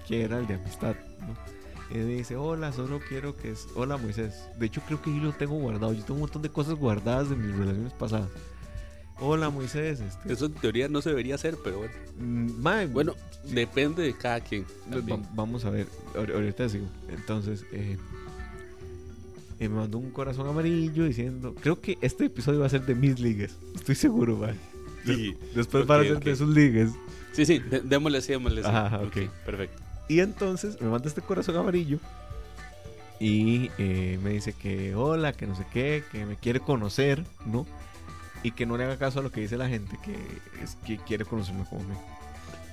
que 0.08 0.22
era 0.22 0.38
el 0.38 0.48
de 0.48 0.54
amistad, 0.54 0.96
¿no? 1.20 1.61
Y 1.92 1.98
me 1.98 2.04
dice, 2.06 2.36
hola, 2.36 2.72
solo 2.72 3.00
quiero 3.06 3.36
que 3.36 3.50
es... 3.50 3.66
Hola 3.74 3.96
Moisés. 3.98 4.34
De 4.58 4.66
hecho 4.66 4.80
creo 4.86 5.02
que 5.02 5.14
yo 5.14 5.22
lo 5.22 5.32
tengo 5.32 5.54
guardado. 5.56 5.92
Yo 5.92 6.00
tengo 6.00 6.14
un 6.14 6.20
montón 6.20 6.40
de 6.42 6.48
cosas 6.48 6.74
guardadas 6.74 7.28
de 7.28 7.36
mis 7.36 7.54
relaciones 7.54 7.92
pasadas. 7.92 8.30
Hola 9.20 9.50
Moisés. 9.50 10.00
Este, 10.00 10.32
Eso 10.32 10.46
en 10.46 10.52
teoría 10.54 10.88
no 10.88 11.02
se 11.02 11.10
debería 11.10 11.34
hacer, 11.34 11.56
pero 11.62 11.78
bueno. 11.78 11.92
mm, 12.18 12.92
Bueno, 12.92 13.14
depende 13.44 14.02
de 14.02 14.14
cada 14.16 14.40
quien. 14.40 14.62
Va- 14.90 14.96
también. 14.96 15.22
vamos 15.34 15.64
a 15.66 15.70
ver, 15.70 15.86
ahor- 16.14 16.32
ahorita 16.34 16.68
sigo. 16.70 16.86
Entonces, 17.10 17.64
eh, 17.72 17.98
eh, 19.60 19.68
me 19.68 19.76
mandó 19.76 19.98
un 19.98 20.10
corazón 20.10 20.48
amarillo 20.48 21.04
diciendo, 21.04 21.54
creo 21.60 21.80
que 21.80 21.98
este 22.00 22.24
episodio 22.24 22.60
va 22.60 22.66
a 22.66 22.70
ser 22.70 22.84
de 22.86 22.94
mis 22.94 23.20
ligas, 23.20 23.56
estoy 23.74 23.94
seguro, 23.94 24.38
va. 24.40 24.54
Sí. 25.04 25.36
Después 25.54 25.84
Ok, 25.84 25.90
va 25.90 26.00
a 26.00 26.02
ser 26.04 26.20
de 26.24 26.36
sus 26.36 26.48
ligas. 26.48 26.90
Sí, 27.32 27.44
sí, 27.46 27.58
dé- 27.58 27.80
démosle 27.80 28.18
así, 28.18 28.32
démosle 28.32 28.60
así. 28.62 28.70
Ajá, 28.70 28.98
ok. 29.02 29.30
perfecto. 29.44 29.81
Y 30.08 30.20
entonces 30.20 30.80
me 30.80 30.88
manda 30.88 31.08
este 31.08 31.22
corazón 31.22 31.56
amarillo 31.56 31.98
y 33.22 33.70
eh, 33.78 34.18
me 34.22 34.30
dice 34.30 34.52
que 34.52 34.96
hola, 34.96 35.32
que 35.32 35.46
no 35.46 35.54
sé 35.54 35.64
qué, 35.72 36.02
que 36.10 36.26
me 36.26 36.36
quiere 36.36 36.58
conocer, 36.58 37.24
¿no? 37.46 37.66
Y 38.42 38.50
que 38.50 38.66
no 38.66 38.76
le 38.76 38.84
haga 38.84 38.98
caso 38.98 39.20
a 39.20 39.22
lo 39.22 39.30
que 39.30 39.40
dice 39.40 39.56
la 39.56 39.68
gente, 39.68 39.96
que 40.02 40.16
es 40.62 40.76
que 40.84 40.98
quiere 40.98 41.24
conocerme 41.24 41.64
como. 41.70 41.84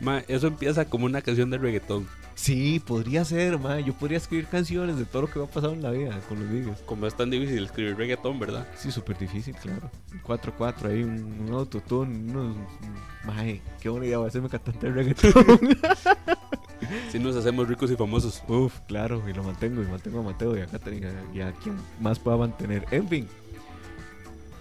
Ma, 0.02 0.24
eso 0.28 0.48
empieza 0.48 0.86
como 0.86 1.06
una 1.06 1.22
canción 1.22 1.50
de 1.50 1.58
reggaetón. 1.58 2.08
Sí, 2.36 2.80
podría 2.80 3.26
ser, 3.26 3.60
ma. 3.60 3.80
Yo 3.80 3.94
podría 3.94 4.18
escribir 4.18 4.48
canciones 4.48 4.98
de 4.98 5.06
todo 5.06 5.24
lo 5.24 5.28
que 5.30 5.40
me 5.40 5.46
ha 5.46 5.50
pasado 5.50 5.74
en 5.74 5.82
la 5.82 5.92
vida 5.92 6.20
con 6.30 6.40
los 6.40 6.50
ligas. 6.50 6.80
Como 6.86 7.06
es 7.06 7.16
tan 7.16 7.30
difícil 7.30 7.66
escribir 7.66 7.98
reggaetón, 7.98 8.40
¿verdad? 8.40 8.68
Sí, 8.78 8.92
súper 8.92 9.18
difícil, 9.18 9.56
claro. 9.56 9.92
Un 10.14 10.22
4-4 10.22 10.86
ahí, 10.86 11.04
un, 11.04 11.48
un 11.48 11.54
autotune, 11.54 12.32
unos 12.32 12.56
Mae, 13.26 13.62
qué 13.82 13.90
buena 13.90 14.06
idea, 14.06 14.18
voy 14.18 14.26
a 14.26 14.30
hacerme 14.30 14.50
cantante 14.50 14.88
de 14.88 14.94
reggaetón. 14.94 15.60
si 17.12 17.20
nos 17.20 17.36
hacemos 17.36 17.68
ricos 17.68 17.92
y 17.92 17.96
famosos. 17.96 18.42
Uf, 18.48 18.80
claro, 18.88 19.22
y 19.28 19.34
lo 19.34 19.44
mantengo, 19.44 19.84
y 19.84 19.88
mantengo 19.88 20.20
a 20.20 20.24
Mateo 20.24 20.58
y 20.58 20.62
a 20.62 20.68
Katherine 20.68 21.12
y 21.34 21.42
a 21.42 21.52
quien 21.52 21.76
más 22.00 22.20
pueda 22.20 22.38
mantener. 22.38 22.86
En 22.92 23.08
fin. 23.08 23.28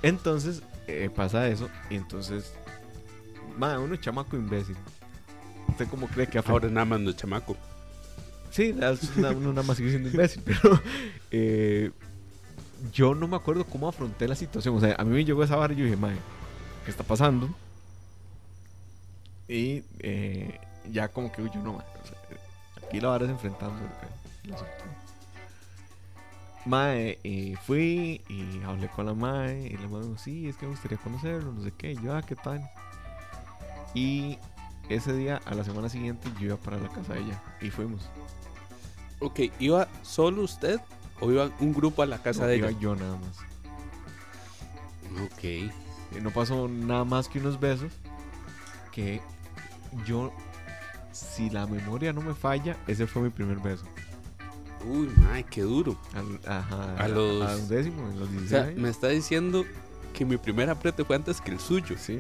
Entonces, 0.03 0.63
eh, 0.87 1.11
pasa 1.15 1.49
eso, 1.49 1.69
y 1.91 1.97
entonces, 1.97 2.55
mae, 3.57 3.79
uno 3.79 3.95
es 3.95 4.01
chamaco 4.01 4.37
imbécil. 4.37 4.77
¿Usted 5.69 5.89
cómo 5.89 6.09
cree 6.09 6.27
que 6.27 6.39
Ahora 6.39 6.69
nada 6.69 6.85
más 6.85 7.01
no 7.01 7.11
es 7.11 7.17
chamaco. 7.17 7.57
Sí, 8.51 8.75
uno 8.75 9.53
nada 9.53 9.63
más 9.63 9.77
sigue 9.77 9.91
siendo 9.91 10.09
imbécil, 10.09 10.43
pero 10.45 10.81
eh, 11.31 11.91
yo 12.93 13.15
no 13.15 13.29
me 13.29 13.37
acuerdo 13.37 13.65
cómo 13.65 13.89
afronté 13.89 14.27
la 14.27 14.35
situación. 14.35 14.75
O 14.77 14.81
sea, 14.81 14.95
a 14.99 15.05
mí 15.05 15.15
me 15.15 15.25
llegó 15.25 15.45
esa 15.45 15.57
barra 15.57 15.75
y 15.75 15.77
yo 15.77 15.85
dije, 15.85 15.97
mae, 15.97 16.17
¿qué 16.85 16.91
está 16.91 17.05
pasando? 17.05 17.49
Y 19.47 19.83
eh, 20.01 20.59
ya 20.91 21.09
como 21.09 21.33
que 21.33 21.43
yo 21.43 21.63
no, 21.63 21.83
aquí 22.83 23.01
la 23.01 23.09
vara 23.09 23.25
es 23.25 23.31
enfrentando 23.31 23.77
Mae, 26.65 27.19
y 27.23 27.55
fui 27.55 28.21
y 28.29 28.63
hablé 28.63 28.89
con 28.89 29.07
la 29.07 29.15
Mae 29.15 29.69
y 29.69 29.77
la 29.79 29.89
Mae 29.89 30.03
dijo, 30.03 30.19
sí, 30.19 30.49
es 30.49 30.57
que 30.57 30.67
me 30.67 30.73
gustaría 30.73 30.99
conocerlo, 30.99 31.53
no 31.53 31.63
sé 31.63 31.73
qué. 31.73 31.95
yo, 31.95 32.15
ah, 32.15 32.23
¿qué 32.23 32.37
tal? 32.37 32.69
Y 33.95 34.39
ese 34.89 35.13
día, 35.13 35.41
a 35.45 35.55
la 35.55 35.65
semana 35.65 35.89
siguiente, 35.89 36.29
yo 36.39 36.47
iba 36.47 36.57
para 36.57 36.79
la 36.79 36.89
casa 36.89 37.15
de 37.15 37.21
ella 37.21 37.43
y 37.61 37.71
fuimos. 37.71 38.09
Ok, 39.21 39.41
¿iba 39.59 39.89
solo 40.03 40.43
usted 40.43 40.81
o 41.21 41.31
iba 41.31 41.51
un 41.61 41.73
grupo 41.73 42.03
a 42.03 42.07
la 42.07 42.19
casa 42.23 42.47
de 42.47 42.57
ella? 42.57 42.71
Iba 42.71 42.81
yo 42.81 42.95
nada 42.95 43.17
más. 43.17 43.39
Ok. 45.25 45.45
Y 45.45 46.21
no 46.23 46.31
pasó 46.31 46.69
nada 46.69 47.05
más 47.05 47.29
que 47.29 47.39
unos 47.39 47.59
besos 47.59 47.93
que 48.93 49.21
yo, 50.07 50.33
si 51.13 51.51
la 51.51 51.67
memoria 51.67 52.13
no 52.13 52.21
me 52.21 52.35
falla, 52.35 52.77
ese 52.87 53.07
fue 53.07 53.23
mi 53.23 53.31
primer 53.31 53.59
beso. 53.59 53.85
Uy, 54.85 55.09
madre, 55.17 55.45
qué 55.51 55.63
duro. 55.63 55.99
ajá, 56.47 56.95
a, 56.97 57.09
los. 57.09 57.43
A 57.43 57.57
décimo, 57.67 58.09
en 58.09 58.21
los 58.21 58.31
16. 58.31 58.45
O 58.45 58.49
sea, 58.49 58.75
me 58.77 58.89
está 58.89 59.09
diciendo 59.09 59.65
que 60.19 60.25
mi 60.25 60.37
primer 60.37 60.69
apriete 60.69 61.05
fue 61.05 61.15
antes 61.15 61.41
que 61.41 61.53
el 61.53 61.61
suyo. 61.61 61.95
Sí. 61.97 62.19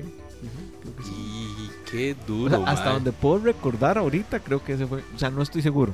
Y 1.10 1.68
qué 1.90 2.14
duro. 2.28 2.64
hasta 2.64 2.92
donde 2.92 3.10
puedo 3.10 3.38
recordar 3.38 3.98
ahorita, 3.98 4.38
creo 4.38 4.62
que 4.62 4.74
ese 4.74 4.86
fue. 4.86 5.02
O 5.16 5.18
sea, 5.18 5.30
no 5.30 5.42
estoy 5.42 5.62
seguro. 5.62 5.92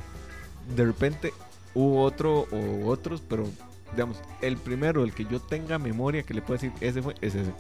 De 0.76 0.84
repente 0.84 1.32
hubo 1.72 2.02
otro 2.02 2.46
o 2.52 2.88
otros, 2.88 3.22
pero 3.26 3.48
digamos, 3.92 4.18
el 4.42 4.58
primero, 4.58 5.02
el 5.02 5.14
que 5.14 5.24
yo 5.24 5.40
tenga 5.40 5.78
memoria 5.78 6.24
que 6.24 6.34
le 6.34 6.42
puedo 6.42 6.60
decir, 6.60 6.72
ese 6.82 7.00
fue, 7.00 7.14
es 7.22 7.34
ese. 7.34 7.52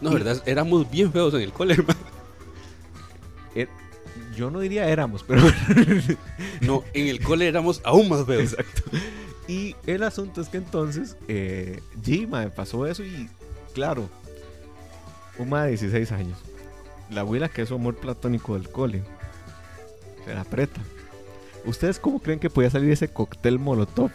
no, 0.00 0.10
verdad, 0.10 0.42
éramos 0.44 0.90
bien 0.90 1.12
feos 1.12 1.32
en 1.34 1.42
el 1.42 1.52
cole, 1.52 1.76
man. 1.86 1.96
Er, 3.54 3.68
yo 4.36 4.50
no 4.50 4.58
diría 4.58 4.88
éramos, 4.88 5.22
pero. 5.22 5.42
no, 6.60 6.82
en 6.92 7.06
el 7.06 7.20
cole 7.22 7.46
éramos 7.46 7.80
aún 7.84 8.08
más 8.08 8.26
feos. 8.26 8.52
Exacto. 8.52 8.82
Y 9.46 9.76
el 9.86 10.02
asunto 10.02 10.40
es 10.40 10.48
que 10.48 10.56
entonces, 10.56 11.16
eh, 11.28 11.82
G, 12.02 12.26
me 12.26 12.50
pasó 12.50 12.86
eso 12.86 13.04
y, 13.04 13.28
claro, 13.74 14.08
una 15.38 15.64
de 15.64 15.70
16 15.70 16.12
años. 16.12 16.38
La 17.10 17.20
abuela 17.20 17.48
que 17.48 17.62
es 17.62 17.68
su 17.68 17.74
amor 17.74 17.96
platónico 17.96 18.54
del 18.54 18.70
cole. 18.70 19.02
Se 20.24 20.34
la 20.34 20.40
aprieta. 20.42 20.80
¿Ustedes 21.66 21.98
cómo 21.98 22.20
creen 22.20 22.38
que 22.38 22.50
podía 22.50 22.70
salir 22.70 22.90
ese 22.90 23.08
cóctel 23.08 23.58
molotov 23.58 24.10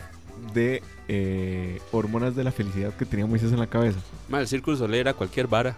de 0.53 0.81
eh, 1.07 1.79
hormonas 1.91 2.35
de 2.35 2.43
la 2.43 2.51
felicidad 2.51 2.93
que 2.93 3.05
tenía 3.05 3.25
Moisés 3.25 3.51
en 3.51 3.59
la 3.59 3.67
cabeza? 3.67 3.99
Mal, 4.27 4.41
el 4.41 4.47
círculo 4.47 4.77
solar 4.77 4.95
era 4.95 5.13
cualquier 5.13 5.47
vara. 5.47 5.75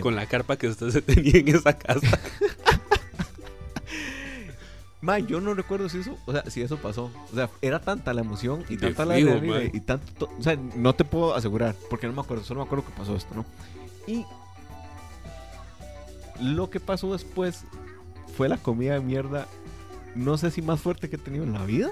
Con 0.00 0.16
la 0.16 0.26
carpa 0.26 0.56
que 0.56 0.68
usted 0.68 0.90
se 0.90 1.02
tenía 1.02 1.36
en 1.36 1.48
esa 1.48 1.76
casa. 1.76 2.18
Ma, 5.02 5.18
yo 5.18 5.40
no 5.40 5.54
recuerdo 5.54 5.88
si 5.88 5.98
eso, 5.98 6.18
o 6.26 6.32
sea, 6.32 6.44
si 6.50 6.60
eso 6.60 6.76
pasó. 6.76 7.10
O 7.32 7.34
sea, 7.34 7.48
era 7.62 7.80
tanta 7.80 8.12
la 8.12 8.20
emoción 8.20 8.64
y 8.68 8.76
tanta 8.76 9.06
la 9.06 9.14
adrenalina 9.14 9.64
y 9.64 9.80
tanto, 9.80 10.30
o 10.38 10.42
sea, 10.42 10.56
no 10.76 10.94
te 10.94 11.04
puedo 11.04 11.34
asegurar, 11.34 11.74
porque 11.88 12.06
no 12.06 12.12
me 12.12 12.20
acuerdo, 12.20 12.44
solo 12.44 12.60
me 12.60 12.66
acuerdo 12.66 12.84
que 12.84 12.92
pasó 12.92 13.16
esto, 13.16 13.34
¿no? 13.34 13.46
Y 14.06 14.26
lo 16.40 16.68
que 16.68 16.80
pasó 16.80 17.12
después 17.12 17.64
fue 18.36 18.48
la 18.48 18.58
comida 18.58 18.94
de 18.94 19.00
mierda, 19.00 19.46
no 20.14 20.36
sé 20.36 20.50
si 20.50 20.60
más 20.60 20.80
fuerte 20.80 21.08
que 21.08 21.16
he 21.16 21.18
tenido 21.18 21.44
en 21.44 21.54
la 21.54 21.64
vida, 21.64 21.90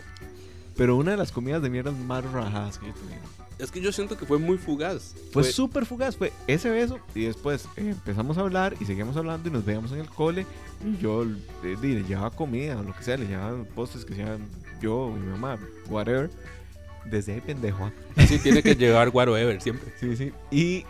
pero 0.77 0.97
una 0.97 1.13
de 1.13 1.17
las 1.17 1.33
comidas 1.33 1.63
de 1.63 1.71
mierda 1.71 1.93
más 1.93 2.25
rajadas 2.31 2.79
que 2.79 2.91
he 2.91 2.93
tenido. 2.93 3.38
Es 3.59 3.73
que 3.73 3.81
yo 3.81 3.91
siento 3.91 4.17
que 4.17 4.25
fue 4.25 4.39
muy 4.39 4.57
fugaz. 4.57 5.15
Fue 5.33 5.43
súper 5.45 5.85
fugaz, 5.85 6.17
fue 6.17 6.33
ese 6.47 6.71
beso 6.71 7.01
y 7.15 7.25
después 7.25 7.67
eh, 7.77 7.91
empezamos 7.91 8.39
a 8.39 8.43
hablar 8.43 8.77
y 8.81 8.85
seguimos 8.85 9.17
hablando 9.17 9.49
y 9.49 9.53
nos 9.53 9.65
veíamos 9.65 9.91
en 9.93 9.99
el 9.99 10.09
cole 10.09 10.47
y 10.85 11.03
yo 11.03 11.25
eh, 11.25 11.77
le 11.81 12.03
llevaba 12.05 12.31
comida 12.31 12.79
o 12.79 12.85
lo 12.85 12.95
que 12.95 13.03
sea, 13.03 13.17
le 13.17 13.27
llevaba 13.27 13.65
postres 13.75 14.05
que 14.05 14.15
sean 14.15 14.49
yo, 14.81 15.11
mi 15.11 15.27
mamá, 15.27 15.59
whatever. 15.89 16.31
Desde 17.05 17.33
ahí 17.35 17.41
pendejo. 17.41 17.91
Así 18.17 18.39
tiene 18.39 18.63
que 18.63 18.75
llevar 18.77 19.09
whatever 19.09 19.61
siempre. 19.61 19.93
Sí, 19.99 20.17
sí. 20.17 20.33
Y 20.51 20.85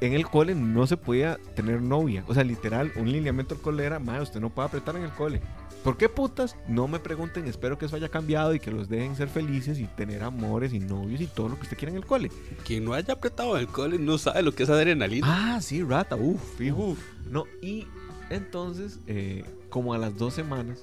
en 0.00 0.14
el 0.14 0.26
cole 0.26 0.54
no 0.54 0.86
se 0.86 0.96
podía 0.96 1.38
tener 1.54 1.80
novia. 1.82 2.24
O 2.28 2.34
sea, 2.34 2.44
literal, 2.44 2.92
un 2.96 3.10
lineamiento 3.10 3.54
del 3.54 3.62
cole 3.62 3.84
era, 3.84 3.98
madre, 3.98 4.22
usted 4.22 4.40
no 4.40 4.50
puede 4.50 4.68
apretar 4.68 4.96
en 4.96 5.04
el 5.04 5.10
cole. 5.10 5.40
¿Por 5.84 5.96
qué 5.96 6.08
putas? 6.08 6.56
No 6.68 6.88
me 6.88 6.98
pregunten, 6.98 7.46
espero 7.46 7.78
que 7.78 7.86
eso 7.86 7.96
haya 7.96 8.08
cambiado 8.08 8.54
y 8.54 8.60
que 8.60 8.70
los 8.70 8.88
dejen 8.88 9.16
ser 9.16 9.28
felices 9.28 9.78
y 9.78 9.86
tener 9.86 10.22
amores 10.22 10.72
y 10.72 10.78
novios 10.78 11.20
y 11.20 11.26
todo 11.26 11.48
lo 11.48 11.56
que 11.56 11.62
usted 11.62 11.76
quiera 11.76 11.90
en 11.92 11.96
el 11.96 12.06
cole. 12.06 12.30
Quien 12.66 12.84
no 12.84 12.92
haya 12.92 13.14
apretado 13.14 13.56
en 13.56 13.62
el 13.62 13.68
cole 13.68 13.98
no 13.98 14.18
sabe 14.18 14.42
lo 14.42 14.52
que 14.52 14.64
es 14.64 14.70
adrenalina. 14.70 15.26
Ah, 15.54 15.60
sí, 15.60 15.82
rata, 15.82 16.16
uff, 16.16 16.58
fijo. 16.58 16.96
No, 17.30 17.44
y 17.62 17.86
entonces, 18.28 18.98
eh, 19.06 19.44
como 19.70 19.94
a 19.94 19.98
las 19.98 20.16
dos 20.18 20.34
semanas, 20.34 20.80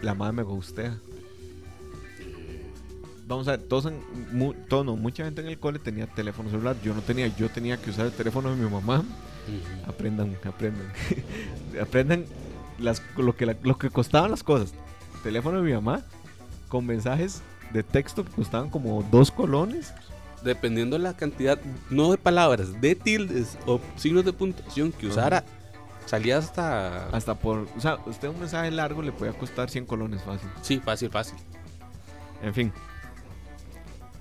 la 0.00 0.14
madre 0.14 0.36
me 0.36 0.42
gustea 0.42 0.98
vamos 3.26 3.48
a 3.48 3.52
ver, 3.52 3.62
todos, 3.62 3.90
no, 4.32 4.96
mucha 4.96 5.24
gente 5.24 5.40
en 5.40 5.48
el 5.48 5.58
cole 5.58 5.78
tenía 5.78 6.06
teléfono 6.06 6.50
celular, 6.50 6.76
yo 6.82 6.94
no 6.94 7.00
tenía, 7.00 7.26
yo 7.36 7.48
tenía 7.48 7.76
que 7.76 7.90
usar 7.90 8.06
el 8.06 8.12
teléfono 8.12 8.50
de 8.50 8.56
mi 8.56 8.70
mamá. 8.70 9.04
Aprendan, 9.86 10.36
aprendan. 10.44 10.90
aprendan 11.80 12.24
las, 12.78 13.02
lo, 13.16 13.36
que 13.36 13.56
lo 13.62 13.78
que 13.78 13.90
costaban 13.90 14.30
las 14.30 14.42
cosas. 14.42 14.72
Teléfono 15.22 15.58
de 15.58 15.64
mi 15.64 15.72
mamá 15.72 16.02
con 16.68 16.86
mensajes 16.86 17.42
de 17.72 17.82
texto 17.82 18.24
que 18.24 18.32
costaban 18.32 18.70
como 18.70 19.02
dos 19.10 19.30
colones. 19.30 19.94
Dependiendo 20.42 20.98
la 20.98 21.16
cantidad, 21.16 21.58
no 21.88 22.10
de 22.10 22.18
palabras, 22.18 22.80
de 22.80 22.94
tildes 22.94 23.56
o 23.66 23.80
signos 23.96 24.26
de 24.26 24.32
puntuación 24.34 24.92
que 24.92 25.06
usara, 25.06 25.42
salía 26.04 26.36
hasta... 26.36 27.08
Hasta 27.08 27.34
por... 27.34 27.66
O 27.76 27.80
sea, 27.80 27.98
usted 28.04 28.28
un 28.28 28.40
mensaje 28.40 28.70
largo 28.70 29.00
le 29.00 29.10
podía 29.10 29.32
costar 29.32 29.70
100 29.70 29.86
colones 29.86 30.22
fácil. 30.22 30.50
Sí, 30.60 30.80
fácil, 30.84 31.08
fácil. 31.08 31.38
En 32.42 32.52
fin, 32.52 32.72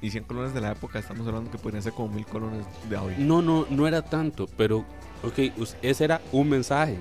y 0.04 0.12
100 0.12 0.26
colones 0.26 0.54
de 0.54 0.60
la 0.60 0.74
época, 0.74 1.00
estamos 1.00 1.26
hablando 1.26 1.50
que 1.50 1.58
podrían 1.58 1.82
ser 1.82 1.94
como 1.94 2.14
mil 2.14 2.26
colones 2.26 2.66
de 2.90 2.98
audio. 2.98 3.16
No, 3.20 3.42
no, 3.42 3.66
no 3.70 3.88
era 3.88 4.02
tanto, 4.02 4.48
pero, 4.58 4.84
ok, 5.24 5.40
ese 5.82 6.04
era 6.04 6.22
un 6.32 6.50
mensaje. 6.50 7.00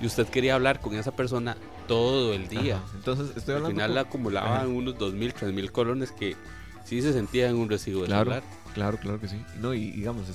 Y 0.00 0.06
usted 0.06 0.26
quería 0.28 0.54
hablar 0.54 0.80
con 0.80 0.94
esa 0.94 1.12
persona 1.12 1.56
todo 1.88 2.32
el 2.32 2.48
día. 2.48 2.80
Entonces, 2.94 3.36
estoy 3.36 3.56
hablando. 3.56 3.82
Al 3.82 3.88
final 3.88 3.98
acumulaba 3.98 4.66
unos 4.66 4.96
2.000, 4.96 5.34
3.000 5.34 5.70
colones 5.70 6.12
que 6.12 6.36
sí 6.84 7.02
se 7.02 7.12
sentía 7.12 7.48
en 7.48 7.56
un 7.56 7.68
recibo 7.68 8.02
de 8.02 8.06
claro, 8.06 8.30
celular. 8.30 8.42
Claro, 8.74 8.98
claro 8.98 9.20
que 9.20 9.28
sí. 9.28 9.42
No, 9.60 9.74
y 9.74 9.90
digamos, 9.90 10.26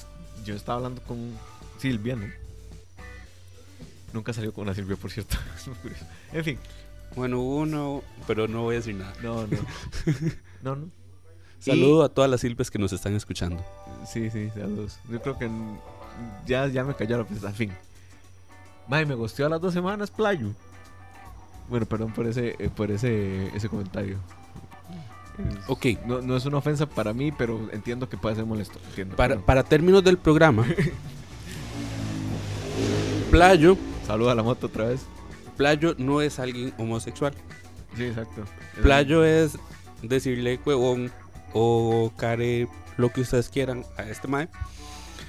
yo 0.45 0.55
estaba 0.55 0.77
hablando 0.77 1.01
con 1.03 1.31
Silvia, 1.79 2.15
¿no? 2.15 2.27
Nunca 4.13 4.33
salió 4.33 4.53
con 4.53 4.63
una 4.63 4.73
Silvia, 4.73 4.95
por 4.95 5.11
cierto. 5.11 5.37
en 6.33 6.43
fin. 6.43 6.59
Bueno, 7.15 7.41
uno, 7.41 8.03
pero 8.25 8.47
no 8.47 8.63
voy 8.63 8.75
a 8.75 8.77
decir 8.79 8.95
nada. 8.95 9.13
No, 9.21 9.47
no. 9.47 9.57
no, 10.61 10.75
no. 10.75 10.91
Saludo 11.59 12.03
a 12.03 12.09
todas 12.09 12.29
las 12.29 12.41
silves 12.41 12.69
que 12.69 12.77
nos 12.77 12.93
están 12.93 13.15
escuchando. 13.15 13.65
Sí, 14.05 14.29
sí, 14.29 14.49
saludos. 14.51 14.99
Yo 15.09 15.21
creo 15.21 15.37
que 15.37 15.49
ya, 16.45 16.67
ya 16.67 16.83
me 16.83 16.95
cayó 16.95 17.17
la 17.17 17.23
pista, 17.23 17.47
al 17.47 17.53
fin. 17.53 17.71
May, 18.87 19.05
me 19.05 19.15
gustó 19.15 19.45
a 19.45 19.49
las 19.49 19.61
dos 19.61 19.73
semanas, 19.73 20.11
playo. 20.11 20.49
Bueno, 21.69 21.85
perdón 21.85 22.13
por 22.13 22.25
ese, 22.27 22.55
eh, 22.59 22.69
por 22.73 22.91
ese, 22.91 23.47
ese 23.55 23.67
comentario. 23.67 24.17
ok. 25.67 25.85
No, 26.05 26.21
no, 26.21 26.37
es 26.37 26.45
una 26.45 26.57
ofensa 26.57 26.85
para 26.85 27.13
mí, 27.13 27.31
pero 27.31 27.69
entiendo 27.71 28.07
que 28.07 28.17
puede 28.17 28.35
ser 28.35 28.45
molesto. 28.45 28.79
para, 29.15 29.37
para 29.37 29.63
términos 29.63 30.03
del 30.03 30.17
programa, 30.17 30.65
Playo. 33.31 33.77
Saluda 34.05 34.31
a 34.31 34.35
la 34.35 34.43
moto 34.43 34.67
otra 34.67 34.85
vez. 34.85 35.01
Playo 35.57 35.95
no 35.97 36.21
es 36.21 36.39
alguien 36.39 36.73
homosexual. 36.77 37.33
Sí, 37.97 38.05
exacto. 38.05 38.45
Playo 38.81 39.25
es 39.25 39.57
decirle 40.01 40.59
huevón 40.65 41.11
o 41.53 42.11
care 42.15 42.67
lo 42.95 43.11
que 43.11 43.21
ustedes 43.21 43.49
quieran 43.49 43.83
a 43.97 44.03
este 44.03 44.27
mae. 44.27 44.47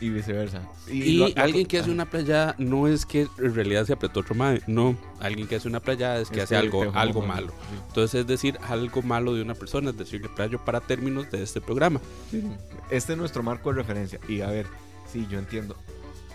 Y 0.01 0.11
viceversa. 0.11 0.63
Y, 0.91 1.35
alguien 1.37 1.67
que 1.67 1.79
hace 1.79 1.91
una 1.91 2.07
playa 2.07 2.55
no 2.59 2.87
es 2.87 3.05
que 3.05 3.27
en 3.39 3.55
realidad 3.55 3.85
se 3.85 3.93
apretó 3.93 4.21
otro 4.21 4.35
mae, 4.35 4.63
no. 4.67 4.97
Alguien 5.21 5.49
que 5.49 5.57
hace 5.57 5.69
una 5.69 5.81
playa 5.81 6.19
es 6.19 6.31
que 6.31 6.41
hace 6.41 6.57
algo, 6.57 6.91
algo 6.95 7.23
malo. 7.23 7.53
Entonces 7.89 8.21
es 8.21 8.27
decir 8.27 8.59
algo 8.69 9.03
malo 9.03 9.35
de 9.35 9.43
una 9.43 9.55
persona, 9.55 9.91
es 9.91 9.99
decirle 9.99 10.29
playo 10.29 10.65
para 10.65 10.81
términos 10.81 11.31
de 11.31 11.43
este 11.43 11.61
programa. 11.61 12.01
Este 12.91 13.13
es 13.13 13.19
nuestro 13.19 13.43
marco 13.43 13.71
de 13.71 13.77
referencia. 13.77 14.21
Y 14.29 14.41
a 14.41 14.49
ver, 14.49 14.67
sí, 15.13 15.27
yo 15.31 15.39
entiendo. 15.39 15.77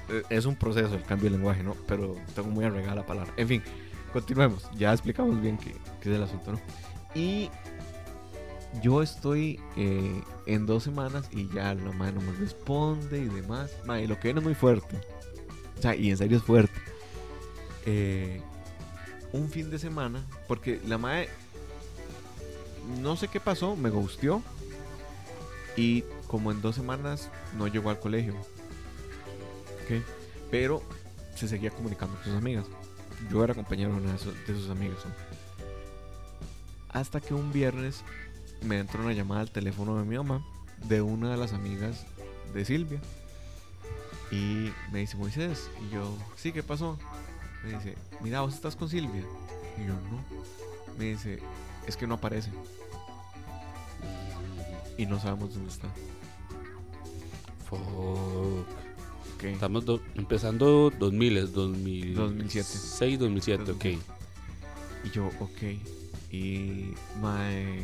eh, 0.09 0.23
es 0.29 0.45
un 0.45 0.55
proceso 0.55 0.93
el 0.95 1.03
cambio 1.03 1.29
de 1.29 1.37
lenguaje, 1.37 1.63
¿no? 1.63 1.75
Pero 1.87 2.15
tengo 2.35 2.49
muy 2.49 2.65
arregada 2.65 2.95
la 2.95 3.05
palabra. 3.05 3.33
En 3.37 3.47
fin, 3.47 3.63
continuemos. 4.11 4.67
Ya 4.75 4.91
explicamos 4.91 5.41
bien 5.41 5.57
qué, 5.57 5.73
qué 6.01 6.09
es 6.09 6.15
el 6.17 6.23
asunto, 6.23 6.51
¿no? 6.51 6.59
Y 7.15 7.49
yo 8.81 9.01
estoy 9.01 9.59
eh, 9.77 10.21
en 10.45 10.65
dos 10.65 10.83
semanas 10.83 11.29
y 11.31 11.47
ya 11.53 11.73
la 11.73 11.91
madre 11.91 12.13
no 12.13 12.21
me 12.21 12.31
responde 12.33 13.19
y 13.19 13.27
demás. 13.27 13.71
Madre, 13.85 14.07
lo 14.07 14.15
que 14.15 14.29
viene 14.29 14.39
es 14.39 14.45
muy 14.45 14.55
fuerte. 14.55 14.99
O 15.77 15.81
sea, 15.81 15.95
y 15.95 16.09
en 16.09 16.17
serio 16.17 16.37
es 16.37 16.43
fuerte. 16.43 16.79
Eh, 17.85 18.41
un 19.31 19.49
fin 19.49 19.69
de 19.69 19.79
semana, 19.79 20.23
porque 20.47 20.79
la 20.87 20.97
madre, 20.97 21.29
no 23.01 23.15
sé 23.15 23.27
qué 23.27 23.39
pasó, 23.39 23.75
me 23.75 23.89
gusteó. 23.89 24.41
Y 25.75 26.03
como 26.27 26.51
en 26.51 26.61
dos 26.61 26.75
semanas 26.75 27.29
no 27.57 27.67
llegó 27.67 27.89
al 27.89 27.99
colegio. 27.99 28.33
¿Ok? 29.83 30.03
Pero 30.51 30.83
se 31.35 31.47
seguía 31.47 31.71
comunicando 31.71 32.15
con 32.15 32.23
sus 32.25 32.35
amigas. 32.35 32.65
Yo 33.31 33.43
era 33.43 33.53
compañero 33.53 33.99
de, 33.99 34.17
sus 34.17 34.69
amigas. 34.69 34.97
Hasta 36.89 37.19
que 37.19 37.33
un 37.33 37.51
viernes 37.51 38.03
me 38.63 38.79
entró 38.79 39.01
una 39.01 39.13
llamada 39.13 39.41
al 39.41 39.51
teléfono 39.51 39.97
de 39.97 40.05
mi 40.05 40.17
mamá 40.17 40.45
de 40.87 41.01
una 41.01 41.31
de 41.31 41.37
las 41.37 41.53
amigas 41.53 42.05
de 42.53 42.65
Silvia. 42.65 43.01
Y 44.31 44.71
me 44.91 44.99
dice, 44.99 45.15
Moisés, 45.17 45.69
y 45.85 45.93
yo, 45.93 46.17
sí, 46.35 46.51
¿qué 46.51 46.63
pasó? 46.63 46.97
Me 47.63 47.73
dice, 47.73 47.95
mira, 48.21 48.41
vos 48.41 48.53
estás 48.53 48.75
con 48.75 48.89
Silvia. 48.89 49.23
Y 49.77 49.85
yo, 49.85 49.93
no. 49.93 50.23
Me 50.97 51.05
dice, 51.05 51.39
es 51.87 51.95
que 51.95 52.07
no 52.07 52.15
aparece. 52.15 52.49
Y 54.97 55.05
no 55.05 55.19
sabemos 55.19 55.53
dónde 55.53 55.69
está. 55.69 55.87
Fuck. 57.69 58.83
Estamos 59.43 59.83
empezando 60.15 60.89
2000, 60.97 61.51
2000, 61.51 62.15
2007. 62.15 62.69
6, 62.69 63.19
2007, 63.19 63.71
ok. 63.71 63.85
Y 65.03 65.09
yo, 65.11 65.27
ok. 65.39 65.61
Y 66.31 66.93
mae, 67.21 67.83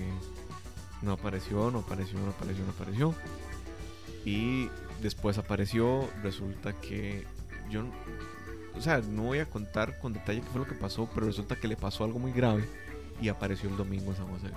no 1.01 1.13
apareció, 1.13 1.71
no 1.71 1.79
apareció, 1.79 2.19
no 2.19 2.29
apareció, 2.29 2.65
no 2.65 2.71
apareció. 2.71 3.15
Y 4.25 4.69
después 5.01 5.37
apareció, 5.37 6.09
resulta 6.21 6.73
que 6.73 7.25
yo, 7.69 7.83
o 8.75 8.81
sea, 8.81 8.99
no 8.99 9.23
voy 9.23 9.39
a 9.39 9.45
contar 9.45 9.99
con 9.99 10.13
detalle 10.13 10.41
qué 10.41 10.47
fue 10.47 10.61
lo 10.61 10.67
que 10.67 10.75
pasó, 10.75 11.09
pero 11.13 11.27
resulta 11.27 11.55
que 11.55 11.67
le 11.67 11.75
pasó 11.75 12.03
algo 12.03 12.19
muy 12.19 12.31
grave 12.31 12.67
y 13.21 13.29
apareció 13.29 13.69
el 13.69 13.77
domingo 13.77 14.11
en 14.11 14.17
San 14.17 14.27
José. 14.27 14.47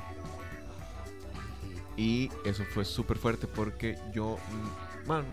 Y 1.97 2.30
eso 2.45 2.64
fue 2.64 2.84
súper 2.84 3.18
fuerte 3.18 3.47
porque 3.47 3.99
yo, 4.14 4.38
mm, 5.05 5.09
man, 5.09 5.24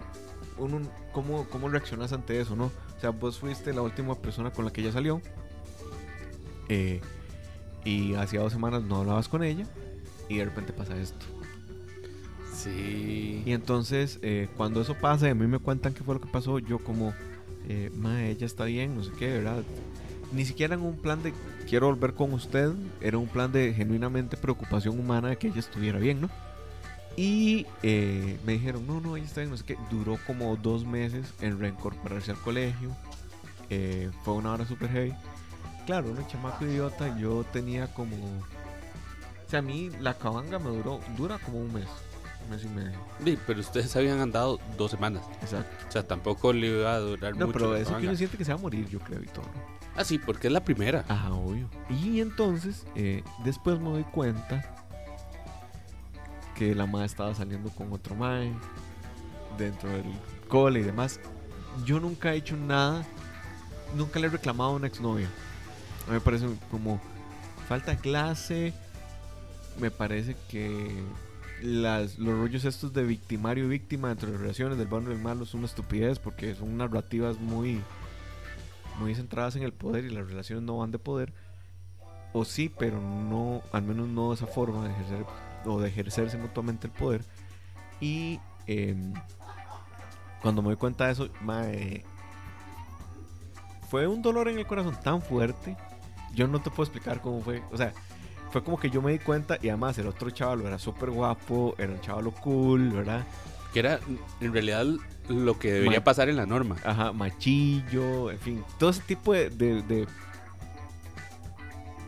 ¿cómo, 1.14 1.48
¿cómo 1.50 1.70
reaccionas 1.70 2.12
ante 2.14 2.40
eso, 2.40 2.56
no? 2.56 2.66
O 2.66 3.00
sea, 3.00 3.12
vos 3.12 3.40
fuiste 3.40 3.74
la 3.74 3.82
última 3.82 4.16
persona 4.16 4.52
con 4.52 4.66
la 4.66 4.72
que 4.72 4.82
ella 4.82 4.92
salió. 4.92 5.22
Eh, 6.68 7.02
y 7.86 8.14
hacía 8.16 8.42
dos 8.42 8.52
semanas 8.52 8.84
no 8.84 8.98
hablabas 8.98 9.30
con 9.30 9.44
ella. 9.44 9.66
Y 10.30 10.38
de 10.38 10.46
repente 10.46 10.72
pasa 10.72 10.96
esto. 10.96 11.26
Sí. 12.54 13.42
Y 13.46 13.52
entonces, 13.52 14.20
eh, 14.22 14.48
cuando 14.56 14.82
eso 14.82 14.94
pasa 14.94 15.28
y 15.28 15.32
a 15.32 15.36
mí 15.36 15.48
me 15.48 15.60
cuentan 15.60 15.94
qué 15.94 16.04
fue 16.04 16.16
lo 16.16 16.22
que 16.22 16.28
pasó, 16.28 16.60
yo 16.60 16.80
como, 16.80 17.14
eh, 17.68 17.92
ma, 17.96 18.24
ella 18.24 18.46
está 18.46 18.66
bien, 18.66 18.96
no 18.96 19.04
sé 19.04 19.12
qué, 19.18 19.28
¿verdad? 19.28 19.64
Ni 20.32 20.46
siquiera 20.46 20.76
en 20.76 20.82
un 20.82 20.98
plan 20.98 21.24
de 21.24 21.34
quiero 21.68 21.88
volver 21.88 22.14
con 22.14 22.34
usted, 22.34 22.72
era 23.02 23.18
un 23.18 23.28
plan 23.28 23.52
de 23.52 23.74
genuinamente 23.74 24.38
preocupación 24.38 25.00
humana 25.00 25.30
de 25.30 25.38
que 25.38 25.48
ella 25.48 25.60
estuviera 25.60 25.98
bien, 25.98 26.22
¿no? 26.22 26.30
Y 27.18 27.66
eh, 27.82 28.38
me 28.46 28.54
dijeron, 28.54 28.86
no, 28.86 29.02
no, 29.02 29.18
ella 29.18 29.26
está 29.26 29.42
bien, 29.42 29.50
no 29.52 29.58
sé 29.58 29.64
qué. 29.66 29.78
Duró 29.90 30.20
como 30.28 30.56
dos 30.56 30.86
meses 30.86 31.34
en 31.42 31.60
reincorporarse 31.60 32.32
al 32.32 32.40
colegio. 32.40 32.96
Fue 34.24 34.34
una 34.34 34.54
hora 34.54 34.66
super 34.66 34.90
heavy. 34.90 35.14
Claro, 35.86 36.12
un 36.12 36.28
chamaco 36.28 36.66
idiota, 36.66 37.18
yo 37.18 37.44
tenía 37.52 37.88
como... 37.94 38.16
O 39.50 39.52
sea, 39.52 39.60
a 39.60 39.64
mí 39.64 39.90
la 40.00 40.14
cabanga 40.14 40.60
me 40.60 40.70
duró, 40.70 41.00
dura 41.18 41.40
como 41.40 41.58
un 41.58 41.74
mes, 41.74 41.88
un 42.44 42.52
mes 42.52 42.64
y 42.64 42.68
medio. 42.68 43.00
Sí, 43.26 43.36
pero 43.48 43.62
ustedes 43.62 43.96
habían 43.96 44.20
andado 44.20 44.60
dos 44.78 44.92
semanas. 44.92 45.24
Exacto. 45.42 45.88
O 45.88 45.92
sea, 45.92 46.04
tampoco 46.04 46.54
le 46.54 46.68
iba 46.68 46.94
a 46.94 47.00
durar 47.00 47.34
mucho. 47.34 47.48
No, 47.48 47.52
pero 47.52 47.76
eso 47.76 47.98
que 47.98 48.06
uno 48.06 48.16
siente 48.16 48.38
que 48.38 48.46
se 48.46 48.54
va 48.54 48.60
a 48.60 48.62
morir, 48.62 48.88
yo 48.88 49.00
creo, 49.00 49.24
y 49.24 49.26
todo. 49.26 49.46
Ah, 49.96 50.04
sí, 50.04 50.20
porque 50.20 50.46
es 50.46 50.54
la 50.54 50.64
primera. 50.64 51.04
Ajá, 51.08 51.34
obvio. 51.34 51.68
Y 51.90 52.22
entonces, 52.22 52.86
eh, 52.94 53.24
después 53.44 53.80
me 53.80 53.90
doy 53.90 54.04
cuenta 54.04 54.64
que 56.54 56.76
la 56.76 56.86
madre 56.86 57.08
estaba 57.08 57.34
saliendo 57.34 57.72
con 57.72 57.92
otro 57.92 58.14
mae 58.14 58.54
dentro 59.58 59.90
del 59.90 60.14
cole 60.48 60.82
y 60.82 60.84
demás. 60.84 61.20
Yo 61.86 62.00
nunca 62.00 62.36
he 62.36 62.38
hecho 62.38 62.56
nada, 62.56 63.04
nunca 63.98 64.20
le 64.20 64.28
he 64.28 64.30
reclamado 64.30 64.70
a 64.70 64.74
una 64.74 64.86
exnovia. 64.86 65.28
A 66.06 66.12
mí 66.12 66.14
me 66.14 66.22
parece 66.22 66.46
como 66.70 67.02
falta 67.68 67.98
clase, 67.98 68.76
me 69.80 69.92
parece 69.92 70.36
que 70.50 71.04
las, 71.62 72.18
los 72.18 72.38
rollos 72.38 72.66
estos 72.66 72.94
de 72.94 73.04
victimario 73.04 73.66
y 73.66 73.70
víctima 73.70 74.10
dentro 74.10 74.28
de 74.28 74.34
las 74.34 74.42
relaciones 74.42 74.78
del 74.78 74.88
bueno 74.88 75.10
y 75.10 75.14
del 75.14 75.24
malo 75.24 75.46
son 75.46 75.60
una 75.60 75.68
estupidez 75.68 76.20
porque 76.20 76.56
son 76.56 76.78
narrativas 76.78 77.40
muy, 77.40 77.82
muy 79.00 79.16
centradas 79.16 79.56
en 79.56 79.64
el 79.64 79.74
poder 79.74 80.06
y 80.06 80.10
las 80.10 80.28
relaciones 80.28 80.64
no 80.64 80.78
van 80.78 80.92
de 80.92 81.00
poder. 81.00 81.34
O 82.32 82.46
sí, 82.46 82.72
pero 82.78 83.02
no, 83.02 83.62
al 83.72 83.84
menos 83.84 84.08
no 84.08 84.34
esa 84.34 84.46
forma 84.46 84.88
de 84.88 84.94
ejercer 84.94 85.26
o 85.66 85.82
de 85.82 85.90
ejercerse 85.90 86.38
mutuamente 86.38 86.88
el 86.88 86.94
poder. 86.94 87.26
Y 88.00 88.40
em, 88.68 89.14
cuando 90.42 90.62
me 90.62 90.70
doy 90.70 90.78
cuenta 90.78 91.08
de 91.08 91.14
eso, 91.14 91.30
fue 93.90 94.08
un 94.08 94.22
dolor 94.22 94.48
en 94.48 94.60
el 94.60 94.68
corazón 94.68 94.98
tan 95.04 95.22
fuerte. 95.22 95.76
Yo 96.34 96.48
no 96.48 96.62
te 96.62 96.70
puedo 96.70 96.84
explicar 96.84 97.22
cómo 97.22 97.42
fue. 97.42 97.64
O 97.72 97.78
sea, 97.78 97.94
fue 98.52 98.64
como 98.64 98.80
que 98.80 98.90
yo 98.90 99.02
me 99.02 99.12
di 99.12 99.20
cuenta 99.20 99.58
y 99.62 99.70
además 99.70 99.98
el 99.98 100.08
otro 100.08 100.30
chaval 100.30 100.62
era 100.62 100.80
súper 100.80 101.12
guapo, 101.12 101.76
era 101.78 101.92
un 101.92 102.02
chaval 102.02 102.32
cool, 102.42 102.90
¿verdad? 102.90 103.26
Que 103.74 103.80
era 103.80 104.00
en 104.42 104.54
realidad 104.54 104.86
lo 105.28 105.60
que 105.60 105.72
debería 105.74 106.04
pasar 106.04 106.30
en 106.30 106.36
la 106.36 106.46
norma. 106.46 106.78
Ajá, 106.84 107.12
machillo, 107.12 108.32
en 108.32 108.40
fin, 108.40 108.64
todo 108.80 108.90
ese 108.90 109.02
tipo 109.02 109.34
de, 109.34 109.50
de, 109.50 110.08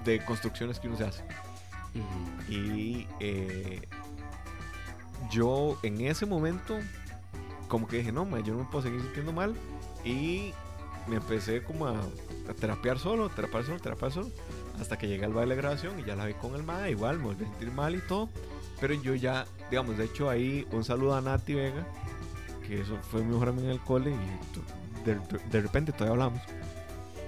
de 0.04 0.26
construcciones 0.26 0.80
que 0.80 0.88
uno 0.88 0.98
se 0.98 1.04
hace. 1.06 1.24
Y 2.50 3.08
eh, 3.20 3.82
yo 5.30 5.78
en 5.84 6.02
ese 6.02 6.26
momento, 6.26 6.78
como 7.68 7.88
que 7.88 7.98
dije, 7.98 8.12
no, 8.12 8.26
yo 8.40 8.54
no 8.54 8.64
me 8.64 8.66
puedo 8.70 8.84
seguir 8.84 9.02
sintiendo 9.02 9.34
mal. 9.34 9.56
Y 10.04 10.54
me 11.08 11.18
empecé 11.18 11.64
como 11.64 11.88
a, 11.88 11.96
terapiar 12.60 13.00
solo, 13.00 13.30
terapiar 13.30 13.64
solo, 13.64 13.80
terapiar 13.80 14.12
solo. 14.12 14.30
Hasta 14.82 14.98
que 14.98 15.08
llegué 15.08 15.26
al 15.26 15.34
baile 15.34 15.56
de 15.56 15.62
grabación 15.62 16.00
y 16.00 16.04
ya 16.04 16.16
la 16.16 16.26
vi 16.26 16.34
con 16.34 16.56
el 16.56 16.64
ma, 16.64 16.90
igual 16.90 17.20
me 17.20 17.26
volví 17.26 17.46
a 17.46 17.48
sentir 17.48 17.72
mal 17.72 17.96
y 17.96 18.00
todo. 18.00 18.30
Pero 18.80 18.96
yo 18.96 19.14
ya, 19.14 19.46
digamos, 19.70 19.96
de 19.96 20.06
hecho 20.06 20.28
ahí 20.28 20.68
un 20.72 20.84
saludo 20.84 21.16
a 21.16 21.22
Nati 21.22 21.54
Vega, 21.54 21.86
que 22.68 22.82
eso 22.82 22.98
fue 23.12 23.22
mi 23.22 23.32
mejor 23.32 23.50
amiga 23.50 23.68
en 23.68 23.74
el 23.74 23.80
cole 23.80 24.12
y 24.12 25.06
de, 25.06 25.20
de 25.52 25.62
repente 25.62 25.92
todavía 25.92 26.14
hablamos. 26.14 26.42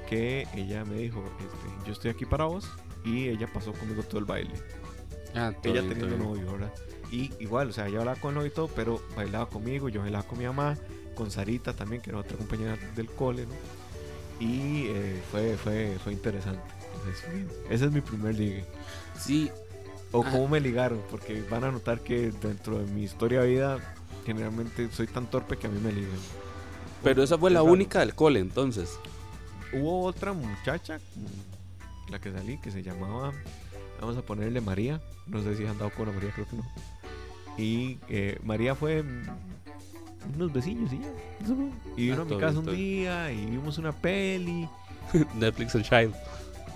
Que 0.10 0.48
ella 0.56 0.84
me 0.84 0.96
dijo, 0.96 1.24
este, 1.40 1.88
yo 1.88 1.94
estoy 1.94 2.10
aquí 2.10 2.26
para 2.26 2.46
vos 2.46 2.68
y 3.06 3.30
ella 3.30 3.48
pasó 3.54 3.72
conmigo 3.72 4.02
todo 4.02 4.18
el 4.18 4.26
baile. 4.26 4.54
Ah, 5.36 5.54
ella 5.64 5.82
teniendo 5.82 6.18
novio, 6.18 6.52
¿verdad? 6.54 6.74
Y 7.12 7.32
igual, 7.40 7.70
o 7.70 7.74
sea, 7.74 7.88
ella 7.88 8.00
hablaba 8.00 8.20
con 8.20 8.30
el 8.30 8.36
novio 8.36 8.48
y 8.48 8.54
todo, 8.54 8.68
pero 8.68 9.00
bailaba 9.16 9.48
conmigo, 9.48 9.90
yo 9.90 10.02
bailaba 10.02 10.26
con 10.26 10.40
mi 10.40 10.46
mamá, 10.46 10.76
con 11.14 11.30
Sarita 11.30 11.74
también, 11.74 12.02
que 12.02 12.10
era 12.10 12.20
otra 12.20 12.36
compañera 12.36 12.78
del 12.96 13.08
cole, 13.12 13.46
¿no? 13.46 13.54
Y 14.40 14.88
eh, 14.88 15.22
fue, 15.32 15.56
fue, 15.56 15.98
fue 16.04 16.14
interesante. 16.14 16.64
Ese 17.70 17.86
es 17.86 17.92
mi 17.92 18.02
primer 18.02 18.36
ligue. 18.36 18.66
Sí. 19.20 19.52
O 20.12 20.24
ah. 20.24 20.30
cómo 20.32 20.48
me 20.48 20.60
ligaron, 20.60 21.02
porque 21.10 21.44
van 21.50 21.64
a 21.64 21.72
notar 21.72 22.02
que 22.02 22.32
dentro 22.32 22.80
de 22.80 22.86
mi 22.92 23.04
historia 23.04 23.42
de 23.42 23.48
vida, 23.48 23.96
generalmente 24.26 24.90
soy 24.92 25.08
tan 25.08 25.30
torpe 25.30 25.58
que 25.58 25.68
a 25.68 25.70
mí 25.70 25.80
me 25.80 25.92
ligan. 25.92 26.20
Pero 27.04 27.24
esa 27.24 27.38
fue 27.38 27.52
la 27.52 27.64
única 27.64 28.00
del 28.00 28.16
cole, 28.16 28.40
entonces. 28.40 28.98
Hubo 29.74 30.04
otra 30.04 30.34
muchacha 30.34 31.00
la 32.10 32.20
que 32.20 32.32
salí, 32.32 32.60
que 32.60 32.72
se 32.72 32.84
llamaba, 32.84 33.34
vamos 34.00 34.18
a 34.18 34.22
ponerle 34.22 34.62
María, 34.62 35.02
no 35.26 35.42
sé 35.42 35.56
si 35.56 35.66
han 35.66 35.78
dado 35.78 35.92
con 35.92 36.14
María, 36.14 36.32
creo 36.32 36.48
que 36.48 36.56
no. 36.58 36.64
Y 37.58 38.00
eh, 38.10 38.40
María 38.44 38.76
fue 38.76 39.04
unos 40.36 40.54
vecinos 40.54 40.92
y 40.94 41.00
ya. 41.00 41.12
Y 41.98 42.10
vino 42.10 42.22
a 42.22 42.26
mi 42.26 42.38
casa 42.38 42.60
un 42.60 42.66
día 42.66 43.32
y 43.32 43.46
vimos 43.46 43.78
una 43.78 43.92
peli. 43.92 44.68
Netflix 45.36 45.76
and 45.76 45.86
Child. 45.86 46.16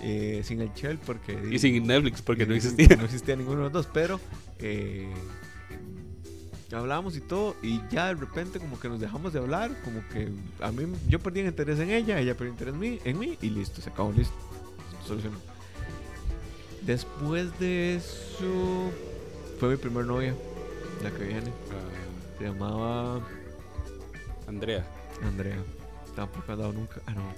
Eh, 0.00 0.42
sin 0.44 0.60
el 0.60 0.72
Child 0.74 0.98
porque... 1.04 1.38
Y 1.50 1.58
sin 1.58 1.86
Netflix 1.86 2.22
porque 2.22 2.46
no 2.46 2.54
existía. 2.54 2.96
No 2.96 3.04
existía 3.04 3.36
ninguno 3.36 3.58
de 3.58 3.64
los 3.64 3.72
dos, 3.72 3.88
pero... 3.92 4.20
Eh, 4.58 5.12
hablábamos 6.72 7.16
y 7.16 7.22
todo 7.22 7.56
y 7.62 7.80
ya 7.90 8.08
de 8.08 8.14
repente 8.14 8.60
como 8.60 8.78
que 8.78 8.90
nos 8.90 9.00
dejamos 9.00 9.32
de 9.32 9.38
hablar 9.38 9.74
como 9.84 10.06
que 10.08 10.28
a 10.60 10.70
mí 10.70 10.84
yo 11.08 11.18
perdí 11.18 11.40
interés 11.40 11.78
en 11.78 11.88
ella 11.88 12.20
ella 12.20 12.36
perdió 12.36 12.52
interés 12.52 12.74
en 12.74 12.80
mí, 12.80 13.00
en 13.04 13.18
mí 13.18 13.38
y 13.40 13.48
listo 13.48 13.80
se 13.80 13.88
acabó 13.88 14.12
listo 14.12 14.34
solucionó. 15.08 15.38
Después 16.82 17.58
de 17.58 17.96
eso, 17.96 18.90
fue 19.58 19.70
mi 19.70 19.76
primer 19.76 20.04
novia, 20.04 20.34
la 21.02 21.10
que 21.10 21.24
viene. 21.24 21.52
Ah. 21.70 22.38
Se 22.38 22.44
llamaba 22.44 23.20
Andrea. 24.46 24.86
Andrea. 25.22 25.56
Tampoco 26.18 26.50
ha 26.50 26.56
dado 26.56 26.72
nunca. 26.72 27.00
Ah, 27.06 27.14
no. 27.14 27.32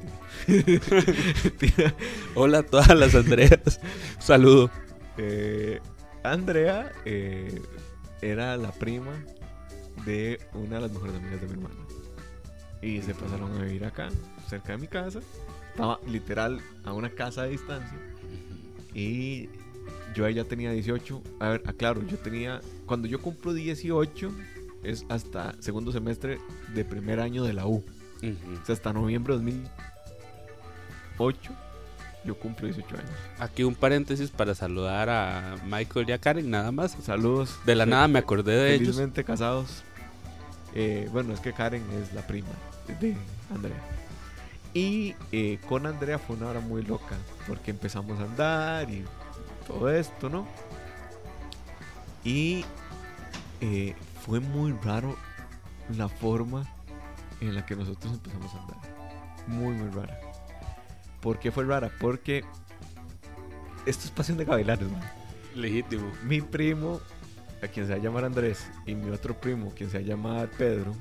Hola 2.35 2.61
a 2.61 2.63
todas 2.63 2.97
las 2.99 3.15
Andreas. 3.15 3.79
Saludo. 4.19 4.71
Eh, 5.19 5.81
Andrea 6.23 6.91
eh, 7.05 7.61
era 8.23 8.57
la 8.57 8.73
prima 8.73 9.13
de 10.07 10.41
una 10.55 10.77
de 10.77 10.81
las 10.81 10.93
mejores 10.93 11.15
amigas 11.15 11.43
de 11.43 11.47
mi 11.49 11.53
hermana. 11.53 11.75
Y 12.81 13.03
se 13.03 13.15
pasaron 13.15 13.55
a 13.55 13.65
vivir 13.65 13.85
acá, 13.85 14.09
cerca 14.49 14.73
de 14.73 14.79
mi 14.79 14.89
casa. 14.89 15.21
Estaba 15.73 16.01
literal 16.09 16.63
a 16.85 16.95
una 16.95 17.11
casa 17.11 17.43
de 17.43 17.51
distancia. 17.51 17.99
Y 18.95 19.51
yo 20.15 20.27
ya 20.31 20.45
tenía 20.45 20.73
18. 20.73 21.23
A 21.39 21.51
ver, 21.51 21.63
aclaro, 21.67 22.03
yo 22.07 22.17
tenía. 22.17 22.63
Cuando 22.87 23.09
yo 23.09 23.21
cumplo 23.21 23.53
18, 23.53 24.33
es 24.85 25.05
hasta 25.11 25.55
segundo 25.61 25.93
semestre 25.93 26.39
de 26.75 26.83
primer 26.87 27.21
año 27.21 27.45
de 27.45 27.53
la 27.53 27.67
U. 27.67 27.85
O 28.23 28.67
sea, 28.67 28.75
hasta 28.75 28.93
noviembre 28.93 29.35
de 29.35 29.39
2008 29.39 31.53
yo 32.25 32.39
cumplo 32.39 32.67
18 32.67 32.97
años. 32.97 33.11
Aquí 33.39 33.65
un 33.65 33.75
paréntesis 33.75 34.31
para 34.31 34.55
saludar 34.55 35.09
a 35.09 35.57
Michael 35.67 36.09
y 36.09 36.13
a 36.13 36.19
Karen, 36.19 36.51
nada 36.51 36.71
más. 36.71 36.97
Saludos. 37.03 37.59
De 37.65 37.75
la 37.75 37.87
nada 37.87 38.09
me 38.09 38.19
acordé 38.19 38.57
de 38.57 38.75
ellos. 38.75 38.89
Felizmente 38.89 39.25
casados. 39.25 39.83
Eh, 40.75 41.09
bueno, 41.13 41.33
es 41.33 41.41
que 41.41 41.53
Karen 41.53 41.83
es 42.03 42.13
la 42.13 42.27
prima 42.27 42.49
de 43.01 43.17
Andrea. 43.55 43.81
Y 44.75 45.15
eh, 45.33 45.59
con 45.69 45.87
Andrea 45.87 46.19
fue 46.19 46.37
una 46.37 46.49
hora 46.49 46.61
muy 46.61 46.83
loca, 46.83 47.17
porque 47.49 47.71
empezamos 47.71 48.21
a 48.21 48.25
andar 48.25 48.91
y 48.91 49.05
todo 49.67 49.91
esto, 49.91 50.29
¿no? 50.29 50.47
Y 52.23 52.65
eh, 53.61 53.95
fue 54.25 54.41
muy 54.41 54.73
raro 54.85 55.17
la 55.97 56.09
forma 56.09 56.71
en 57.41 57.55
la 57.55 57.65
que 57.65 57.77
nosotros 57.77 58.13
empezamos 58.13 58.55
a 58.55 58.61
andar. 58.61 58.77
Muy, 59.47 59.75
muy 59.75 59.91
rara. 59.91 60.19
¿Por 61.21 61.39
qué 61.39 61.51
fue 61.51 61.65
rara? 61.65 61.91
Porque 62.01 62.45
esto 63.87 64.05
es 64.05 64.11
pasión 64.11 64.39
de 64.39 64.47
cabellanes, 64.47 64.91
man. 64.91 65.03
Legítimo. 65.55 66.11
Mi 66.25 66.41
primo, 66.41 67.01
a 67.63 67.69
quien 67.69 67.87
se 67.87 67.93
va 67.93 67.99
a 67.99 68.03
llamar 68.03 68.25
Andrés, 68.25 68.67
y 68.87 68.95
mi 68.95 69.11
otro 69.11 69.39
primo, 69.39 69.73
quien 69.75 69.91
se 69.91 69.99
va 69.99 70.05
a 70.05 70.07
llamar 70.07 70.51
Pedro, 70.51 70.95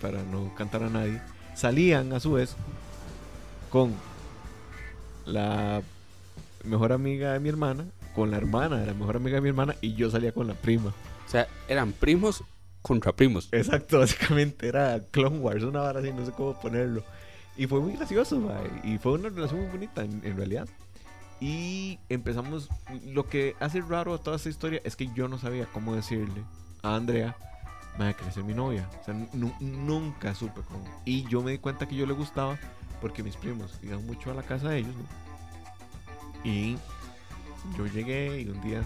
para 0.00 0.22
no 0.22 0.54
cantar 0.54 0.82
a 0.82 0.90
nadie, 0.90 1.20
salían 1.54 2.12
a 2.12 2.20
su 2.20 2.32
vez 2.32 2.56
con 3.70 3.94
la 5.24 5.82
mejor 6.64 6.92
amiga 6.92 7.32
de 7.32 7.40
mi 7.40 7.48
hermana, 7.48 7.86
con 8.14 8.30
la 8.30 8.36
hermana 8.36 8.78
de 8.78 8.86
la 8.86 8.94
mejor 8.94 9.16
amiga 9.16 9.36
de 9.36 9.40
mi 9.40 9.48
hermana, 9.48 9.74
y 9.80 9.94
yo 9.94 10.10
salía 10.10 10.32
con 10.32 10.46
la 10.46 10.54
prima. 10.54 10.92
O 11.26 11.28
sea, 11.28 11.48
eran 11.68 11.92
primos 11.92 12.44
contra 12.84 13.12
primos. 13.12 13.48
Exacto, 13.50 13.98
básicamente 14.00 14.68
era 14.68 15.00
Clone 15.10 15.38
Wars, 15.38 15.64
una 15.64 15.80
vara 15.80 16.00
así, 16.00 16.12
no 16.12 16.24
sé 16.24 16.32
cómo 16.32 16.60
ponerlo. 16.60 17.02
Y 17.56 17.66
fue 17.66 17.80
muy 17.80 17.94
gracioso, 17.94 18.42
y 18.82 18.98
fue 18.98 19.12
una 19.12 19.30
relación 19.30 19.60
muy 19.60 19.70
bonita 19.70 20.02
en, 20.02 20.36
realidad. 20.36 20.68
Y 21.40 21.98
empezamos, 22.08 22.68
lo 23.06 23.26
que 23.26 23.56
hace 23.58 23.80
raro 23.80 24.12
a 24.12 24.18
toda 24.18 24.36
esta 24.36 24.50
historia 24.50 24.80
es 24.84 24.96
que 24.96 25.08
yo 25.14 25.28
no 25.28 25.38
sabía 25.38 25.66
cómo 25.66 25.94
decirle 25.94 26.42
a 26.82 26.96
Andrea, 26.96 27.36
va 27.98 28.08
a 28.08 28.12
crecer 28.12 28.44
mi 28.44 28.54
novia. 28.54 28.88
O 29.00 29.04
sea, 29.04 29.14
nunca 29.60 30.34
supe 30.34 30.60
cómo. 30.68 30.84
Y 31.04 31.26
yo 31.28 31.42
me 31.42 31.52
di 31.52 31.58
cuenta 31.58 31.86
que 31.86 31.96
yo 31.96 32.06
le 32.06 32.12
gustaba 32.12 32.58
porque 33.00 33.22
mis 33.22 33.36
primos 33.36 33.78
iban 33.82 34.04
mucho 34.04 34.30
a 34.30 34.34
la 34.34 34.42
casa 34.42 34.68
de 34.70 34.78
ellos, 34.78 34.94
¿no? 34.94 36.50
Y 36.50 36.76
yo 37.78 37.86
llegué 37.86 38.42
y 38.42 38.48
un 38.48 38.60
día, 38.60 38.82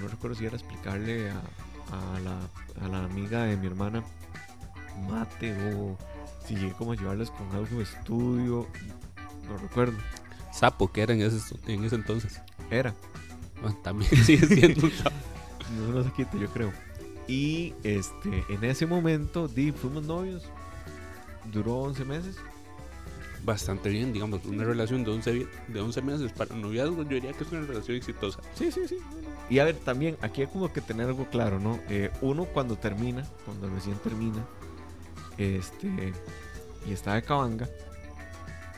no 0.00 0.08
recuerdo 0.08 0.36
si 0.36 0.46
era 0.46 0.56
explicarle 0.56 1.30
a, 1.30 1.42
a, 1.92 2.20
la, 2.20 2.84
a 2.84 2.88
la 2.88 3.04
amiga 3.04 3.44
de 3.44 3.56
mi 3.56 3.66
hermana 3.66 4.02
mate 5.08 5.54
o 5.74 5.96
si 6.46 6.56
llegué 6.56 6.72
como 6.72 6.92
a 6.92 6.96
llevarles 6.96 7.30
con 7.30 7.50
algo 7.52 7.76
de 7.76 7.84
estudio, 7.84 8.66
no 9.48 9.56
recuerdo. 9.58 9.96
Sapo, 10.52 10.90
que 10.90 11.02
era 11.02 11.14
en 11.14 11.22
ese, 11.22 11.56
en 11.66 11.84
ese 11.84 11.96
entonces. 11.96 12.40
Era. 12.70 12.94
Bueno, 13.60 13.78
también 13.82 14.10
sigue 14.24 14.46
siendo 14.46 14.86
un 14.86 14.92
sapo. 14.92 15.16
no 15.92 16.02
se 16.02 16.12
quita, 16.12 16.36
yo 16.36 16.48
creo. 16.48 16.72
Y 17.28 17.74
este, 17.82 18.44
en 18.48 18.64
ese 18.64 18.86
momento, 18.86 19.48
di, 19.48 19.72
fuimos 19.72 20.04
novios. 20.04 20.44
Duró 21.52 21.76
11 21.76 22.04
meses. 22.04 22.36
Bastante 23.44 23.88
bien, 23.88 24.12
digamos, 24.12 24.44
una 24.44 24.62
relación 24.62 25.02
de 25.02 25.10
11, 25.10 25.46
de 25.68 25.80
11 25.80 26.02
meses 26.02 26.32
para 26.32 26.54
noviazgo, 26.54 27.02
yo 27.02 27.08
diría 27.08 27.32
que 27.32 27.42
es 27.42 27.50
una 27.50 27.66
relación 27.66 27.96
exitosa. 27.96 28.40
Sí, 28.54 28.70
sí, 28.70 28.86
sí. 28.86 28.98
Y 29.50 29.58
a 29.58 29.64
ver, 29.64 29.76
también 29.76 30.16
aquí 30.20 30.42
hay 30.42 30.46
como 30.46 30.72
que 30.72 30.80
tener 30.80 31.06
algo 31.06 31.26
claro, 31.28 31.58
¿no? 31.58 31.80
Eh, 31.88 32.10
uno 32.20 32.44
cuando 32.44 32.76
termina, 32.76 33.24
cuando 33.44 33.68
recién 33.68 33.96
termina, 33.96 34.46
este, 35.38 36.12
y 36.86 36.92
está 36.92 37.14
de 37.14 37.22
cabanga, 37.22 37.68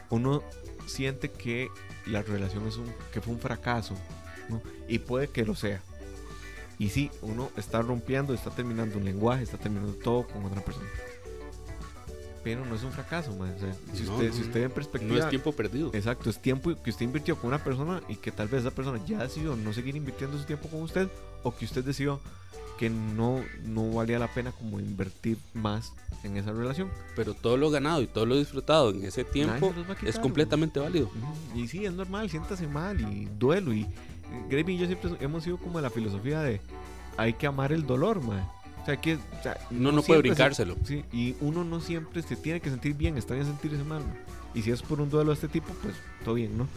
uno 0.08 0.42
siente 0.86 1.30
que 1.30 1.68
la 2.06 2.22
relación 2.22 2.66
es 2.66 2.76
un, 2.76 2.86
que 3.12 3.20
fue 3.20 3.34
un 3.34 3.40
fracaso, 3.40 3.94
¿no? 4.48 4.62
Y 4.88 4.98
puede 4.98 5.28
que 5.28 5.44
lo 5.44 5.54
sea. 5.54 5.82
Y 6.78 6.88
sí, 6.88 7.10
uno 7.22 7.50
está 7.56 7.82
rompiendo, 7.82 8.34
está 8.34 8.50
terminando 8.50 8.98
un 8.98 9.04
lenguaje, 9.04 9.42
está 9.42 9.58
terminando 9.58 9.94
todo 9.94 10.26
con 10.26 10.44
otra 10.44 10.60
persona. 10.62 10.88
Pero 12.44 12.64
no 12.66 12.74
es 12.74 12.82
un 12.82 12.92
fracaso, 12.92 13.34
man. 13.34 13.54
si, 13.94 14.02
usted, 14.02 14.32
si 14.32 14.42
usted 14.42 14.64
en 14.64 14.70
perspectiva. 14.70 15.14
No 15.14 15.20
es 15.24 15.30
tiempo 15.30 15.52
perdido. 15.52 15.90
Exacto, 15.94 16.28
es 16.28 16.38
tiempo 16.38 16.74
que 16.82 16.90
usted 16.90 17.04
invirtió 17.04 17.36
con 17.36 17.48
una 17.48 17.64
persona 17.64 18.02
y 18.06 18.16
que 18.16 18.30
tal 18.30 18.48
vez 18.48 18.60
esa 18.60 18.70
persona 18.70 19.00
ya 19.06 19.18
decidió 19.18 19.56
no 19.56 19.72
seguir 19.72 19.96
invirtiendo 19.96 20.38
su 20.38 20.44
tiempo 20.44 20.68
con 20.68 20.82
usted 20.82 21.08
o 21.42 21.56
que 21.56 21.64
usted 21.64 21.82
decidió 21.82 22.20
que 22.78 22.90
no, 22.90 23.40
no 23.64 23.90
valía 23.92 24.18
la 24.18 24.28
pena 24.28 24.52
como 24.52 24.80
invertir 24.80 25.38
más 25.54 25.92
en 26.22 26.36
esa 26.36 26.52
relación. 26.52 26.90
Pero 27.16 27.34
todo 27.34 27.56
lo 27.56 27.70
ganado 27.70 28.02
y 28.02 28.06
todo 28.06 28.26
lo 28.26 28.36
disfrutado 28.36 28.90
en 28.90 29.04
ese 29.04 29.24
tiempo 29.24 29.72
es 30.02 30.18
completamente 30.18 30.80
válido. 30.80 31.10
Y 31.54 31.68
sí, 31.68 31.84
es 31.84 31.92
normal, 31.92 32.28
siéntase 32.30 32.66
mal 32.66 33.00
y 33.00 33.26
duelo. 33.38 33.72
Y 33.72 33.86
Greg 34.48 34.68
y 34.68 34.76
yo 34.76 34.86
siempre 34.86 35.10
hemos 35.20 35.44
sido 35.44 35.56
como 35.58 35.80
la 35.80 35.90
filosofía 35.90 36.40
de 36.40 36.60
hay 37.16 37.34
que 37.34 37.46
amar 37.46 37.72
el 37.72 37.86
dolor, 37.86 38.20
man. 38.22 38.46
O 38.84 38.86
sea, 38.86 39.00
que, 39.00 39.18
no, 39.70 39.92
no, 39.92 40.02
puede 40.02 40.20
brincárselo. 40.20 40.76
sí, 40.84 41.06
y 41.10 41.34
uno 41.40 41.64
no 41.64 41.80
siempre 41.80 42.20
se 42.20 42.36
tiene 42.36 42.60
que 42.60 42.68
sentir 42.68 42.92
bien, 42.92 43.16
está 43.16 43.32
bien 43.32 43.46
sentirse 43.46 43.82
mal. 43.82 44.02
Y 44.54 44.60
si 44.60 44.72
es 44.72 44.82
por 44.82 45.00
un 45.00 45.08
duelo 45.08 45.30
de 45.30 45.36
este 45.36 45.48
tipo, 45.48 45.72
pues 45.82 45.94
todo 46.22 46.34
bien, 46.34 46.58
¿no? 46.58 46.68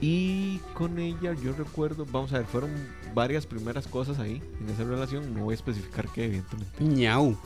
Y 0.00 0.58
con 0.74 1.00
ella 1.00 1.34
yo 1.34 1.52
recuerdo, 1.52 2.06
vamos 2.12 2.32
a 2.32 2.38
ver, 2.38 2.46
fueron 2.46 2.70
varias 3.12 3.44
primeras 3.44 3.88
cosas 3.88 4.20
ahí 4.20 4.40
en 4.60 4.70
esa 4.70 4.84
relación, 4.84 5.34
no 5.34 5.46
voy 5.46 5.54
a 5.54 5.56
especificar 5.56 6.06
qué, 6.12 6.26
evidentemente. 6.26 6.84
Ñau. 6.84 7.36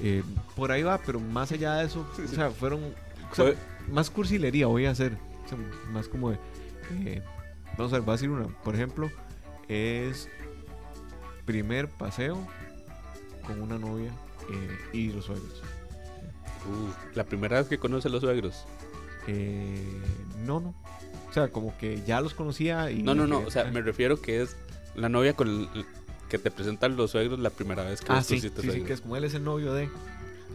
Eh, 0.00 0.24
por 0.56 0.72
ahí 0.72 0.82
va, 0.82 0.98
pero 0.98 1.20
más 1.20 1.52
allá 1.52 1.74
de 1.74 1.86
eso, 1.86 2.04
o 2.18 2.26
sea, 2.26 2.50
fueron 2.50 2.80
más 3.92 4.10
cursilería 4.10 4.66
voy 4.66 4.86
a 4.86 4.90
hacer, 4.90 5.16
más 5.92 6.08
como 6.08 6.30
de, 6.30 6.38
eh, 7.04 7.22
vamos 7.78 7.92
a 7.92 7.98
ver, 7.98 8.08
va 8.08 8.14
a 8.14 8.16
decir 8.16 8.30
una, 8.30 8.48
por 8.48 8.74
ejemplo, 8.74 9.12
es 9.68 10.28
primer 11.44 11.88
paseo 11.88 12.48
con 13.42 13.60
una 13.60 13.78
novia 13.78 14.10
eh, 14.50 14.78
y 14.92 15.12
los 15.12 15.26
suegros. 15.26 15.62
Uh, 16.66 17.16
la 17.16 17.24
primera 17.24 17.58
vez 17.58 17.68
que 17.68 17.78
conoce 17.78 18.08
a 18.08 18.10
los 18.10 18.20
suegros. 18.20 18.64
no, 20.46 20.60
no. 20.60 20.74
O 21.28 21.34
sea, 21.34 21.48
como 21.48 21.76
que 21.78 22.02
ya 22.06 22.20
los 22.20 22.34
conocía 22.34 22.90
y... 22.90 23.02
No, 23.02 23.14
no, 23.14 23.26
no. 23.26 23.38
O 23.38 23.50
sea, 23.50 23.64
me 23.64 23.80
refiero 23.80 24.20
que 24.20 24.42
es 24.42 24.54
la 24.94 25.08
novia 25.08 25.32
con 25.32 25.48
el, 25.48 25.86
que 26.28 26.38
te 26.38 26.50
presentan 26.50 26.96
los 26.96 27.10
suegros 27.10 27.38
la 27.40 27.50
primera 27.50 27.84
vez 27.84 28.00
que 28.00 28.12
ah, 28.12 28.22
sí, 28.22 28.40
sí, 28.40 28.50
sí, 28.58 28.82
que 28.82 28.92
es 28.92 29.00
como 29.00 29.16
él 29.16 29.24
es 29.24 29.34
el 29.34 29.44
novio 29.44 29.72
de... 29.74 29.88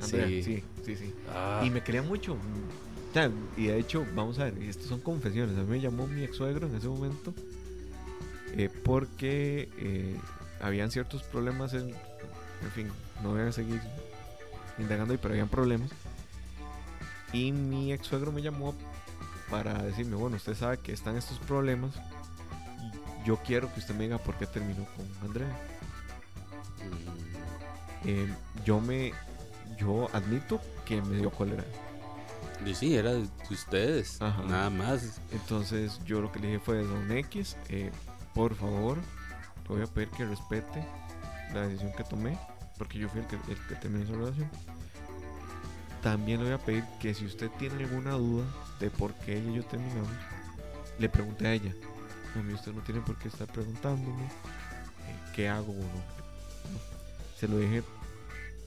Sí, 0.01 0.43
sí, 0.43 0.63
sí. 0.83 0.95
sí. 0.95 1.13
Ah. 1.33 1.63
Y 1.65 1.69
me 1.71 1.81
quería 1.81 2.03
mucho. 2.03 2.33
O 2.33 3.13
sea, 3.13 3.31
y 3.55 3.67
de 3.67 3.79
hecho, 3.79 4.05
vamos 4.15 4.37
a 4.37 4.45
ver, 4.45 4.57
estas 4.61 4.85
son 4.85 4.99
confesiones. 4.99 5.57
A 5.57 5.61
mí 5.61 5.67
me 5.67 5.79
llamó 5.79 6.05
mi 6.07 6.23
ex 6.23 6.35
suegro 6.35 6.67
en 6.67 6.75
ese 6.75 6.87
momento 6.87 7.33
eh, 8.55 8.69
porque 8.83 9.69
eh, 9.77 10.15
habían 10.61 10.91
ciertos 10.91 11.23
problemas 11.23 11.73
en... 11.73 11.93
En 12.61 12.71
fin, 12.71 12.91
no 13.21 13.31
voy 13.31 13.41
a 13.41 13.51
seguir 13.51 13.81
indagando 14.77 15.13
ahí, 15.13 15.19
pero 15.21 15.33
habían 15.33 15.49
problemas. 15.49 15.91
Y 17.33 17.51
mi 17.51 17.91
ex 17.91 18.07
suegro 18.07 18.31
me 18.31 18.41
llamó 18.41 18.73
para 19.49 19.81
decirme, 19.81 20.15
bueno, 20.15 20.37
usted 20.37 20.55
sabe 20.55 20.77
que 20.77 20.93
están 20.93 21.17
estos 21.17 21.39
problemas. 21.39 21.95
Yo 23.25 23.37
quiero 23.37 23.71
que 23.73 23.79
usted 23.79 23.95
me 23.95 24.05
diga 24.05 24.17
por 24.17 24.35
qué 24.35 24.45
terminó 24.45 24.85
con 24.95 25.27
Andrea. 25.27 25.55
Eh, 28.05 28.33
yo 28.63 28.79
me, 28.79 29.11
yo 29.77 30.07
admito 30.13 30.61
que 30.85 31.01
me 31.01 31.17
dio 31.17 31.29
cólera. 31.29 31.63
Y 32.65 32.73
sí, 32.73 32.95
era 32.95 33.13
de 33.13 33.27
ustedes, 33.49 34.19
nada 34.19 34.69
más. 34.69 35.21
Entonces 35.31 35.99
yo 36.05 36.21
lo 36.21 36.31
que 36.31 36.39
le 36.39 36.47
dije 36.47 36.59
fue, 36.59 36.83
Don 36.83 37.11
X, 37.11 37.57
eh, 37.69 37.91
por 38.33 38.55
favor, 38.55 38.97
le 38.97 39.75
voy 39.75 39.81
a 39.83 39.87
pedir 39.87 40.09
que 40.09 40.25
respete 40.25 40.85
la 41.53 41.67
decisión 41.67 41.91
que 41.93 42.03
tomé, 42.03 42.37
porque 42.77 42.99
yo 42.99 43.09
fui 43.09 43.21
el 43.21 43.27
que, 43.27 43.35
el 43.35 43.67
que 43.67 43.75
terminó 43.75 44.03
esa 44.03 44.13
relación. 44.13 44.49
También 46.01 46.39
le 46.39 46.45
voy 46.45 46.53
a 46.53 46.65
pedir 46.65 46.83
que 46.99 47.13
si 47.13 47.25
usted 47.25 47.49
tiene 47.57 47.83
alguna 47.83 48.11
duda 48.11 48.45
de 48.79 48.89
por 48.89 49.13
qué 49.15 49.37
ella 49.37 49.51
y 49.51 49.55
yo 49.55 49.65
terminamos, 49.65 50.09
le 50.99 51.09
pregunte 51.09 51.47
a 51.47 51.53
ella. 51.53 51.73
A 52.35 52.39
mí 52.39 52.53
usted 52.53 52.71
no 52.71 52.81
tiene 52.81 53.01
por 53.01 53.17
qué 53.17 53.29
estar 53.29 53.47
preguntándome 53.47 54.25
eh, 54.25 54.29
qué 55.35 55.49
hago 55.49 55.71
o 55.71 55.75
no. 55.75 56.17
Se 57.39 57.47
lo 57.47 57.57
dije, 57.57 57.83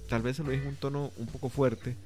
tal 0.08 0.22
vez 0.22 0.36
se 0.36 0.42
lo 0.42 0.50
dije 0.50 0.64
en 0.64 0.70
un 0.70 0.76
tono 0.76 1.12
un 1.16 1.26
poco 1.26 1.48
fuerte, 1.48 1.96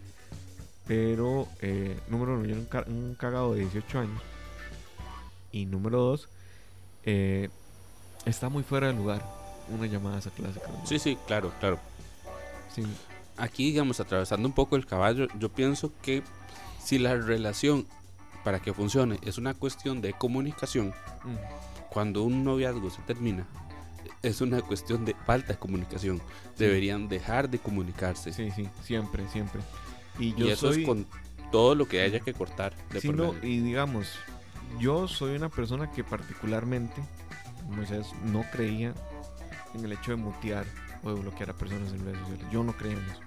Pero, 0.86 1.48
eh, 1.62 1.98
número 2.08 2.34
uno, 2.34 2.44
yo 2.44 2.54
era 2.54 2.84
un, 2.86 3.14
cagado 3.14 3.54
de 3.54 3.60
18 3.60 4.00
años. 4.00 4.22
Y 5.50 5.66
número 5.66 5.98
dos, 5.98 6.28
eh, 7.04 7.48
está 8.26 8.48
muy 8.50 8.62
fuera 8.62 8.88
de 8.88 8.92
lugar 8.92 9.43
una 9.68 9.86
llamada 9.86 10.16
a 10.16 10.18
esa 10.18 10.30
clase. 10.30 10.60
Sí, 10.84 10.98
sí, 10.98 11.18
claro, 11.26 11.52
claro. 11.60 11.78
Aquí, 13.36 13.66
digamos, 13.66 14.00
atravesando 14.00 14.46
un 14.46 14.54
poco 14.54 14.76
el 14.76 14.86
caballo, 14.86 15.26
yo 15.38 15.48
pienso 15.48 15.92
que 16.02 16.22
si 16.82 16.98
la 16.98 17.14
relación 17.16 17.86
para 18.44 18.60
que 18.60 18.72
funcione 18.72 19.18
es 19.22 19.38
una 19.38 19.54
cuestión 19.54 20.00
de 20.00 20.12
comunicación, 20.12 20.92
cuando 21.88 22.22
un 22.22 22.44
noviazgo 22.44 22.90
se 22.90 23.02
termina, 23.02 23.46
es 24.22 24.40
una 24.40 24.62
cuestión 24.62 25.04
de 25.04 25.14
falta 25.26 25.54
de 25.54 25.58
comunicación. 25.58 26.20
Deberían 26.58 27.08
dejar 27.08 27.48
de 27.48 27.58
comunicarse. 27.58 28.32
Sí, 28.32 28.50
sí, 28.50 28.68
siempre, 28.82 29.28
siempre. 29.28 29.60
Y, 30.18 30.34
yo 30.34 30.48
eso 30.48 30.70
es 30.70 30.84
con 30.84 31.06
todo 31.50 31.74
lo 31.74 31.86
que 31.86 32.00
haya 32.00 32.20
que 32.20 32.32
cortar. 32.32 32.74
De 32.90 33.00
sí, 33.00 33.08
no, 33.10 33.34
y 33.42 33.60
digamos, 33.60 34.12
yo 34.78 35.08
soy 35.08 35.36
una 35.36 35.48
persona 35.48 35.90
que 35.90 36.04
particularmente, 36.04 37.02
Moisés, 37.68 38.06
no 38.24 38.44
creía 38.52 38.94
en 39.74 39.84
el 39.84 39.92
hecho 39.92 40.12
de 40.12 40.16
mutear 40.16 40.64
o 41.02 41.12
de 41.12 41.20
bloquear 41.20 41.50
a 41.50 41.52
personas 41.52 41.92
en 41.92 42.04
redes 42.04 42.18
sociales. 42.20 42.46
Yo 42.50 42.64
no 42.64 42.72
creía 42.76 42.96
en 42.96 43.04
eso. 43.04 43.20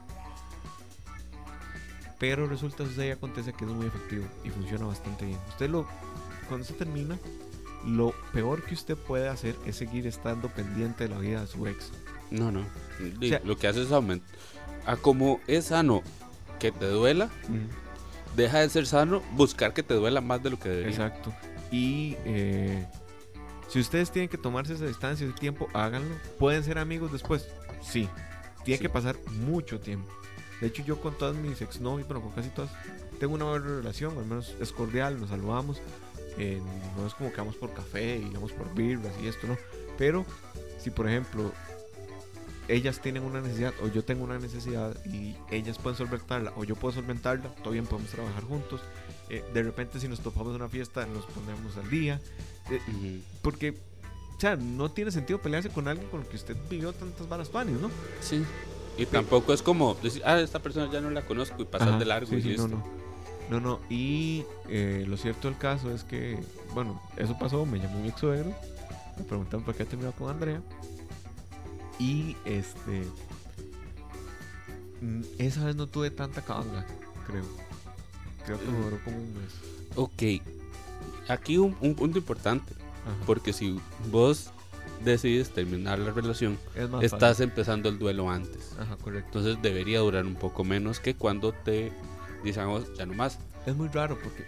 Pero 2.19 2.47
resulta 2.47 2.83
que 2.83 3.11
acontece 3.11 3.53
que 3.53 3.65
es 3.65 3.71
muy 3.71 3.85
efectivo 3.85 4.25
y 4.43 4.49
funciona 4.49 4.85
bastante 4.85 5.25
bien. 5.25 5.37
Usted 5.49 5.69
lo, 5.69 5.87
cuando 6.47 6.65
se 6.65 6.73
termina, 6.73 7.17
lo 7.85 8.13
peor 8.33 8.63
que 8.63 8.73
usted 8.73 8.97
puede 8.97 9.29
hacer 9.29 9.55
es 9.65 9.75
seguir 9.75 10.07
estando 10.07 10.49
pendiente 10.49 11.07
de 11.07 11.13
la 11.13 11.19
vida 11.19 11.41
de 11.41 11.47
su 11.47 11.67
ex. 11.67 11.91
No, 12.31 12.51
no. 12.51 12.65
lo 13.43 13.57
que 13.57 13.67
hace 13.67 13.83
es 13.83 13.91
aumentar. 13.91 14.27
A 14.85 14.95
como 14.95 15.39
es 15.47 15.65
sano 15.65 16.01
que 16.59 16.71
te 16.71 16.85
duela, 16.87 17.29
deja 18.35 18.59
de 18.59 18.69
ser 18.69 18.87
sano 18.87 19.21
buscar 19.33 19.73
que 19.73 19.83
te 19.83 19.93
duela 19.93 20.21
más 20.21 20.41
de 20.41 20.49
lo 20.49 20.59
que 20.59 20.69
debería. 20.69 20.91
Exacto. 20.91 21.33
Y 21.71 22.15
eh, 22.25 22.87
si 23.67 23.79
ustedes 23.79 24.11
tienen 24.11 24.29
que 24.29 24.37
tomarse 24.37 24.73
esa 24.73 24.85
distancia, 24.85 25.27
ese 25.27 25.37
tiempo, 25.37 25.67
háganlo. 25.73 26.15
¿Pueden 26.39 26.63
ser 26.63 26.77
amigos 26.77 27.11
después? 27.11 27.47
Sí. 27.81 28.09
Tiene 28.63 28.79
que 28.79 28.89
pasar 28.89 29.15
mucho 29.31 29.79
tiempo. 29.79 30.11
De 30.61 30.67
hecho, 30.67 30.83
yo 30.83 30.99
con 30.99 31.17
todas 31.17 31.35
mis 31.35 31.61
exnovias, 31.61 32.07
bueno, 32.07 32.21
con 32.21 32.31
casi 32.31 32.49
todas, 32.49 32.71
tengo 33.19 33.35
una 33.35 33.45
buena 33.45 33.65
relación, 33.65 34.17
al 34.17 34.25
menos 34.25 34.55
es 34.59 34.71
cordial, 34.71 35.19
nos 35.19 35.29
saludamos. 35.29 35.81
Eh, 36.37 36.61
no 36.95 37.07
es 37.07 37.13
como 37.13 37.31
que 37.31 37.37
vamos 37.37 37.55
por 37.55 37.73
café 37.73 38.17
y 38.17 38.29
vamos 38.29 38.51
por 38.51 38.73
birras 38.73 39.13
y 39.21 39.27
esto, 39.27 39.47
¿no? 39.47 39.57
Pero 39.97 40.25
si, 40.79 40.91
por 40.91 41.07
ejemplo, 41.07 41.51
ellas 42.67 43.01
tienen 43.01 43.23
una 43.23 43.41
necesidad 43.41 43.73
o 43.81 43.87
yo 43.87 44.03
tengo 44.03 44.23
una 44.23 44.39
necesidad 44.39 44.95
y 45.05 45.35
ellas 45.51 45.77
pueden 45.77 45.97
solventarla 45.97 46.53
o 46.55 46.63
yo 46.63 46.75
puedo 46.75 46.93
solventarla, 46.93 47.49
todo 47.55 47.71
bien 47.71 47.85
podemos 47.85 48.11
trabajar 48.11 48.43
juntos. 48.43 48.81
Eh, 49.29 49.43
de 49.53 49.63
repente 49.63 49.99
si 49.99 50.07
nos 50.07 50.21
topamos 50.21 50.55
en 50.55 50.61
una 50.61 50.69
fiesta 50.69 51.05
nos 51.05 51.25
ponemos 51.25 51.77
al 51.77 51.89
día. 51.89 52.19
Eh, 52.69 53.21
porque, 53.41 53.71
o 54.35 54.39
sea, 54.39 54.55
no 54.55 54.89
tiene 54.91 55.11
sentido 55.11 55.41
pelearse 55.41 55.69
con 55.69 55.87
alguien 55.87 56.09
con 56.09 56.21
el 56.21 56.27
que 56.27 56.35
usted 56.35 56.55
vivió 56.69 56.93
tantas 56.93 57.27
balas 57.27 57.49
panes, 57.49 57.79
¿no? 57.79 57.89
Sí. 58.21 58.43
Y 58.97 59.05
tampoco 59.05 59.53
es 59.53 59.61
como 59.61 59.95
decir, 60.01 60.23
ah, 60.25 60.39
esta 60.39 60.59
persona 60.59 60.91
ya 60.91 61.01
no 61.01 61.09
la 61.11 61.25
conozco 61.25 61.61
y 61.61 61.65
pasar 61.65 61.99
de 61.99 62.05
largo 62.05 62.35
y 62.35 62.41
listo. 62.41 62.67
No, 62.67 62.77
no. 62.77 62.97
No, 63.49 63.61
no, 63.61 63.79
y 63.89 64.43
eh, 64.67 65.05
lo 65.07 65.15
cierto 65.15 65.47
del 65.47 65.57
caso 65.57 65.89
es 65.91 66.03
que, 66.03 66.37
bueno, 66.73 67.01
eso 67.15 67.37
pasó, 67.39 67.65
me 67.65 67.79
llamó 67.79 68.01
mi 68.01 68.09
ex 68.09 68.19
suegro, 68.19 68.53
me 69.17 69.23
preguntaron 69.23 69.63
por 69.63 69.73
qué 69.73 69.85
terminó 69.85 70.11
con 70.11 70.29
Andrea. 70.29 70.61
Y 71.97 72.35
este. 72.45 73.03
Mm, 75.01 75.21
esa 75.37 75.63
vez 75.63 75.75
no 75.75 75.87
tuve 75.87 76.11
tanta 76.11 76.41
cabanga, 76.41 76.85
creo. 77.25 77.45
Creo 78.47 78.59
que 78.59 78.65
me 78.65 78.79
duró 78.79 78.99
como 79.03 79.17
un 79.17 79.33
mes. 79.33 79.53
Ok. 79.95 80.41
Aquí 81.27 81.57
un, 81.57 81.73
punto 81.73 82.17
importante. 82.17 82.73
Porque 83.25 83.53
si 83.53 83.79
vos 84.09 84.51
decides 85.03 85.51
terminar 85.51 85.99
la 85.99 86.11
relación, 86.11 86.57
estás 87.01 87.39
empezando 87.41 87.89
el 87.89 87.99
duelo 87.99 88.29
antes. 88.29 88.73
Ajá, 88.79 88.97
correcto. 88.97 89.37
Entonces 89.37 89.61
debería 89.61 89.99
durar 89.99 90.25
un 90.25 90.35
poco 90.35 90.63
menos 90.63 90.99
que 90.99 91.13
cuando 91.15 91.51
te 91.51 91.91
dicen, 92.43 92.67
ya 92.97 93.05
no 93.05 93.13
más. 93.13 93.37
Es 93.65 93.75
muy 93.75 93.89
raro 93.89 94.17
porque 94.21 94.45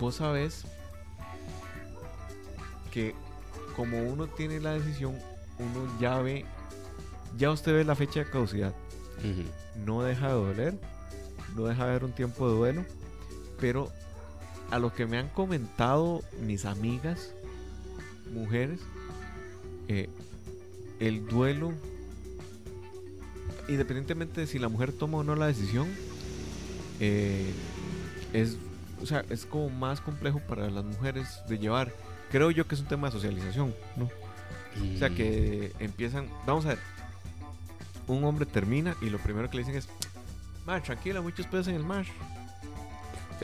vos 0.00 0.16
sabes 0.16 0.64
que 2.90 3.14
como 3.76 4.02
uno 4.02 4.26
tiene 4.26 4.60
la 4.60 4.72
decisión, 4.72 5.14
uno 5.58 6.00
ya 6.00 6.18
ve 6.18 6.44
ya 7.38 7.50
usted 7.50 7.72
ve 7.72 7.84
la 7.84 7.94
fecha 7.94 8.20
de 8.20 8.30
caducidad. 8.30 8.74
No 9.86 10.02
deja 10.02 10.28
de 10.28 10.32
doler, 10.32 10.74
no 11.54 11.64
deja 11.64 11.84
de 11.84 11.90
haber 11.90 12.04
un 12.04 12.12
tiempo 12.12 12.48
de 12.48 12.56
duelo, 12.56 12.84
pero 13.62 13.92
a 14.72 14.80
lo 14.80 14.92
que 14.92 15.06
me 15.06 15.18
han 15.18 15.28
comentado 15.28 16.24
mis 16.40 16.64
amigas, 16.64 17.32
mujeres, 18.34 18.80
eh, 19.86 20.10
el 20.98 21.28
duelo, 21.28 21.72
independientemente 23.68 24.40
de 24.40 24.46
si 24.48 24.58
la 24.58 24.68
mujer 24.68 24.92
toma 24.92 25.18
o 25.18 25.22
no 25.22 25.36
la 25.36 25.46
decisión, 25.46 25.86
eh, 26.98 27.52
es, 28.32 28.56
o 29.00 29.06
sea, 29.06 29.24
es 29.30 29.46
como 29.46 29.70
más 29.70 30.00
complejo 30.00 30.40
para 30.40 30.68
las 30.68 30.84
mujeres 30.84 31.28
de 31.48 31.60
llevar. 31.60 31.92
Creo 32.32 32.50
yo 32.50 32.66
que 32.66 32.74
es 32.74 32.80
un 32.80 32.88
tema 32.88 33.08
de 33.08 33.12
socialización, 33.12 33.72
¿no? 33.94 34.10
O 34.96 34.98
sea, 34.98 35.08
que 35.10 35.72
empiezan, 35.78 36.26
vamos 36.46 36.64
a 36.64 36.70
ver, 36.70 36.78
un 38.08 38.24
hombre 38.24 38.44
termina 38.44 38.96
y 39.00 39.08
lo 39.08 39.18
primero 39.18 39.48
que 39.48 39.58
le 39.58 39.62
dicen 39.62 39.76
es, 39.76 39.88
ma, 40.66 40.82
tranquila, 40.82 41.20
muchos 41.20 41.46
pesos 41.46 41.68
en 41.68 41.76
el 41.76 41.84
mar. 41.84 42.06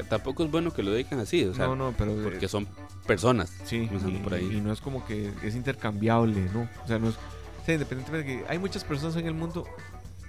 Tampoco 0.04 0.44
es 0.44 0.50
bueno 0.50 0.72
que 0.72 0.82
lo 0.82 0.94
digan 0.94 1.20
así, 1.20 1.44
o 1.44 1.54
sea, 1.54 1.66
no, 1.66 1.76
no, 1.76 1.94
pero 1.96 2.14
porque 2.22 2.48
son 2.48 2.66
personas. 3.06 3.52
Sí, 3.64 3.88
y, 3.90 4.60
no 4.60 4.72
es 4.72 4.80
como 4.80 5.04
que 5.06 5.32
es 5.42 5.54
intercambiable, 5.54 6.48
¿no? 6.52 6.68
O 6.84 6.86
sea, 6.86 6.98
no 6.98 7.08
es, 7.08 7.14
o 7.14 7.64
sea, 7.64 7.74
independientemente 7.74 8.28
de 8.28 8.38
que 8.38 8.48
hay 8.48 8.58
muchas 8.58 8.84
personas 8.84 9.16
en 9.16 9.26
el 9.26 9.34
mundo, 9.34 9.66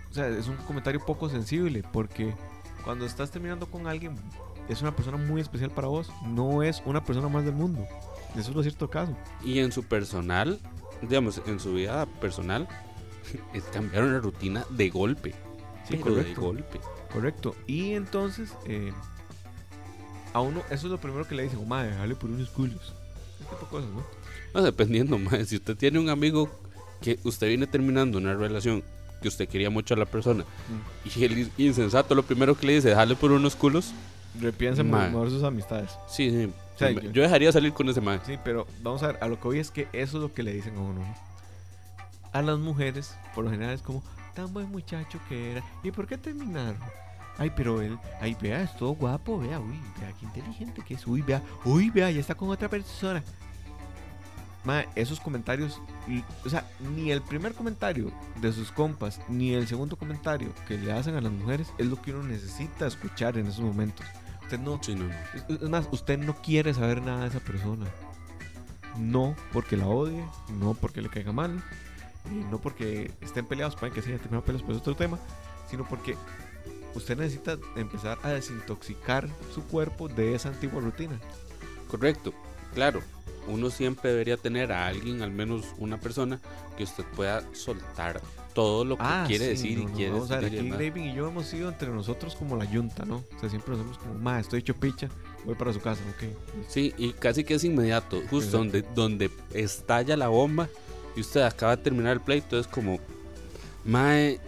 o 0.09 0.13
sea, 0.13 0.28
es 0.28 0.47
un 0.47 0.55
comentario 0.57 0.99
poco 1.05 1.30
sensible 1.30 1.84
porque 1.91 2.34
cuando 2.84 3.05
estás 3.05 3.32
terminando 3.32 3.67
con 3.67 3.88
alguien 3.88 4.15
es 4.70 4.82
una 4.82 4.95
persona 4.95 5.17
muy 5.17 5.41
especial 5.41 5.72
para 5.72 5.88
vos, 5.88 6.11
no 6.26 6.63
es 6.63 6.82
una 6.86 7.03
persona 7.03 7.28
más 7.28 7.43
del 7.43 7.55
mundo. 7.55 7.86
Eso 8.36 8.51
es 8.51 8.55
lo 8.55 8.61
cierto 8.61 8.89
caso. 8.89 9.15
Y 9.43 9.59
en 9.59 9.72
su 9.72 9.84
personal, 9.84 10.59
digamos, 11.01 11.41
en 11.47 11.59
su 11.59 11.74
vida 11.74 12.05
personal, 12.05 12.67
cambiaron 13.74 14.13
la 14.13 14.20
rutina 14.20 14.65
de 14.70 14.89
golpe. 14.89 15.34
Sí, 15.88 15.97
correcto. 15.97 16.30
De 16.30 16.47
golpe. 16.47 16.80
Correcto. 17.11 17.55
Y 17.65 17.93
entonces, 17.93 18.55
eh, 18.65 18.93
a 20.34 20.41
uno, 20.41 20.61
eso 20.69 20.88
es 20.88 20.91
lo 20.91 20.97
primero 20.99 21.27
que 21.27 21.36
le 21.36 21.43
dicen, 21.43 21.67
madre, 21.67 21.95
dale 21.95 22.15
por 22.15 22.30
unos 22.30 22.49
culos. 22.49 22.93
Ese 23.36 23.49
tipo 23.49 23.65
de 23.65 23.71
cosas, 23.71 23.89
¿no? 23.89 24.03
No, 24.53 24.61
dependiendo, 24.63 25.17
madre. 25.17 25.45
Si 25.45 25.55
usted 25.55 25.75
tiene 25.75 25.99
un 25.99 26.09
amigo 26.09 26.49
que 27.01 27.19
usted 27.23 27.47
viene 27.47 27.67
terminando 27.67 28.17
una 28.17 28.34
relación 28.34 28.84
que 29.21 29.27
usted 29.27 29.47
quería 29.47 29.69
mucho 29.69 29.93
a 29.93 29.97
la 29.97 30.05
persona 30.05 30.43
mm. 30.43 31.19
y 31.19 31.23
el 31.25 31.51
insensato 31.57 32.15
lo 32.15 32.23
primero 32.23 32.57
que 32.57 32.67
le 32.67 32.73
dice, 32.75 32.89
dale 32.91 33.15
por 33.15 33.32
unos 33.32 33.55
culos. 33.55 33.93
Repiense 34.39 34.84
mejor 34.84 35.30
sus 35.30 35.43
amistades. 35.43 35.91
Sí, 36.07 36.30
sí. 36.30 36.53
yo, 37.11 37.21
dejaría 37.21 37.51
salir 37.51 37.73
con 37.73 37.89
ese 37.89 37.99
man. 37.99 38.21
Sí, 38.25 38.38
pero 38.43 38.67
vamos 38.82 39.03
a 39.03 39.07
ver, 39.07 39.17
a 39.21 39.27
lo 39.27 39.39
que 39.39 39.47
hoy 39.47 39.59
es 39.59 39.71
que 39.71 39.88
eso 39.91 40.17
es 40.17 40.23
lo 40.23 40.34
que 40.34 40.43
le 40.43 40.53
dicen 40.53 40.77
a 40.77 40.82
uno. 40.82 40.99
¿no? 40.99 41.30
a 42.32 42.41
las 42.41 42.59
mujeres, 42.59 43.15
por 43.34 43.45
lo 43.45 43.51
general 43.51 43.73
es 43.73 43.82
como, 43.82 44.03
tan 44.36 44.51
buen 44.53 44.69
muchacho 44.69 45.19
que 45.27 45.51
era. 45.51 45.63
¿Y 45.84 45.91
por 45.91 46.07
qué 46.07 46.17
terminaron? 46.17 46.77
Ay, 47.39 47.51
pero 47.55 47.81
él, 47.81 47.97
ay, 48.19 48.35
vea, 48.39 48.61
es 48.61 48.75
todo 48.75 48.91
guapo, 48.91 49.39
vea, 49.39 49.61
uy, 49.61 49.79
vea 49.99 50.11
qué 50.19 50.25
inteligente 50.25 50.83
que 50.85 50.95
es, 50.95 51.07
uy, 51.07 51.21
vea, 51.21 51.41
uy, 51.63 51.89
vea, 51.89 52.11
ya 52.11 52.19
está 52.19 52.35
con 52.35 52.49
otra 52.49 52.67
persona. 52.67 53.23
Ma, 54.65 54.81
esos 54.95 55.21
comentarios, 55.21 55.81
o 56.45 56.49
sea, 56.49 56.65
ni 56.93 57.11
el 57.11 57.21
primer 57.21 57.53
comentario 57.53 58.11
de 58.41 58.51
sus 58.51 58.73
compas, 58.73 59.21
ni 59.29 59.53
el 59.53 59.67
segundo 59.69 59.95
comentario 59.95 60.53
que 60.67 60.77
le 60.77 60.91
hacen 60.91 61.15
a 61.15 61.21
las 61.21 61.31
mujeres 61.31 61.71
es 61.77 61.85
lo 61.85 62.01
que 62.01 62.11
uno 62.13 62.23
necesita 62.23 62.85
escuchar 62.85 63.37
en 63.37 63.47
esos 63.47 63.61
momentos. 63.61 64.05
Usted 64.43 64.59
no, 64.59 64.81
Es, 64.83 65.69
más, 65.69 65.87
usted 65.91 66.19
no 66.19 66.35
quiere 66.41 66.73
saber 66.73 67.01
nada 67.01 67.21
de 67.21 67.29
esa 67.29 67.39
persona. 67.39 67.85
No 68.97 69.33
porque 69.53 69.77
la 69.77 69.87
odie, 69.87 70.25
no 70.59 70.73
porque 70.73 71.01
le 71.01 71.07
caiga 71.07 71.31
mal, 71.31 71.63
no 72.51 72.59
porque 72.59 73.11
estén 73.21 73.45
peleados, 73.45 73.77
pueden 73.77 73.93
que 73.93 74.01
sí, 74.01 74.11
terminado 74.11 74.43
peleas, 74.43 74.63
pero 74.63 74.73
es 74.73 74.81
otro 74.81 74.95
tema, 74.95 75.17
sino 75.69 75.87
porque 75.87 76.17
usted 76.95 77.17
necesita 77.17 77.57
empezar 77.75 78.17
a 78.23 78.29
desintoxicar 78.29 79.27
su 79.53 79.63
cuerpo 79.63 80.07
de 80.07 80.35
esa 80.35 80.49
antigua 80.49 80.81
rutina. 80.81 81.19
Correcto, 81.87 82.33
claro. 82.73 83.01
Uno 83.47 83.69
siempre 83.69 84.11
debería 84.11 84.37
tener 84.37 84.71
a 84.71 84.87
alguien, 84.87 85.21
al 85.23 85.31
menos 85.31 85.65
una 85.77 85.99
persona, 85.99 86.39
que 86.77 86.83
usted 86.83 87.03
pueda 87.15 87.43
soltar 87.53 88.21
todo 88.53 88.85
lo 88.85 88.97
que 88.97 89.03
ah, 89.05 89.23
quiere 89.25 89.47
decir 89.47 89.79
y 89.79 89.85
quiere 89.85 90.11
vamos 90.11 90.29
a 90.31 90.39
ver, 90.39 90.45
aquí 90.45 90.69
David 90.69 90.95
y 90.97 91.13
yo 91.13 91.27
hemos 91.27 91.47
sido 91.47 91.69
entre 91.69 91.89
nosotros 91.89 92.35
como 92.35 92.57
la 92.57 92.65
yunta, 92.65 93.05
¿no? 93.05 93.23
O 93.35 93.39
sea, 93.39 93.49
siempre 93.49 93.71
nos 93.71 93.79
vemos 93.79 93.97
como, 93.97 94.15
ma, 94.15 94.39
estoy 94.39 94.59
hecho 94.59 94.75
picha, 94.75 95.09
voy 95.45 95.55
para 95.55 95.73
su 95.73 95.79
casa, 95.79 96.01
ok. 96.15 96.29
Sí, 96.67 96.93
y 96.97 97.13
casi 97.13 97.43
que 97.43 97.55
es 97.55 97.63
inmediato, 97.63 98.21
justo 98.29 98.57
donde, 98.57 98.83
donde 98.93 99.31
estalla 99.53 100.17
la 100.17 100.27
bomba, 100.27 100.67
y 101.15 101.21
usted 101.21 101.41
acaba 101.41 101.75
de 101.75 101.83
terminar 101.83 102.13
el 102.13 102.21
pleito, 102.21 102.59
es 102.59 102.67
como, 102.67 102.99
Mae. 103.85 104.39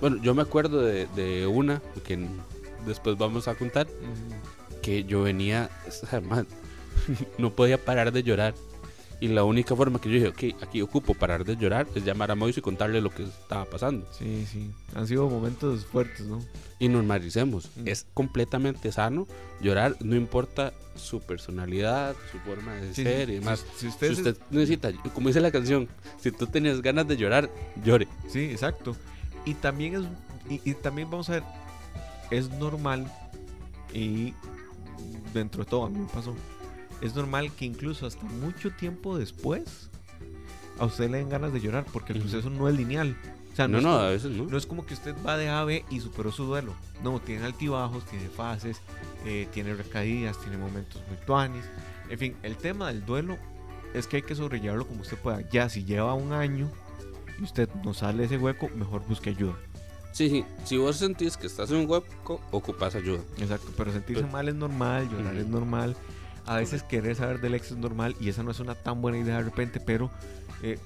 Bueno, 0.00 0.18
yo 0.22 0.34
me 0.34 0.42
acuerdo 0.42 0.80
de, 0.82 1.46
una 1.46 1.82
que 2.04 2.18
después 2.86 3.18
vamos 3.18 3.48
a 3.48 3.54
contar, 3.54 3.86
que 4.82 5.04
yo 5.04 5.22
venía, 5.22 5.70
no 7.38 7.52
podía 7.52 7.78
parar 7.78 8.12
de 8.12 8.22
llorar. 8.22 8.54
Y 9.20 9.26
la 9.28 9.42
única 9.42 9.74
forma 9.74 10.00
que 10.00 10.08
yo 10.08 10.14
dije, 10.14 10.28
ok, 10.52 10.62
aquí 10.62 10.80
ocupo 10.80 11.12
parar 11.12 11.44
de 11.44 11.56
llorar 11.56 11.88
es 11.96 12.04
llamar 12.04 12.30
a 12.30 12.36
Moisés 12.36 12.58
y 12.58 12.60
contarle 12.60 13.00
lo 13.00 13.10
que 13.10 13.24
estaba 13.24 13.64
pasando. 13.64 14.06
Sí, 14.16 14.46
sí. 14.46 14.70
Han 14.94 15.08
sido 15.08 15.28
momentos 15.28 15.84
fuertes, 15.86 16.24
¿no? 16.24 16.38
Y 16.78 16.88
normalicemos. 16.88 17.68
Mm. 17.74 17.88
Es 17.88 18.06
completamente 18.14 18.92
sano 18.92 19.26
llorar, 19.60 19.96
no 20.00 20.14
importa 20.14 20.72
su 20.94 21.20
personalidad, 21.20 22.14
su 22.30 22.38
forma 22.38 22.74
de 22.76 22.94
ser 22.94 23.30
y 23.30 23.34
demás. 23.34 23.64
Si, 23.76 23.88
usted, 23.88 24.36
necesita, 24.50 24.92
como 25.12 25.28
dice 25.28 25.40
la 25.40 25.50
canción, 25.50 25.88
si 26.20 26.30
tú 26.30 26.46
tenías 26.46 26.80
ganas 26.80 27.08
de 27.08 27.16
llorar, 27.16 27.50
llore. 27.84 28.06
Sí, 28.28 28.44
exacto. 28.44 28.94
Y 29.48 29.54
también 29.54 29.94
es, 29.94 30.60
y 30.64 30.74
también 30.74 31.10
vamos 31.10 31.30
a 31.30 31.32
ver, 31.32 31.44
es 32.30 32.50
normal 32.50 33.10
y 33.94 34.34
dentro 35.32 35.64
de 35.64 35.70
todo 35.70 35.86
a 35.86 35.88
mí 35.88 35.98
me 35.98 36.08
pasó 36.08 36.34
es 37.00 37.14
normal 37.14 37.52
que 37.52 37.64
incluso 37.64 38.06
hasta 38.06 38.24
mucho 38.24 38.70
tiempo 38.70 39.16
después 39.16 39.88
a 40.78 40.84
usted 40.84 41.10
le 41.10 41.18
den 41.18 41.28
ganas 41.28 41.52
de 41.52 41.60
llorar 41.60 41.86
porque 41.92 42.12
el 42.12 42.20
proceso 42.20 42.50
no 42.50 42.68
es 42.68 42.76
lineal. 42.76 43.16
O 43.52 43.56
sea, 43.56 43.66
no, 43.66 43.80
no, 43.80 43.90
a 43.98 44.10
veces 44.10 44.30
no. 44.30 44.44
No 44.44 44.56
es 44.56 44.66
como 44.66 44.86
que 44.86 44.94
usted 44.94 45.14
va 45.26 45.36
de 45.36 45.48
ave 45.48 45.84
y 45.90 45.98
superó 45.98 46.30
su 46.30 46.44
duelo. 46.44 46.74
No, 47.02 47.18
tiene 47.20 47.44
altibajos, 47.44 48.04
tiene 48.04 48.28
fases, 48.28 48.80
eh, 49.24 49.48
tiene 49.52 49.74
recaídas, 49.74 50.38
tiene 50.40 50.56
momentos 50.56 51.02
muy 51.08 51.16
tuanis. 51.26 51.64
En 52.08 52.18
fin, 52.18 52.36
el 52.44 52.56
tema 52.56 52.88
del 52.88 53.04
duelo 53.04 53.36
es 53.94 54.06
que 54.06 54.16
hay 54.16 54.22
que 54.22 54.36
sobrellevarlo 54.36 54.86
como 54.86 55.00
usted 55.00 55.18
pueda. 55.18 55.40
Ya 55.50 55.68
si 55.68 55.84
lleva 55.84 56.14
un 56.14 56.32
año 56.32 56.70
y 57.38 57.42
usted 57.42 57.68
no 57.84 57.94
sale 57.94 58.18
de 58.18 58.24
ese 58.24 58.38
hueco, 58.38 58.68
mejor 58.70 59.06
busque 59.06 59.30
ayuda. 59.30 59.56
Sí, 60.12 60.28
sí. 60.28 60.44
Si 60.64 60.76
vos 60.76 60.96
sentís 60.96 61.36
que 61.36 61.46
estás 61.46 61.70
en 61.70 61.76
un 61.78 61.90
hueco, 61.90 62.40
ocupas 62.50 62.94
ayuda. 62.94 63.20
Exacto, 63.38 63.70
pero 63.76 63.92
sentirse 63.92 64.24
mal 64.24 64.48
es 64.48 64.54
normal, 64.54 65.08
llorar 65.10 65.36
es 65.36 65.46
normal 65.46 65.96
a 66.48 66.56
veces 66.56 66.82
querer 66.82 67.14
saber 67.14 67.40
del 67.40 67.54
ex 67.54 67.72
es 67.72 67.76
normal 67.76 68.16
y 68.20 68.30
esa 68.30 68.42
no 68.42 68.50
es 68.50 68.58
una 68.58 68.74
tan 68.74 69.02
buena 69.02 69.18
idea 69.18 69.36
de 69.36 69.42
repente, 69.42 69.80
pero 69.80 70.10
eh, 70.62 70.78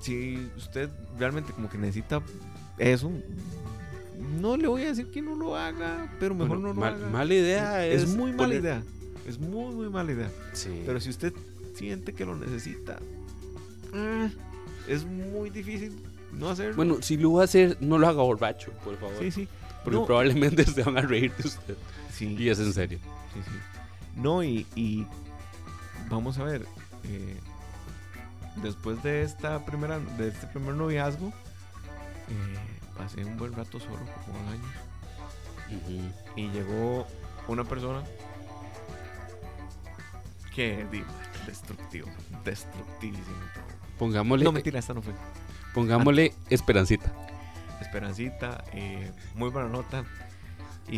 si 0.00 0.48
usted 0.56 0.88
realmente 1.18 1.52
como 1.52 1.68
que 1.68 1.78
necesita 1.78 2.22
eso, 2.78 3.10
no 4.40 4.56
le 4.56 4.68
voy 4.68 4.82
a 4.82 4.86
decir 4.86 5.10
que 5.10 5.20
no 5.20 5.34
lo 5.34 5.56
haga, 5.56 6.14
pero 6.20 6.36
mejor 6.36 6.60
no 6.60 6.72
lo 6.72 6.84
haga. 6.84 7.08
Mala 7.08 7.34
idea 7.34 7.84
es. 7.84 8.04
Es 8.04 8.08
muy 8.14 8.32
mala 8.32 8.54
idea. 8.54 8.82
Es 9.26 9.40
muy, 9.40 9.74
muy 9.74 9.90
mala 9.90 10.12
idea. 10.12 10.30
Pero 10.86 11.00
si 11.00 11.10
usted 11.10 11.32
siente 11.74 12.12
que 12.12 12.24
lo 12.24 12.36
necesita, 12.36 13.00
eh, 13.94 14.30
es 14.88 15.04
muy 15.04 15.50
difícil 15.50 15.96
no 16.32 16.50
hacerlo. 16.50 16.76
Bueno, 16.76 16.98
si 17.00 17.16
lo 17.16 17.34
va 17.34 17.42
a 17.42 17.44
hacer, 17.44 17.76
no 17.80 17.98
lo 17.98 18.08
haga 18.08 18.22
borracho, 18.22 18.72
por 18.84 18.96
favor. 18.98 19.16
Sí, 19.18 19.30
sí. 19.30 19.48
Porque 19.84 20.00
probablemente 20.06 20.64
se 20.70 20.82
van 20.82 20.98
a 20.98 21.02
reír 21.02 21.34
de 21.36 21.48
usted. 21.48 21.76
Sí. 22.12 22.36
Y 22.38 22.48
es 22.48 22.58
en 22.58 22.72
serio. 22.72 22.98
Sí, 23.32 23.40
sí. 23.44 23.58
No, 24.16 24.42
y, 24.42 25.06
vamos 26.08 26.38
a 26.38 26.44
ver, 26.44 26.66
eh, 27.04 27.36
después 28.56 29.02
de 29.02 29.22
esta 29.22 29.64
primera, 29.64 29.98
de 29.98 30.28
este 30.28 30.46
primer 30.46 30.74
noviazgo, 30.74 31.28
eh, 31.28 32.58
pasé 32.96 33.24
un 33.24 33.36
buen 33.36 33.52
rato 33.52 33.80
solo, 33.80 33.98
como 34.24 34.38
dos 34.38 34.52
años. 34.52 34.66
Y 36.36 36.48
llegó 36.50 37.06
una 37.48 37.64
persona 37.64 38.04
que, 40.54 40.86
digo, 40.90 41.06
destructivo, 41.46 42.06
destructivísimo. 42.44 43.36
Pongámosle. 43.98 44.44
No, 44.44 44.52
mentira, 44.52 44.78
esta 44.78 44.94
no 44.94 45.02
fue. 45.02 45.12
Pongámosle 45.74 46.34
Esperancita. 46.50 47.12
Esperancita, 47.80 48.64
eh, 48.72 49.10
muy 49.34 49.50
buena 49.50 49.68
nota. 49.68 50.04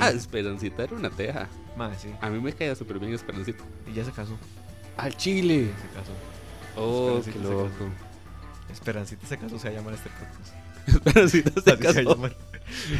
Ah, 0.01 0.11
Esperancita 0.11 0.85
era 0.85 0.97
una 0.97 1.11
teja. 1.11 1.49
Más, 1.77 2.01
sí. 2.01 2.09
A 2.21 2.31
mí 2.31 2.41
me 2.41 2.53
caía 2.53 2.75
súper 2.75 2.99
bien 2.99 3.13
Esperancita. 3.15 3.65
Y 3.87 3.95
ya 3.95 4.05
se 4.05 4.13
casó. 4.13 4.37
Al 4.97 5.17
Chile. 5.17 5.71
se 5.81 5.99
casó. 5.99 6.13
Oh, 6.77 7.21
qué 7.25 7.39
loco. 7.39 7.69
Esperancita 8.71 9.27
se 9.27 9.39
casó, 9.39 9.59
se 9.59 9.69
va 9.69 9.75
a 9.75 9.79
llamar 9.79 9.95
este 9.95 10.11
podcast. 10.11 10.55
Esperancita 10.87 11.61
se 11.61 11.79
casó. 11.79 12.17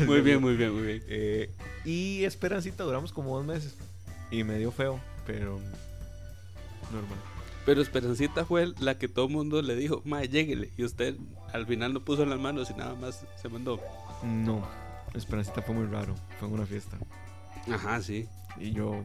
muy 0.07 0.21
bien, 0.21 0.41
muy 0.41 0.57
bien, 0.57 0.73
muy 0.73 0.83
bien. 0.83 1.03
Eh, 1.09 1.51
y 1.85 2.25
Esperancita 2.25 2.85
duramos 2.85 3.13
como 3.13 3.37
dos 3.37 3.45
meses. 3.45 3.75
Y 4.31 4.45
me 4.45 4.59
dio 4.59 4.73
feo, 4.73 5.01
pero 5.27 5.61
normal. 6.93 7.19
Pero 7.67 7.83
Esperancita 7.83 8.45
fue 8.45 8.73
la 8.79 8.97
que 8.97 9.09
todo 9.09 9.27
el 9.27 9.33
mundo 9.33 9.61
le 9.61 9.75
dijo, 9.75 10.01
mae, 10.05 10.29
lléguele. 10.29 10.71
Y 10.77 10.85
usted 10.85 11.17
al 11.53 11.67
final 11.67 11.93
no 11.93 12.05
puso 12.05 12.25
las 12.25 12.39
manos 12.39 12.71
y 12.71 12.75
nada 12.75 12.95
más 12.95 13.27
se 13.43 13.49
mandó. 13.49 13.81
No, 14.23 14.63
Esperancita 15.15 15.63
fue 15.63 15.75
muy 15.75 15.87
raro. 15.87 16.15
Fue 16.39 16.47
en 16.47 16.55
una 16.55 16.65
fiesta. 16.65 16.97
Ajá, 17.71 18.01
sí. 18.01 18.29
Y 18.61 18.71
yo, 18.71 19.03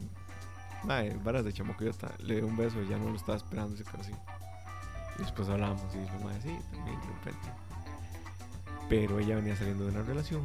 madre, 0.84 1.18
varas 1.24 1.44
de 1.44 1.54
chamo 1.54 1.76
que 1.76 1.86
yo 1.86 1.90
hasta 1.90 2.14
le 2.20 2.36
di 2.36 2.42
un 2.42 2.56
beso 2.56 2.80
y 2.84 2.88
ya 2.88 3.00
no 3.00 3.10
lo 3.10 3.16
estaba 3.16 3.36
esperando, 3.36 3.76
se 3.76 3.84
quedó 3.84 4.00
así. 4.00 4.14
Y 5.18 5.24
después 5.24 5.50
hablamos 5.50 5.82
y 5.96 5.98
dijo, 5.98 6.20
madre, 6.24 6.42
sí, 6.44 6.56
también 6.72 7.02
de 7.02 7.08
repente. 7.08 7.50
Pero 8.88 9.20
ella 9.20 9.38
venía 9.38 9.56
saliendo 9.56 9.86
de 9.86 9.90
una 9.90 10.04
relación. 10.04 10.44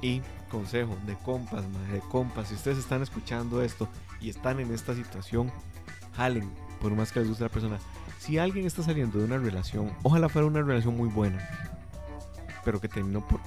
Y 0.00 0.22
consejo 0.48 0.96
de 1.06 1.16
compas, 1.16 1.68
madre, 1.68 1.94
de 1.94 2.00
compas, 2.00 2.48
si 2.48 2.54
ustedes 2.54 2.78
están 2.78 3.02
escuchando 3.02 3.62
esto 3.62 3.88
y 4.20 4.30
están 4.30 4.60
en 4.60 4.72
esta 4.72 4.94
situación, 4.94 5.50
jalen, 6.16 6.48
por 6.82 6.92
más 6.94 7.12
que 7.12 7.20
les 7.20 7.28
guste 7.28 7.44
la 7.44 7.50
persona. 7.50 7.78
Si 8.18 8.36
alguien 8.36 8.66
está 8.66 8.82
saliendo 8.82 9.18
de 9.18 9.24
una 9.24 9.38
relación, 9.38 9.90
ojalá 10.02 10.28
fuera 10.28 10.46
una 10.46 10.60
relación 10.60 10.96
muy 10.96 11.08
buena, 11.08 11.38
pero 12.64 12.80
que 12.80 12.88
terminó 12.88 13.26
por 13.26 13.40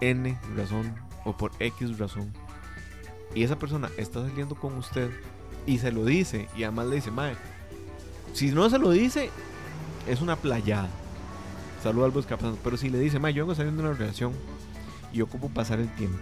N 0.00 0.36
razón 0.56 0.94
o 1.24 1.36
por 1.36 1.52
X 1.60 1.98
razón 1.98 2.32
y 3.34 3.44
esa 3.44 3.58
persona 3.58 3.90
está 3.96 4.26
saliendo 4.26 4.54
con 4.54 4.76
usted 4.76 5.10
y 5.66 5.78
se 5.78 5.92
lo 5.92 6.04
dice 6.04 6.48
y 6.56 6.64
además 6.64 6.86
le 6.88 6.96
dice, 6.96 7.10
madre, 7.10 7.36
si 8.32 8.50
no 8.50 8.68
se 8.70 8.78
lo 8.78 8.90
dice, 8.90 9.30
es 10.08 10.20
una 10.20 10.36
playada. 10.36 10.88
Saludos 11.82 12.06
al 12.06 12.10
buscapasando. 12.10 12.58
Pero 12.62 12.76
si 12.76 12.90
le 12.90 12.98
dice, 12.98 13.18
madre, 13.18 13.34
yo 13.34 13.44
vengo 13.44 13.54
saliendo 13.54 13.82
de 13.82 13.88
una 13.88 13.98
relación 13.98 14.32
y 15.12 15.20
ocupo 15.20 15.48
pasar 15.48 15.78
el 15.78 15.88
tiempo. 15.94 16.18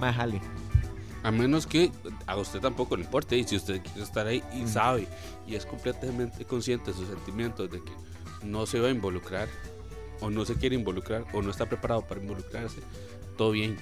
Madre, 0.00 0.14
jale. 0.14 0.40
A 1.22 1.30
menos 1.30 1.66
que 1.66 1.92
a 2.28 2.36
usted 2.36 2.60
tampoco 2.60 2.94
le 2.94 3.04
importe 3.04 3.36
y 3.38 3.44
si 3.44 3.56
usted 3.56 3.82
quiere 3.82 4.02
estar 4.02 4.26
ahí 4.26 4.42
y 4.52 4.62
mm. 4.62 4.68
sabe 4.68 5.08
y 5.46 5.54
es 5.54 5.64
completamente 5.64 6.44
consciente 6.44 6.92
de 6.92 6.96
sus 6.96 7.08
sentimientos 7.08 7.70
de 7.70 7.82
que 7.82 7.92
no 8.42 8.66
se 8.66 8.78
va 8.78 8.88
a 8.88 8.90
involucrar 8.90 9.48
o 10.20 10.28
no 10.28 10.44
se 10.44 10.54
quiere 10.54 10.76
involucrar 10.76 11.24
o 11.32 11.40
no 11.40 11.50
está 11.50 11.66
preparado 11.66 12.02
para 12.02 12.20
involucrarse, 12.20 12.80
todo 13.36 13.52
bien. 13.52 13.78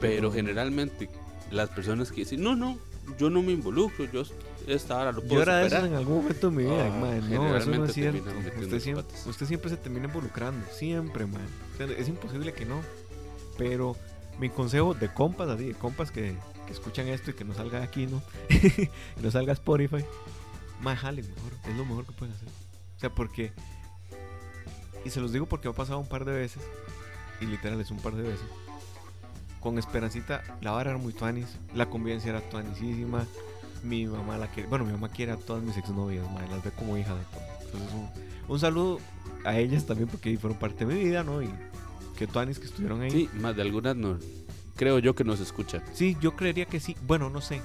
Pero 0.00 0.32
generalmente 0.32 1.08
las 1.50 1.68
personas 1.70 2.10
que 2.10 2.22
dicen, 2.22 2.42
no, 2.42 2.56
no, 2.56 2.76
yo 3.18 3.30
no 3.30 3.40
me 3.40 3.52
involucro, 3.52 4.04
yo 4.10 4.22
esta 4.66 4.98
hora 4.98 5.12
lo 5.12 5.20
puedo 5.20 5.36
Yo 5.36 5.42
era 5.42 5.58
de 5.58 5.86
en 5.86 5.94
algún 5.94 6.22
momento 6.22 6.50
de 6.50 6.56
mi 6.56 6.64
vida, 6.64 6.86
ah, 6.86 7.00
man. 7.00 7.30
No, 7.30 7.56
eso 7.56 7.70
no 7.70 7.84
es 7.84 7.92
cierto. 7.92 8.30
Usted 8.60 8.80
siempre, 8.80 9.04
usted 9.26 9.46
siempre, 9.46 9.70
se 9.70 9.76
termina 9.76 10.06
involucrando, 10.06 10.66
siempre, 10.72 11.24
man. 11.26 11.46
es 11.78 12.08
imposible 12.08 12.52
que 12.52 12.64
no. 12.64 12.80
Pero 13.56 13.96
mi 14.40 14.50
consejo 14.50 14.92
de 14.92 15.12
compas, 15.12 15.48
así, 15.48 15.68
de 15.68 15.74
compas 15.74 16.10
que, 16.10 16.34
que 16.66 16.72
escuchan 16.72 17.08
esto 17.08 17.30
y 17.30 17.34
que 17.34 17.44
no 17.44 17.54
salga 17.54 17.82
aquí, 17.82 18.06
¿no? 18.06 18.22
no 19.22 19.30
salga 19.30 19.52
Spotify. 19.52 20.04
Más 20.82 21.02
mejor, 21.02 21.18
es 21.18 21.76
lo 21.76 21.84
mejor 21.84 22.04
que 22.04 22.12
pueden 22.12 22.34
hacer. 22.34 22.48
O 22.48 22.98
sea, 22.98 23.10
porque 23.10 23.52
y 25.06 25.10
se 25.10 25.20
los 25.20 25.32
digo 25.32 25.46
porque 25.46 25.68
ha 25.68 25.72
pasado 25.72 26.00
un 26.00 26.08
par 26.08 26.24
de 26.24 26.32
veces. 26.32 26.60
Y 27.40 27.46
literal 27.46 27.80
es 27.80 27.92
un 27.92 27.98
par 27.98 28.16
de 28.16 28.24
veces. 28.24 28.46
Con 29.60 29.78
Esperancita, 29.78 30.42
la 30.60 30.72
vara 30.72 30.90
era 30.90 30.98
muy 30.98 31.12
tuanis. 31.12 31.46
La 31.76 31.86
convivencia 31.86 32.30
era 32.30 32.40
tuanisísima. 32.40 33.24
Mi 33.84 34.04
mamá 34.06 34.36
la 34.36 34.48
quiere. 34.48 34.68
Bueno, 34.68 34.84
mi 34.84 34.90
mamá 34.90 35.08
quiere 35.08 35.30
a 35.30 35.36
todas 35.36 35.62
mis 35.62 35.76
exnovias, 35.76 36.28
madre. 36.32 36.48
Las 36.48 36.64
ve 36.64 36.72
como 36.72 36.98
hija 36.98 37.14
de 37.14 37.22
todo. 37.22 37.40
Entonces, 37.66 37.90
un, 38.48 38.58
saludo 38.58 38.98
a 39.44 39.56
ellas 39.56 39.86
también 39.86 40.08
porque 40.08 40.36
fueron 40.38 40.58
parte 40.58 40.84
de 40.84 40.92
mi 40.92 41.04
vida, 41.04 41.22
¿no? 41.22 41.40
Y 41.40 41.50
que 42.18 42.26
tuanis 42.26 42.58
que 42.58 42.66
estuvieron 42.66 43.00
ahí. 43.00 43.10
Sí, 43.12 43.30
más 43.34 43.54
de 43.54 43.62
algunas 43.62 43.94
no. 43.94 44.18
Creo 44.76 44.98
yo 44.98 45.14
que 45.14 45.24
nos 45.24 45.40
escuchan. 45.40 45.82
Sí, 45.92 46.16
yo 46.20 46.36
creería 46.36 46.66
que 46.66 46.80
sí. 46.80 46.96
Bueno, 47.06 47.30
no 47.30 47.40
sé. 47.40 47.60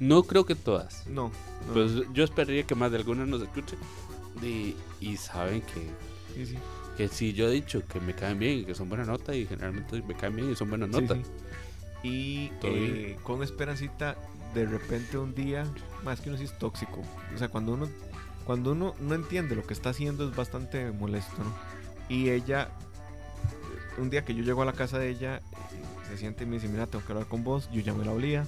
No 0.00 0.22
creo 0.22 0.46
que 0.46 0.54
todas. 0.54 1.06
No. 1.06 1.32
Pues 1.72 1.92
yo 2.12 2.24
esperaría 2.24 2.62
que 2.62 2.74
más 2.74 2.90
de 2.90 2.98
algunas 2.98 3.26
nos 3.26 3.42
escuchen. 3.42 3.78
Y, 4.42 4.76
y 5.00 5.16
saben 5.16 5.62
que 5.62 5.88
que 6.98 7.06
si 7.06 7.32
yo 7.32 7.46
he 7.48 7.52
dicho 7.52 7.80
que 7.86 8.00
me 8.00 8.12
caen 8.12 8.40
bien 8.40 8.58
y 8.58 8.64
que 8.64 8.74
son 8.74 8.88
buena 8.88 9.04
nota 9.04 9.32
y 9.32 9.46
generalmente 9.46 10.02
me 10.02 10.14
caen 10.14 10.34
bien 10.34 10.50
y 10.50 10.56
son 10.56 10.68
buenas 10.68 10.88
notas. 10.88 11.18
y 12.02 12.50
eh, 12.62 13.16
con 13.22 13.42
Esperancita, 13.44 14.16
de 14.52 14.66
repente 14.66 15.16
un 15.16 15.32
día, 15.32 15.64
más 16.04 16.20
que 16.20 16.28
uno 16.28 16.38
sí 16.38 16.44
es 16.44 16.58
tóxico. 16.58 17.02
O 17.34 17.38
sea, 17.38 17.48
cuando 17.48 17.74
uno, 17.74 17.88
cuando 18.44 18.72
uno 18.72 18.96
no 19.00 19.14
entiende 19.14 19.54
lo 19.54 19.64
que 19.64 19.74
está 19.74 19.90
haciendo 19.90 20.28
es 20.28 20.34
bastante 20.34 20.90
molesto, 20.90 21.36
¿no? 21.38 21.54
Y 22.08 22.30
ella, 22.30 22.68
un 23.96 24.10
día 24.10 24.24
que 24.24 24.34
yo 24.34 24.42
llego 24.42 24.62
a 24.62 24.64
la 24.64 24.72
casa 24.72 24.98
de 24.98 25.10
ella, 25.10 25.40
se 26.08 26.16
siente 26.16 26.44
y 26.44 26.46
me 26.46 26.56
dice, 26.56 26.68
mira, 26.68 26.86
tengo 26.86 27.04
que 27.04 27.12
hablar 27.12 27.28
con 27.28 27.44
vos, 27.44 27.68
yo 27.72 27.80
ya 27.80 27.94
me 27.94 28.04
la 28.04 28.12
olía. 28.12 28.46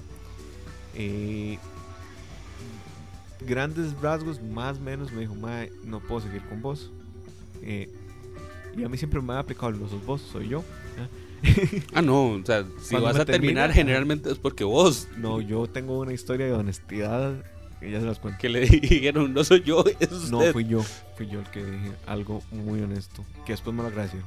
Eh, 0.95 1.57
grandes 3.41 3.99
rasgos, 4.01 4.41
más 4.41 4.77
o 4.77 4.81
menos, 4.81 5.11
me 5.11 5.21
dijo, 5.21 5.35
no 5.83 5.99
puedo 5.99 6.21
seguir 6.21 6.41
con 6.43 6.61
vos. 6.61 6.91
Eh, 7.61 7.89
y 8.77 8.83
a 8.83 8.89
mí 8.89 8.97
siempre 8.97 9.21
me 9.21 9.33
ha 9.33 9.39
aplicado 9.39 9.71
los 9.71 9.91
dos 9.91 10.05
vos, 10.05 10.21
soy 10.21 10.49
yo. 10.49 10.63
ah, 11.93 12.01
no, 12.01 12.31
o 12.31 12.45
sea, 12.45 12.65
si 12.81 12.95
vas 12.95 13.17
a 13.17 13.25
terminar, 13.25 13.71
generalmente 13.71 14.31
es 14.31 14.37
porque 14.37 14.63
vos. 14.63 15.07
No, 15.17 15.41
yo 15.41 15.67
tengo 15.67 15.99
una 15.99 16.13
historia 16.13 16.45
de 16.45 16.53
honestidad. 16.53 17.33
Ya 17.81 17.99
se 17.99 18.05
las 18.05 18.19
cuento. 18.19 18.39
Que 18.39 18.49
le 18.49 18.59
dijeron, 18.67 19.33
no 19.33 19.43
soy 19.43 19.63
yo, 19.63 19.83
es 19.99 20.11
usted. 20.11 20.29
No, 20.29 20.41
fui 20.53 20.65
yo. 20.65 20.83
Fui 21.17 21.27
yo 21.27 21.39
el 21.39 21.47
que 21.47 21.63
dije 21.63 21.91
algo 22.05 22.43
muy 22.51 22.81
honesto. 22.81 23.25
Que 23.45 23.53
después 23.53 23.75
me 23.75 23.81
lo 23.81 23.89
agradeció. 23.89 24.19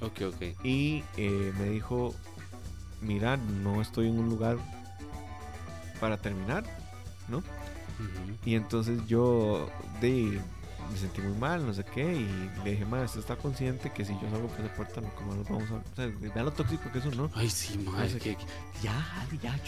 Ok, 0.00 0.22
ok. 0.28 0.64
Y 0.64 1.02
eh, 1.16 1.52
me 1.58 1.70
dijo: 1.70 2.14
Mira, 3.00 3.36
no 3.36 3.80
estoy 3.80 4.08
en 4.08 4.18
un 4.18 4.28
lugar 4.28 4.58
para 6.00 6.16
terminar, 6.16 6.64
¿no? 7.28 7.42
Y 8.44 8.54
entonces 8.54 9.06
yo 9.06 9.68
de, 10.00 10.40
me 10.90 10.98
sentí 10.98 11.20
muy 11.20 11.36
mal, 11.38 11.66
no 11.66 11.74
sé 11.74 11.84
qué, 11.84 12.02
y 12.02 12.50
le 12.64 12.72
dije, 12.72 12.84
ma, 12.84 13.02
usted 13.02 13.20
está 13.20 13.36
consciente 13.36 13.90
que 13.90 14.04
si 14.04 14.12
yo 14.14 14.30
salgo 14.30 14.48
por 14.48 14.64
esa 14.64 14.74
puerta, 14.74 15.00
no, 15.00 15.08
como 15.10 15.34
nos 15.34 15.48
vamos 15.48 15.70
a. 15.70 15.74
O 15.74 15.96
sea, 15.96 16.06
vean 16.06 16.44
lo 16.44 16.52
tóxico 16.52 16.90
que 16.90 16.98
es 16.98 17.06
uno. 17.06 17.30
Ay, 17.34 17.50
sí, 17.50 17.78
madre. 17.78 18.18
que, 18.18 18.36
ya, 18.82 19.26
ya, 19.42 19.58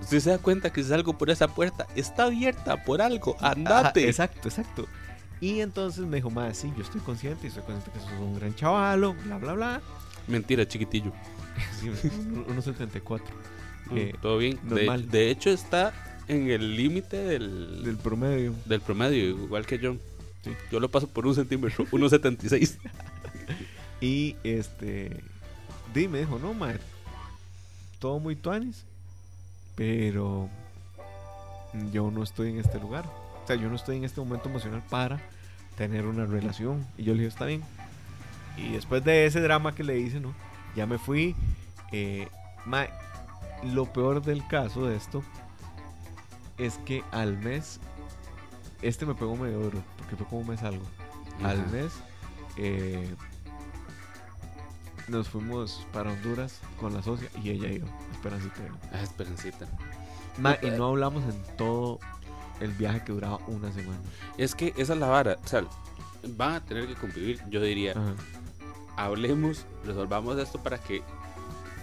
Usted 0.00 0.20
se 0.20 0.30
da 0.30 0.38
cuenta 0.38 0.72
que 0.72 0.82
si 0.82 0.88
salgo 0.88 1.16
por 1.16 1.30
esa 1.30 1.48
puerta, 1.48 1.86
está 1.94 2.24
abierta 2.24 2.82
por 2.82 3.02
algo, 3.02 3.36
andate. 3.40 4.08
exacto, 4.08 4.48
exacto. 4.48 4.86
Y 5.40 5.60
entonces 5.60 6.04
me 6.04 6.16
dijo, 6.16 6.30
ma, 6.30 6.52
sí, 6.54 6.72
yo 6.76 6.82
estoy 6.82 7.00
consciente, 7.00 7.46
y 7.46 7.48
estoy 7.48 7.62
consciente 7.62 7.90
que 7.92 8.00
sos 8.00 8.18
un 8.20 8.36
gran 8.38 8.54
chavalo, 8.54 9.14
bla, 9.24 9.38
bla, 9.38 9.52
bla. 9.52 9.82
Mentira, 10.26 10.66
chiquitillo. 10.66 11.12
sí, 11.80 11.88
1.74. 11.88 13.20
Mm, 13.90 14.20
todo 14.20 14.38
bien. 14.38 14.58
De, 14.62 14.86
de, 15.10 15.30
hecho, 15.30 15.50
está 15.50 15.92
en 16.28 16.50
el 16.50 16.76
límite 16.76 17.16
del, 17.16 17.82
del 17.82 17.96
promedio. 17.96 18.54
Del 18.66 18.80
promedio, 18.80 19.30
igual 19.30 19.66
que 19.66 19.78
yo. 19.78 19.96
Yo 20.70 20.80
lo 20.80 20.88
paso 20.88 21.08
por 21.08 21.26
un 21.26 21.34
centímetro, 21.34 21.86
1,76. 21.90 22.76
y 24.00 24.36
este. 24.44 25.22
Dime, 25.94 26.20
dijo, 26.20 26.38
no, 26.38 26.54
madre. 26.54 26.80
Todo 27.98 28.18
muy 28.18 28.36
tuanis. 28.36 28.84
Pero. 29.74 30.48
Yo 31.92 32.10
no 32.10 32.22
estoy 32.22 32.50
en 32.50 32.58
este 32.58 32.78
lugar. 32.78 33.04
O 33.06 33.46
sea, 33.46 33.56
yo 33.56 33.68
no 33.68 33.76
estoy 33.76 33.96
en 33.96 34.04
este 34.04 34.20
momento 34.20 34.48
emocional 34.48 34.82
para 34.88 35.20
tener 35.76 36.06
una 36.06 36.26
relación. 36.26 36.86
Y 36.96 37.04
yo 37.04 37.12
le 37.12 37.20
dije, 37.20 37.28
está 37.28 37.46
bien. 37.46 37.62
Y 38.56 38.72
después 38.72 39.04
de 39.04 39.26
ese 39.26 39.40
drama 39.40 39.74
que 39.74 39.84
le 39.84 39.98
hice, 39.98 40.18
¿no? 40.20 40.34
Ya 40.78 40.86
me 40.86 40.96
fui. 40.96 41.34
Eh, 41.90 42.28
lo 43.64 43.92
peor 43.92 44.22
del 44.22 44.46
caso 44.46 44.86
de 44.86 44.94
esto 44.94 45.24
es 46.56 46.78
que 46.86 47.02
al 47.10 47.36
mes, 47.36 47.80
este 48.80 49.04
me 49.04 49.16
pegó 49.16 49.34
medio 49.34 49.58
duro, 49.58 49.82
porque 49.96 50.14
fue 50.14 50.26
como 50.28 50.42
un 50.42 50.46
mes 50.46 50.62
algo. 50.62 50.84
Al 51.42 51.66
mes, 51.72 51.92
eh, 52.56 53.12
nos 55.08 55.28
fuimos 55.28 55.84
para 55.92 56.12
Honduras 56.12 56.60
con 56.78 56.94
la 56.94 57.02
socia 57.02 57.28
y 57.42 57.50
ella 57.50 57.72
iba, 57.72 57.88
Esperancita. 58.12 58.62
Ah, 58.92 59.02
Esperancita. 59.02 59.66
y 60.62 60.70
no 60.78 60.90
hablamos 60.90 61.24
en 61.24 61.56
todo 61.56 61.98
el 62.60 62.70
viaje 62.70 63.02
que 63.02 63.10
duraba 63.10 63.40
una 63.48 63.72
semana. 63.72 63.98
Es 64.36 64.54
que 64.54 64.72
esa 64.76 64.92
es 64.92 65.00
la 65.00 65.08
vara, 65.08 65.38
o 65.44 65.48
sea, 65.48 65.64
van 66.36 66.52
a 66.54 66.64
tener 66.64 66.86
que 66.86 66.94
convivir, 66.94 67.42
yo 67.50 67.60
diría. 67.60 67.94
Hablemos, 68.98 69.64
resolvamos 69.84 70.36
esto 70.38 70.60
para 70.60 70.78
que 70.78 71.02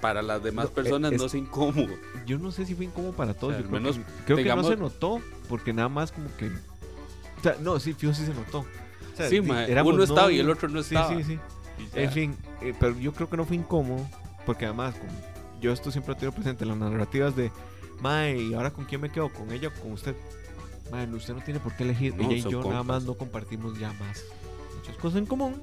para 0.01 0.22
las 0.22 0.43
demás 0.43 0.68
personas 0.68 1.13
no 1.13 1.30
sea 1.30 1.39
incómodo. 1.39 1.93
Yo 2.26 2.38
no 2.38 2.51
sé 2.51 2.66
si 2.66 2.76
fue 2.76 2.86
incómodo 2.86 3.13
para 3.13 3.34
todos. 3.34 3.55
creo, 3.55 3.70
menos, 3.70 3.95
que, 3.95 4.03
creo 4.26 4.38
que, 4.38 4.55
no 4.55 4.63
se 4.63 4.76
notó, 4.76 5.22
porque 5.47 5.72
nada 5.72 5.88
más 5.88 6.11
como 6.11 6.28
que. 6.36 6.47
O 6.47 7.41
sea, 7.41 7.55
no, 7.61 7.80
sí, 7.80 7.93
fijo, 7.93 8.13
sí 8.13 8.26
se 8.26 8.34
notó. 8.34 8.66
sí, 9.30 9.39
uno 9.39 10.03
estaba 10.03 10.30
y 10.30 10.39
el 10.39 10.49
otro 10.49 10.68
no 10.68 10.82
estaba. 10.82 11.07
Sí, 11.07 11.24
sí, 11.24 11.36
sí. 11.36 11.39
En 11.93 12.11
fin, 12.11 12.38
eh, 12.61 12.74
pero 12.78 12.99
yo 12.99 13.13
creo 13.13 13.30
que 13.30 13.38
no 13.38 13.45
fue 13.45 13.55
incómodo, 13.55 14.05
porque 14.45 14.66
además, 14.66 14.95
como 14.95 15.11
yo 15.61 15.72
esto 15.72 15.89
siempre 15.89 16.13
lo 16.13 16.20
tenido 16.20 16.34
presente 16.34 16.66
en 16.66 16.70
las 16.70 16.78
narrativas 16.78 17.36
de, 17.36 17.49
Mae, 18.01 18.38
¿y 18.38 18.53
ahora 18.53 18.72
con 18.72 18.84
quién 18.84 18.99
me 18.99 19.09
quedo? 19.09 19.30
¿Con 19.30 19.51
ella 19.53 19.70
o 19.70 19.82
con 19.82 19.93
usted? 19.93 20.16
Mae, 20.91 21.07
usted 21.07 21.34
no 21.34 21.41
tiene 21.41 21.61
por 21.61 21.74
qué 21.76 21.84
elegir. 21.84 22.13
ella 22.20 22.34
y 22.34 22.41
yo 22.41 22.61
nada 22.63 22.84
más 22.84 23.03
no 23.03 23.13
compartimos 23.13 23.80
ya 23.80 23.93
más 23.93 24.24
muchas 24.86 24.95
cosas 24.97 25.20
en 25.20 25.26
común. 25.26 25.61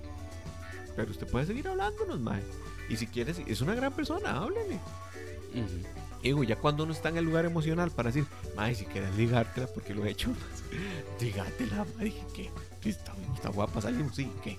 Pero 0.96 1.10
usted 1.10 1.26
puede 1.26 1.46
seguir 1.46 1.68
hablándonos, 1.68 2.20
Mae. 2.20 2.42
Y 2.88 2.96
si 2.96 3.06
quieres, 3.06 3.40
es 3.46 3.60
una 3.60 3.74
gran 3.74 3.92
persona, 3.92 4.36
háblele. 4.36 4.78
Digo, 6.22 6.44
ya 6.44 6.56
cuando 6.56 6.84
uno 6.84 6.92
está 6.92 7.08
en 7.08 7.16
el 7.18 7.24
lugar 7.24 7.44
emocional 7.44 7.90
para 7.90 8.10
decir, 8.10 8.26
ay, 8.56 8.74
si 8.74 8.84
quieres 8.84 9.14
ligártela, 9.16 9.66
porque 9.66 9.94
lo 9.94 10.04
he 10.04 10.10
hecho, 10.10 10.30
ligátela, 11.20 11.84
dije, 11.98 12.24
¿qué? 12.34 12.50
Está, 12.88 13.12
está 13.34 13.48
guapa, 13.48 13.80
salimos, 13.80 14.14
sí, 14.14 14.30
¿qué? 14.42 14.56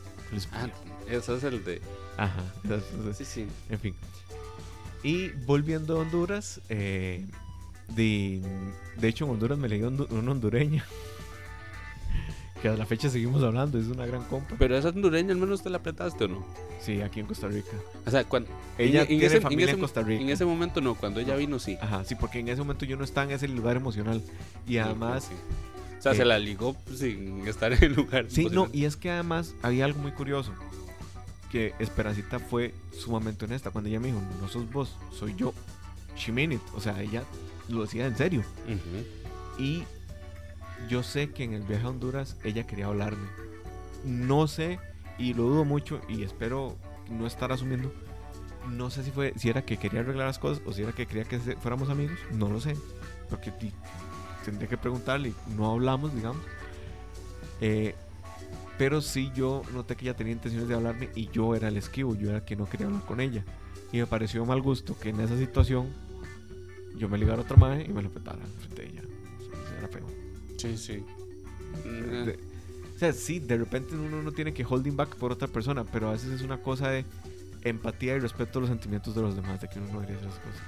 Ah, 0.52 0.68
es 1.10 1.30
el 1.44 1.64
de. 1.64 1.82
Ajá, 2.18 2.44
sí, 3.14 3.26
sí. 3.26 3.48
En 3.70 3.80
fin. 3.80 3.96
Y 5.04 5.30
volviendo 5.46 5.98
a 5.98 6.02
Honduras, 6.02 6.62
eh, 6.70 7.26
de, 7.90 8.42
de 8.98 9.08
hecho 9.08 9.26
en 9.26 9.32
Honduras 9.32 9.58
me 9.58 9.68
leí 9.68 9.84
un, 9.84 10.08
una 10.10 10.32
hondureña 10.32 10.86
que 12.64 12.70
a 12.70 12.78
la 12.78 12.86
fecha 12.86 13.10
seguimos 13.10 13.44
hablando, 13.44 13.78
es 13.78 13.88
una 13.88 14.06
gran 14.06 14.24
compa. 14.24 14.56
Pero 14.58 14.78
esa 14.78 14.88
hondureña 14.88 15.34
al 15.34 15.38
menos 15.38 15.62
te 15.62 15.70
la 15.70 15.80
apretaste 15.80 16.24
o 16.24 16.28
no? 16.30 16.46
Sí, 16.80 17.02
aquí 17.02 17.20
en 17.20 17.26
Costa 17.26 17.50
Rica. 17.50 17.76
O 18.06 18.10
sea, 18.10 18.24
cuando 18.24 18.50
ella 18.78 19.02
en, 19.02 19.08
tiene 19.08 19.26
ese, 19.26 19.42
familia 19.42 19.74
en, 19.74 19.82
Costa 19.82 20.02
Rica. 20.02 20.24
En 20.24 20.30
ese 20.30 20.46
momento 20.46 20.80
no, 20.80 20.96
cuando 20.96 21.20
ella 21.20 21.36
vino 21.36 21.60
sí. 21.60 21.78
Ajá, 21.82 22.06
sí, 22.06 22.16
porque 22.16 22.40
en 22.40 22.48
ese 22.48 22.62
momento 22.62 22.86
yo 22.86 22.96
no 22.96 23.04
estaba 23.04 23.26
en 23.26 23.32
ese 23.32 23.50
lugar 23.50 23.76
emocional 23.76 24.22
y 24.66 24.78
además 24.78 25.30
O 26.00 26.02
sea, 26.02 26.14
se 26.14 26.22
eh, 26.22 26.26
la 26.26 26.40
ligó 26.40 26.78
sin 26.96 27.46
estar 27.50 27.74
en 27.74 27.84
el 27.84 27.96
lugar. 27.96 28.28
Sí, 28.30 28.48
no, 28.50 28.70
y 28.72 28.86
es 28.86 28.96
que 28.96 29.12
además 29.12 29.56
había 29.62 29.84
algo 29.84 30.00
muy 30.00 30.14
curioso. 30.14 30.54
Que 31.52 31.74
Esperancita 31.80 32.40
fue 32.40 32.74
sumamente 32.98 33.44
honesta. 33.44 33.72
Cuando 33.72 33.90
ella 33.90 34.00
me 34.00 34.08
dijo, 34.08 34.22
no 34.40 34.48
sos 34.48 34.72
vos, 34.72 34.96
soy 35.12 35.36
yo. 35.36 35.54
She 36.16 36.32
O 36.74 36.80
sea, 36.80 37.02
ella 37.02 37.26
lo 37.68 37.82
decía 37.82 38.06
en 38.06 38.16
serio. 38.16 38.42
Y 39.60 39.84
yo 40.90 41.04
sé 41.04 41.32
que 41.32 41.44
en 41.44 41.54
el 41.54 41.64
viaje 41.64 41.86
a 41.86 41.90
Honduras 41.90 42.38
ella 42.44 42.66
quería 42.66 42.88
hablarme. 42.88 43.28
No 44.04 44.48
sé, 44.48 44.80
y 45.18 45.34
lo 45.34 45.44
dudo 45.44 45.66
mucho, 45.66 46.02
y 46.10 46.24
espero 46.24 46.78
no 47.10 47.28
estar 47.28 47.52
asumiendo. 47.52 47.92
No 48.70 48.90
sé 48.90 49.04
si 49.04 49.12
fue 49.12 49.34
si 49.36 49.50
era 49.50 49.66
que 49.66 49.78
quería 49.78 50.02
arreglar 50.02 50.28
las 50.28 50.40
cosas 50.40 50.64
o 50.66 50.72
si 50.72 50.84
era 50.84 50.94
que 50.94 51.06
quería 51.06 51.26
que 51.26 51.40
fuéramos 51.40 51.90
amigos. 51.90 52.18
No 52.32 52.50
lo 52.50 52.60
sé. 52.62 52.76
Porque 53.30 53.52
tendría 54.46 54.70
que 54.70 54.78
preguntarle. 54.78 55.34
No 55.56 55.72
hablamos, 55.72 56.14
digamos. 56.16 56.42
Eh, 57.60 57.96
pero 58.78 59.02
sí 59.02 59.32
yo 59.36 59.62
noté 59.74 59.96
que 59.96 60.06
ella 60.06 60.16
tenía 60.16 60.34
intenciones 60.34 60.68
de 60.68 60.76
hablarme 60.76 61.10
y 61.16 61.30
yo 61.30 61.56
era 61.56 61.68
el 61.68 61.78
esquivo, 61.78 62.16
yo 62.16 62.30
era 62.30 62.40
el 62.40 62.44
que 62.44 62.56
no 62.56 62.68
quería 62.68 62.88
hablar 62.88 63.06
con 63.06 63.20
ella. 63.20 63.44
Y 63.92 63.98
me 63.98 64.08
pareció 64.08 64.46
mal 64.46 64.62
gusto 64.62 64.98
que 64.98 65.10
en 65.10 65.20
esa 65.20 65.38
situación 65.38 65.90
yo 66.96 67.08
me 67.10 67.18
ligara 67.18 67.40
a 67.40 67.46
otra 67.46 67.58
madre 67.58 67.86
y 67.88 67.94
me 67.94 68.02
lo 68.02 68.10
petara 68.10 68.40
frente 68.60 68.82
a 68.82 68.86
ella. 68.86 69.02
era 69.78 69.88
feo. 69.88 70.23
Sí, 70.64 70.78
sí. 70.78 71.04
o 72.96 72.98
sea, 72.98 73.12
sí, 73.12 73.40
de 73.40 73.58
repente 73.58 73.96
uno 73.96 74.22
no 74.22 74.32
tiene 74.32 74.54
que 74.54 74.64
holding 74.64 74.96
back 74.96 75.18
por 75.18 75.34
otra 75.34 75.50
persona, 75.50 75.84
pero 75.84 76.08
a 76.08 76.12
veces 76.14 76.32
es 76.32 76.42
una 76.42 76.62
cosa 76.62 76.88
de 76.88 77.04
empatía 77.64 78.16
y 78.16 78.20
respeto 78.20 78.60
a 78.60 78.62
los 78.62 78.70
sentimientos 78.70 79.14
de 79.14 79.22
los 79.22 79.36
demás, 79.36 79.60
de 79.60 79.68
que 79.68 79.80
uno 79.80 79.92
no 79.92 80.00
haría 80.00 80.16
esas 80.16 80.36
cosas. 80.36 80.62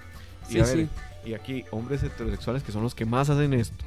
Y, 0.50 0.60
a 0.60 0.66
ver, 0.66 0.89
y 1.24 1.34
aquí, 1.34 1.64
hombres 1.72 2.04
heterosexuales 2.04 2.62
que 2.62 2.74
son 2.74 2.84
los 2.84 2.93
que 2.93 3.06
más 3.06 3.30
hacen 3.30 3.54
esto. 3.54 3.86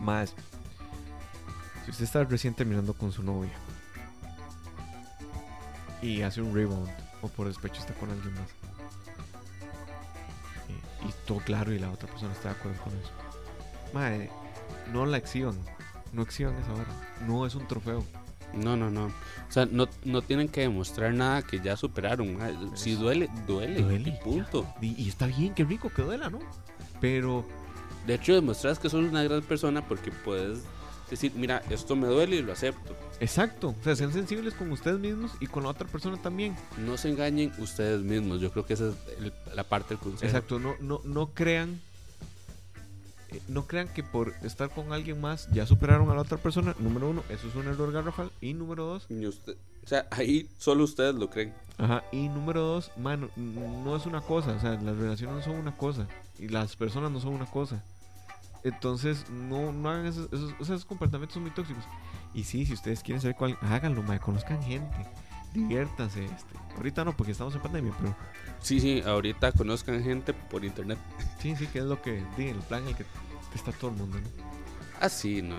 Más. 0.00 0.34
Si 1.84 1.90
usted 1.90 2.04
está 2.04 2.24
recién 2.24 2.54
terminando 2.54 2.94
con 2.94 3.12
su 3.12 3.22
novia 3.22 3.52
y 6.00 6.22
hace 6.22 6.40
un 6.40 6.54
rebound 6.54 6.88
o 7.20 7.28
por 7.28 7.48
despecho 7.48 7.80
está 7.80 7.92
con 7.94 8.10
alguien 8.10 8.34
más 8.34 8.48
y, 10.68 11.08
y 11.08 11.14
todo 11.26 11.38
claro 11.38 11.72
y 11.72 11.78
la 11.78 11.90
otra 11.90 12.08
persona 12.08 12.32
está 12.32 12.48
de 12.48 12.54
acuerdo 12.56 12.82
con 12.82 12.92
eso. 12.94 13.12
Madre, 13.94 14.30
no 14.92 15.06
la 15.06 15.16
acción. 15.16 15.58
No 16.12 16.22
acción 16.22 16.54
esa 16.56 16.72
hora. 16.72 16.86
No 17.26 17.46
es 17.46 17.54
un 17.54 17.66
trofeo. 17.66 18.04
No, 18.54 18.76
no, 18.76 18.90
no. 18.90 19.06
O 19.06 19.52
sea, 19.52 19.66
no, 19.66 19.88
no 20.04 20.22
tienen 20.22 20.48
que 20.48 20.62
demostrar 20.62 21.12
nada 21.12 21.42
que 21.42 21.60
ya 21.60 21.76
superaron. 21.76 22.38
Ah, 22.40 22.50
si 22.74 22.94
duele, 22.94 23.28
duele. 23.46 23.82
Duele. 23.82 24.18
punto. 24.22 24.66
Y, 24.80 25.08
está 25.08 25.26
bien, 25.26 25.54
qué 25.54 25.64
rico 25.64 25.90
que 25.90 26.02
duela, 26.02 26.30
¿no? 26.30 26.38
Pero. 27.00 27.44
De 28.06 28.14
hecho, 28.14 28.34
demostras 28.34 28.78
que 28.78 28.88
sos 28.88 29.04
una 29.04 29.24
gran 29.24 29.42
persona 29.42 29.86
porque 29.86 30.12
puedes 30.12 30.60
decir, 31.10 31.32
mira, 31.34 31.60
esto 31.70 31.96
me 31.96 32.06
duele 32.06 32.36
y 32.36 32.42
lo 32.42 32.52
acepto. 32.52 32.96
Exacto. 33.18 33.74
O 33.80 33.84
sea, 33.84 33.96
sean 33.96 34.12
sensibles 34.12 34.54
con 34.54 34.70
ustedes 34.70 35.00
mismos 35.00 35.32
y 35.40 35.46
con 35.48 35.64
la 35.64 35.70
otra 35.70 35.88
persona 35.88 36.16
también. 36.16 36.56
No 36.78 36.96
se 36.96 37.08
engañen 37.08 37.52
ustedes 37.58 38.02
mismos. 38.02 38.40
Yo 38.40 38.52
creo 38.52 38.64
que 38.64 38.74
esa 38.74 38.90
es 38.90 38.94
la 39.54 39.64
parte 39.64 39.90
del 39.90 39.98
consejo. 39.98 40.24
Exacto. 40.24 40.60
No, 40.60 40.76
no, 40.80 41.00
no 41.04 41.30
crean 41.34 41.80
no 43.48 43.66
crean 43.66 43.88
que 43.88 44.02
por 44.02 44.32
estar 44.42 44.70
con 44.70 44.92
alguien 44.92 45.20
más 45.20 45.48
ya 45.52 45.66
superaron 45.66 46.10
a 46.10 46.14
la 46.14 46.22
otra 46.22 46.38
persona. 46.38 46.74
Número 46.78 47.10
uno, 47.10 47.22
eso 47.28 47.48
es 47.48 47.54
un 47.54 47.66
error 47.66 47.92
garrafal. 47.92 48.30
Y 48.40 48.54
número 48.54 48.84
dos, 48.84 49.08
o 49.10 49.88
sea, 49.88 50.06
ahí 50.10 50.48
solo 50.58 50.84
ustedes 50.84 51.14
lo 51.14 51.30
creen. 51.30 51.54
Ajá. 51.78 52.02
Y 52.10 52.28
número 52.28 52.60
dos, 52.62 52.90
mano, 52.96 53.28
no 53.36 53.96
es 53.96 54.06
una 54.06 54.20
cosa. 54.20 54.52
O 54.52 54.60
sea, 54.60 54.72
las 54.72 54.96
relaciones 54.96 55.36
no 55.36 55.42
son 55.42 55.60
una 55.60 55.76
cosa. 55.76 56.08
Y 56.38 56.48
las 56.48 56.74
personas 56.76 57.10
no 57.10 57.20
son 57.20 57.34
una 57.34 57.46
cosa. 57.46 57.82
Entonces, 58.64 59.30
no, 59.30 59.72
no 59.72 59.88
hagan 59.90 60.06
esos, 60.06 60.26
esos, 60.32 60.52
esos 60.60 60.84
comportamientos 60.84 61.34
son 61.34 61.44
muy 61.44 61.52
tóxicos. 61.52 61.84
Y 62.34 62.44
sí, 62.44 62.66
si 62.66 62.72
ustedes 62.72 63.02
quieren 63.02 63.20
saber 63.20 63.36
cuál, 63.36 63.56
háganlo, 63.60 64.02
mae, 64.02 64.18
conozcan 64.18 64.60
gente 64.62 65.06
diviértanse. 65.56 66.24
Este. 66.24 66.56
Ahorita 66.76 67.04
no, 67.04 67.16
porque 67.16 67.32
estamos 67.32 67.54
en 67.54 67.62
pandemia, 67.62 67.92
pero. 67.98 68.14
Sí, 68.60 68.80
sí, 68.80 69.02
ahorita 69.04 69.52
conozcan 69.52 70.02
gente 70.02 70.32
por 70.32 70.64
internet. 70.64 70.98
Sí, 71.40 71.56
sí, 71.56 71.66
que 71.66 71.80
es 71.80 71.84
lo 71.84 72.00
que. 72.02 72.22
Di, 72.36 72.48
el 72.48 72.58
plan 72.58 72.82
en 72.82 72.88
el 72.88 72.96
que 72.96 73.04
está 73.54 73.72
todo 73.72 73.90
el 73.90 73.96
mundo, 73.96 74.18
¿no? 74.18 74.26
Ah, 75.00 75.08
sí, 75.08 75.42
no. 75.42 75.56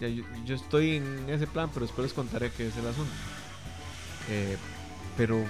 Ya, 0.00 0.08
yo, 0.08 0.54
estoy 0.54 0.96
en 0.96 1.28
ese 1.28 1.46
plan, 1.46 1.70
pero 1.72 1.86
después 1.86 2.04
les 2.04 2.12
contaré 2.12 2.50
qué 2.50 2.68
es 2.68 2.76
el 2.76 2.86
asunto. 2.86 3.12
Eh, 4.28 4.56
pero 5.16 5.42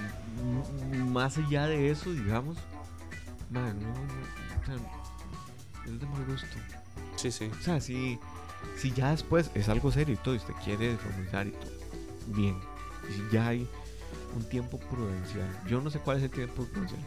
más 1.11 1.37
allá 1.37 1.67
de 1.67 1.91
eso, 1.91 2.11
digamos, 2.11 2.57
man, 3.49 3.77
no, 3.79 3.89
o 3.91 4.65
sea, 4.65 4.75
es 5.85 5.99
de 5.99 6.05
mal 6.07 6.25
gusto. 6.25 6.47
Sí, 7.15 7.31
sí. 7.31 7.49
O 7.59 7.63
sea, 7.63 7.81
si, 7.81 8.19
si 8.77 8.91
ya 8.91 9.11
después 9.11 9.51
es 9.53 9.67
algo 9.69 9.91
serio 9.91 10.13
y 10.13 10.17
todo, 10.17 10.35
y 10.35 10.37
usted 10.37 10.53
quiere 10.63 10.95
comenzar 10.97 11.47
y 11.47 11.51
todo, 11.51 11.71
bien. 12.27 12.57
Y 13.09 13.13
si 13.13 13.23
ya 13.31 13.47
hay 13.47 13.67
un 14.37 14.43
tiempo 14.43 14.79
prudencial, 14.79 15.47
yo 15.67 15.81
no 15.81 15.89
sé 15.89 15.99
cuál 15.99 16.17
es 16.17 16.23
el 16.23 16.29
tiempo 16.29 16.63
prudencial, 16.65 17.01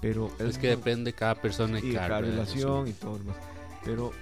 pero 0.00 0.30
es, 0.38 0.58
que 0.58 0.68
depende 0.68 1.10
de 1.10 1.14
cada 1.14 1.34
persona 1.34 1.78
y, 1.78 1.92
cada, 1.92 2.20
relación 2.20 2.88
y 2.88 2.92
todo 2.92 3.12
lo 3.12 3.18
demás. 3.18 3.36
Pero, 3.84 4.12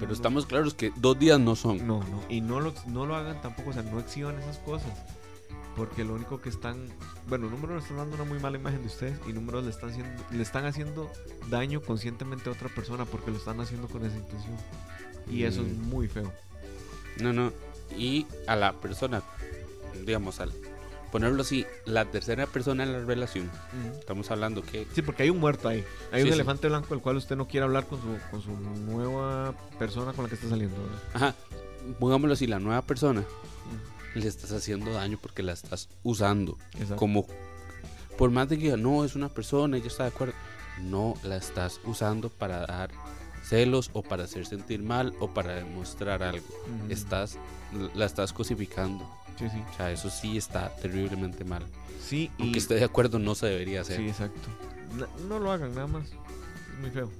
pero 0.00 0.12
estamos 0.12 0.44
claros 0.46 0.74
que 0.74 0.92
dos 0.96 1.18
días 1.18 1.38
no 1.38 1.54
son. 1.54 1.86
No, 1.86 2.00
no. 2.00 2.22
Y 2.28 2.40
no 2.40 2.60
lo, 2.60 2.74
no 2.86 3.06
lo 3.06 3.14
hagan 3.14 3.40
tampoco, 3.40 3.70
o 3.70 3.72
sea, 3.72 3.82
no 3.82 4.00
exhiban 4.00 4.38
esas 4.38 4.58
cosas. 4.58 4.90
Porque 5.76 6.04
lo 6.04 6.14
único 6.14 6.40
que 6.40 6.48
están, 6.48 6.88
bueno, 7.28 7.48
números 7.48 7.76
le 7.76 7.82
están 7.82 7.96
dando 7.96 8.14
una 8.14 8.24
muy 8.24 8.38
mala 8.38 8.58
imagen 8.58 8.80
de 8.80 8.86
ustedes 8.86 9.18
y 9.28 9.32
números 9.32 9.64
le 9.64 9.70
están 9.70 9.90
haciendo, 9.90 10.24
le 10.30 10.42
están 10.42 10.66
haciendo 10.66 11.10
daño 11.48 11.80
conscientemente 11.80 12.48
a 12.48 12.52
otra 12.52 12.68
persona 12.68 13.04
porque 13.04 13.32
lo 13.32 13.38
están 13.38 13.60
haciendo 13.60 13.88
con 13.88 14.04
esa 14.04 14.16
intención. 14.16 14.56
Y 15.28 15.44
eso 15.44 15.62
es 15.62 15.76
mm. 15.76 15.88
muy 15.88 16.06
feo. 16.06 16.32
No, 17.20 17.32
no. 17.32 17.52
Y 17.96 18.26
a 18.46 18.56
la 18.56 18.72
persona, 18.74 19.22
digamos, 20.04 20.40
al 20.40 20.52
ponerlo 21.14 21.42
así, 21.42 21.64
la 21.84 22.06
tercera 22.06 22.44
persona 22.48 22.82
en 22.82 22.92
la 22.92 23.04
relación, 23.04 23.48
estamos 23.96 24.32
hablando 24.32 24.62
que... 24.62 24.84
Sí, 24.96 25.00
porque 25.00 25.22
hay 25.22 25.30
un 25.30 25.38
muerto 25.38 25.68
ahí. 25.68 25.84
Hay 26.10 26.24
un 26.24 26.32
elefante 26.32 26.66
blanco 26.66 26.92
el 26.92 27.00
cual 27.00 27.18
usted 27.18 27.36
no 27.36 27.46
quiere 27.46 27.62
hablar 27.62 27.86
con 27.86 28.00
su, 28.00 28.18
con 28.32 28.42
su 28.42 28.50
nueva 28.50 29.54
persona 29.78 30.12
con 30.12 30.24
la 30.24 30.28
que 30.28 30.34
está 30.34 30.48
saliendo. 30.48 30.74
Ajá. 31.12 31.36
Pongámoslo 32.00 32.32
así, 32.34 32.48
la 32.48 32.58
nueva 32.58 32.82
persona 32.82 33.22
le 34.16 34.26
estás 34.26 34.50
haciendo 34.50 34.92
daño 34.92 35.16
porque 35.22 35.44
la 35.44 35.52
estás 35.52 35.88
usando. 36.02 36.58
Como, 36.96 37.28
por 38.18 38.32
más 38.32 38.48
de 38.48 38.58
que 38.58 38.76
no, 38.76 39.04
es 39.04 39.14
una 39.14 39.28
persona, 39.28 39.76
ella 39.76 39.86
está 39.86 40.02
de 40.02 40.08
acuerdo, 40.08 40.34
no 40.80 41.14
la 41.22 41.36
estás 41.36 41.80
usando 41.84 42.28
para 42.28 42.66
dar 42.66 42.90
celos 43.44 43.88
o 43.92 44.02
para 44.02 44.24
hacer 44.24 44.46
sentir 44.46 44.82
mal 44.82 45.14
o 45.20 45.32
para 45.32 45.54
demostrar 45.54 46.24
algo. 46.24 46.48
Estás, 46.88 47.38
la 47.94 48.04
estás 48.04 48.32
cosificando. 48.32 49.08
Sí, 49.38 49.48
sí. 49.50 49.62
O 49.72 49.76
sea, 49.76 49.90
eso 49.90 50.10
sí 50.10 50.36
está 50.36 50.74
terriblemente 50.76 51.44
mal. 51.44 51.64
Sí, 52.00 52.30
Aunque 52.38 52.58
esté 52.58 52.74
de 52.74 52.84
acuerdo, 52.84 53.18
no 53.18 53.34
se 53.34 53.46
debería 53.46 53.80
hacer. 53.80 53.96
Sí, 53.96 54.08
exacto. 54.08 54.48
No, 55.28 55.38
lo 55.38 55.50
hagan, 55.50 55.74
nada 55.74 55.86
más. 55.86 56.06
Es 56.06 56.80
muy 56.80 56.90
feo. 56.90 57.10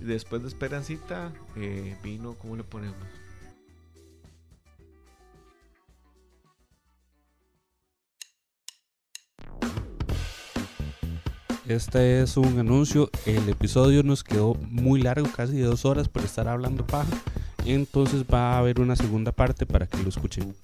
Después 0.00 0.42
de 0.42 0.48
Esperancita, 0.48 1.32
eh, 1.56 1.96
vino, 2.02 2.34
¿cómo 2.34 2.56
le 2.56 2.64
ponemos? 2.64 2.96
Este 11.66 12.22
es 12.22 12.36
un 12.36 12.58
anuncio. 12.58 13.10
El 13.24 13.48
episodio 13.48 14.02
nos 14.02 14.24
quedó 14.24 14.54
muy 14.68 15.00
largo, 15.00 15.28
casi 15.34 15.54
de 15.54 15.62
dos 15.62 15.84
horas 15.84 16.08
por 16.08 16.22
estar 16.22 16.48
hablando 16.48 16.86
paja. 16.86 17.16
Entonces 17.64 18.24
va 18.24 18.54
a 18.54 18.58
haber 18.58 18.80
una 18.80 18.96
segunda 18.96 19.32
parte 19.32 19.64
para 19.64 19.86
que 19.86 20.02
lo 20.02 20.08
escuchen. 20.08 20.54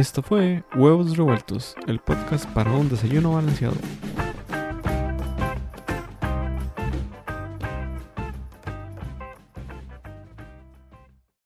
Esto 0.00 0.22
fue 0.22 0.62
Huevos 0.74 1.14
Revueltos, 1.14 1.76
el 1.86 1.98
podcast 1.98 2.46
para 2.54 2.72
un 2.72 2.88
desayuno 2.88 3.34
balanceado. 3.34 3.76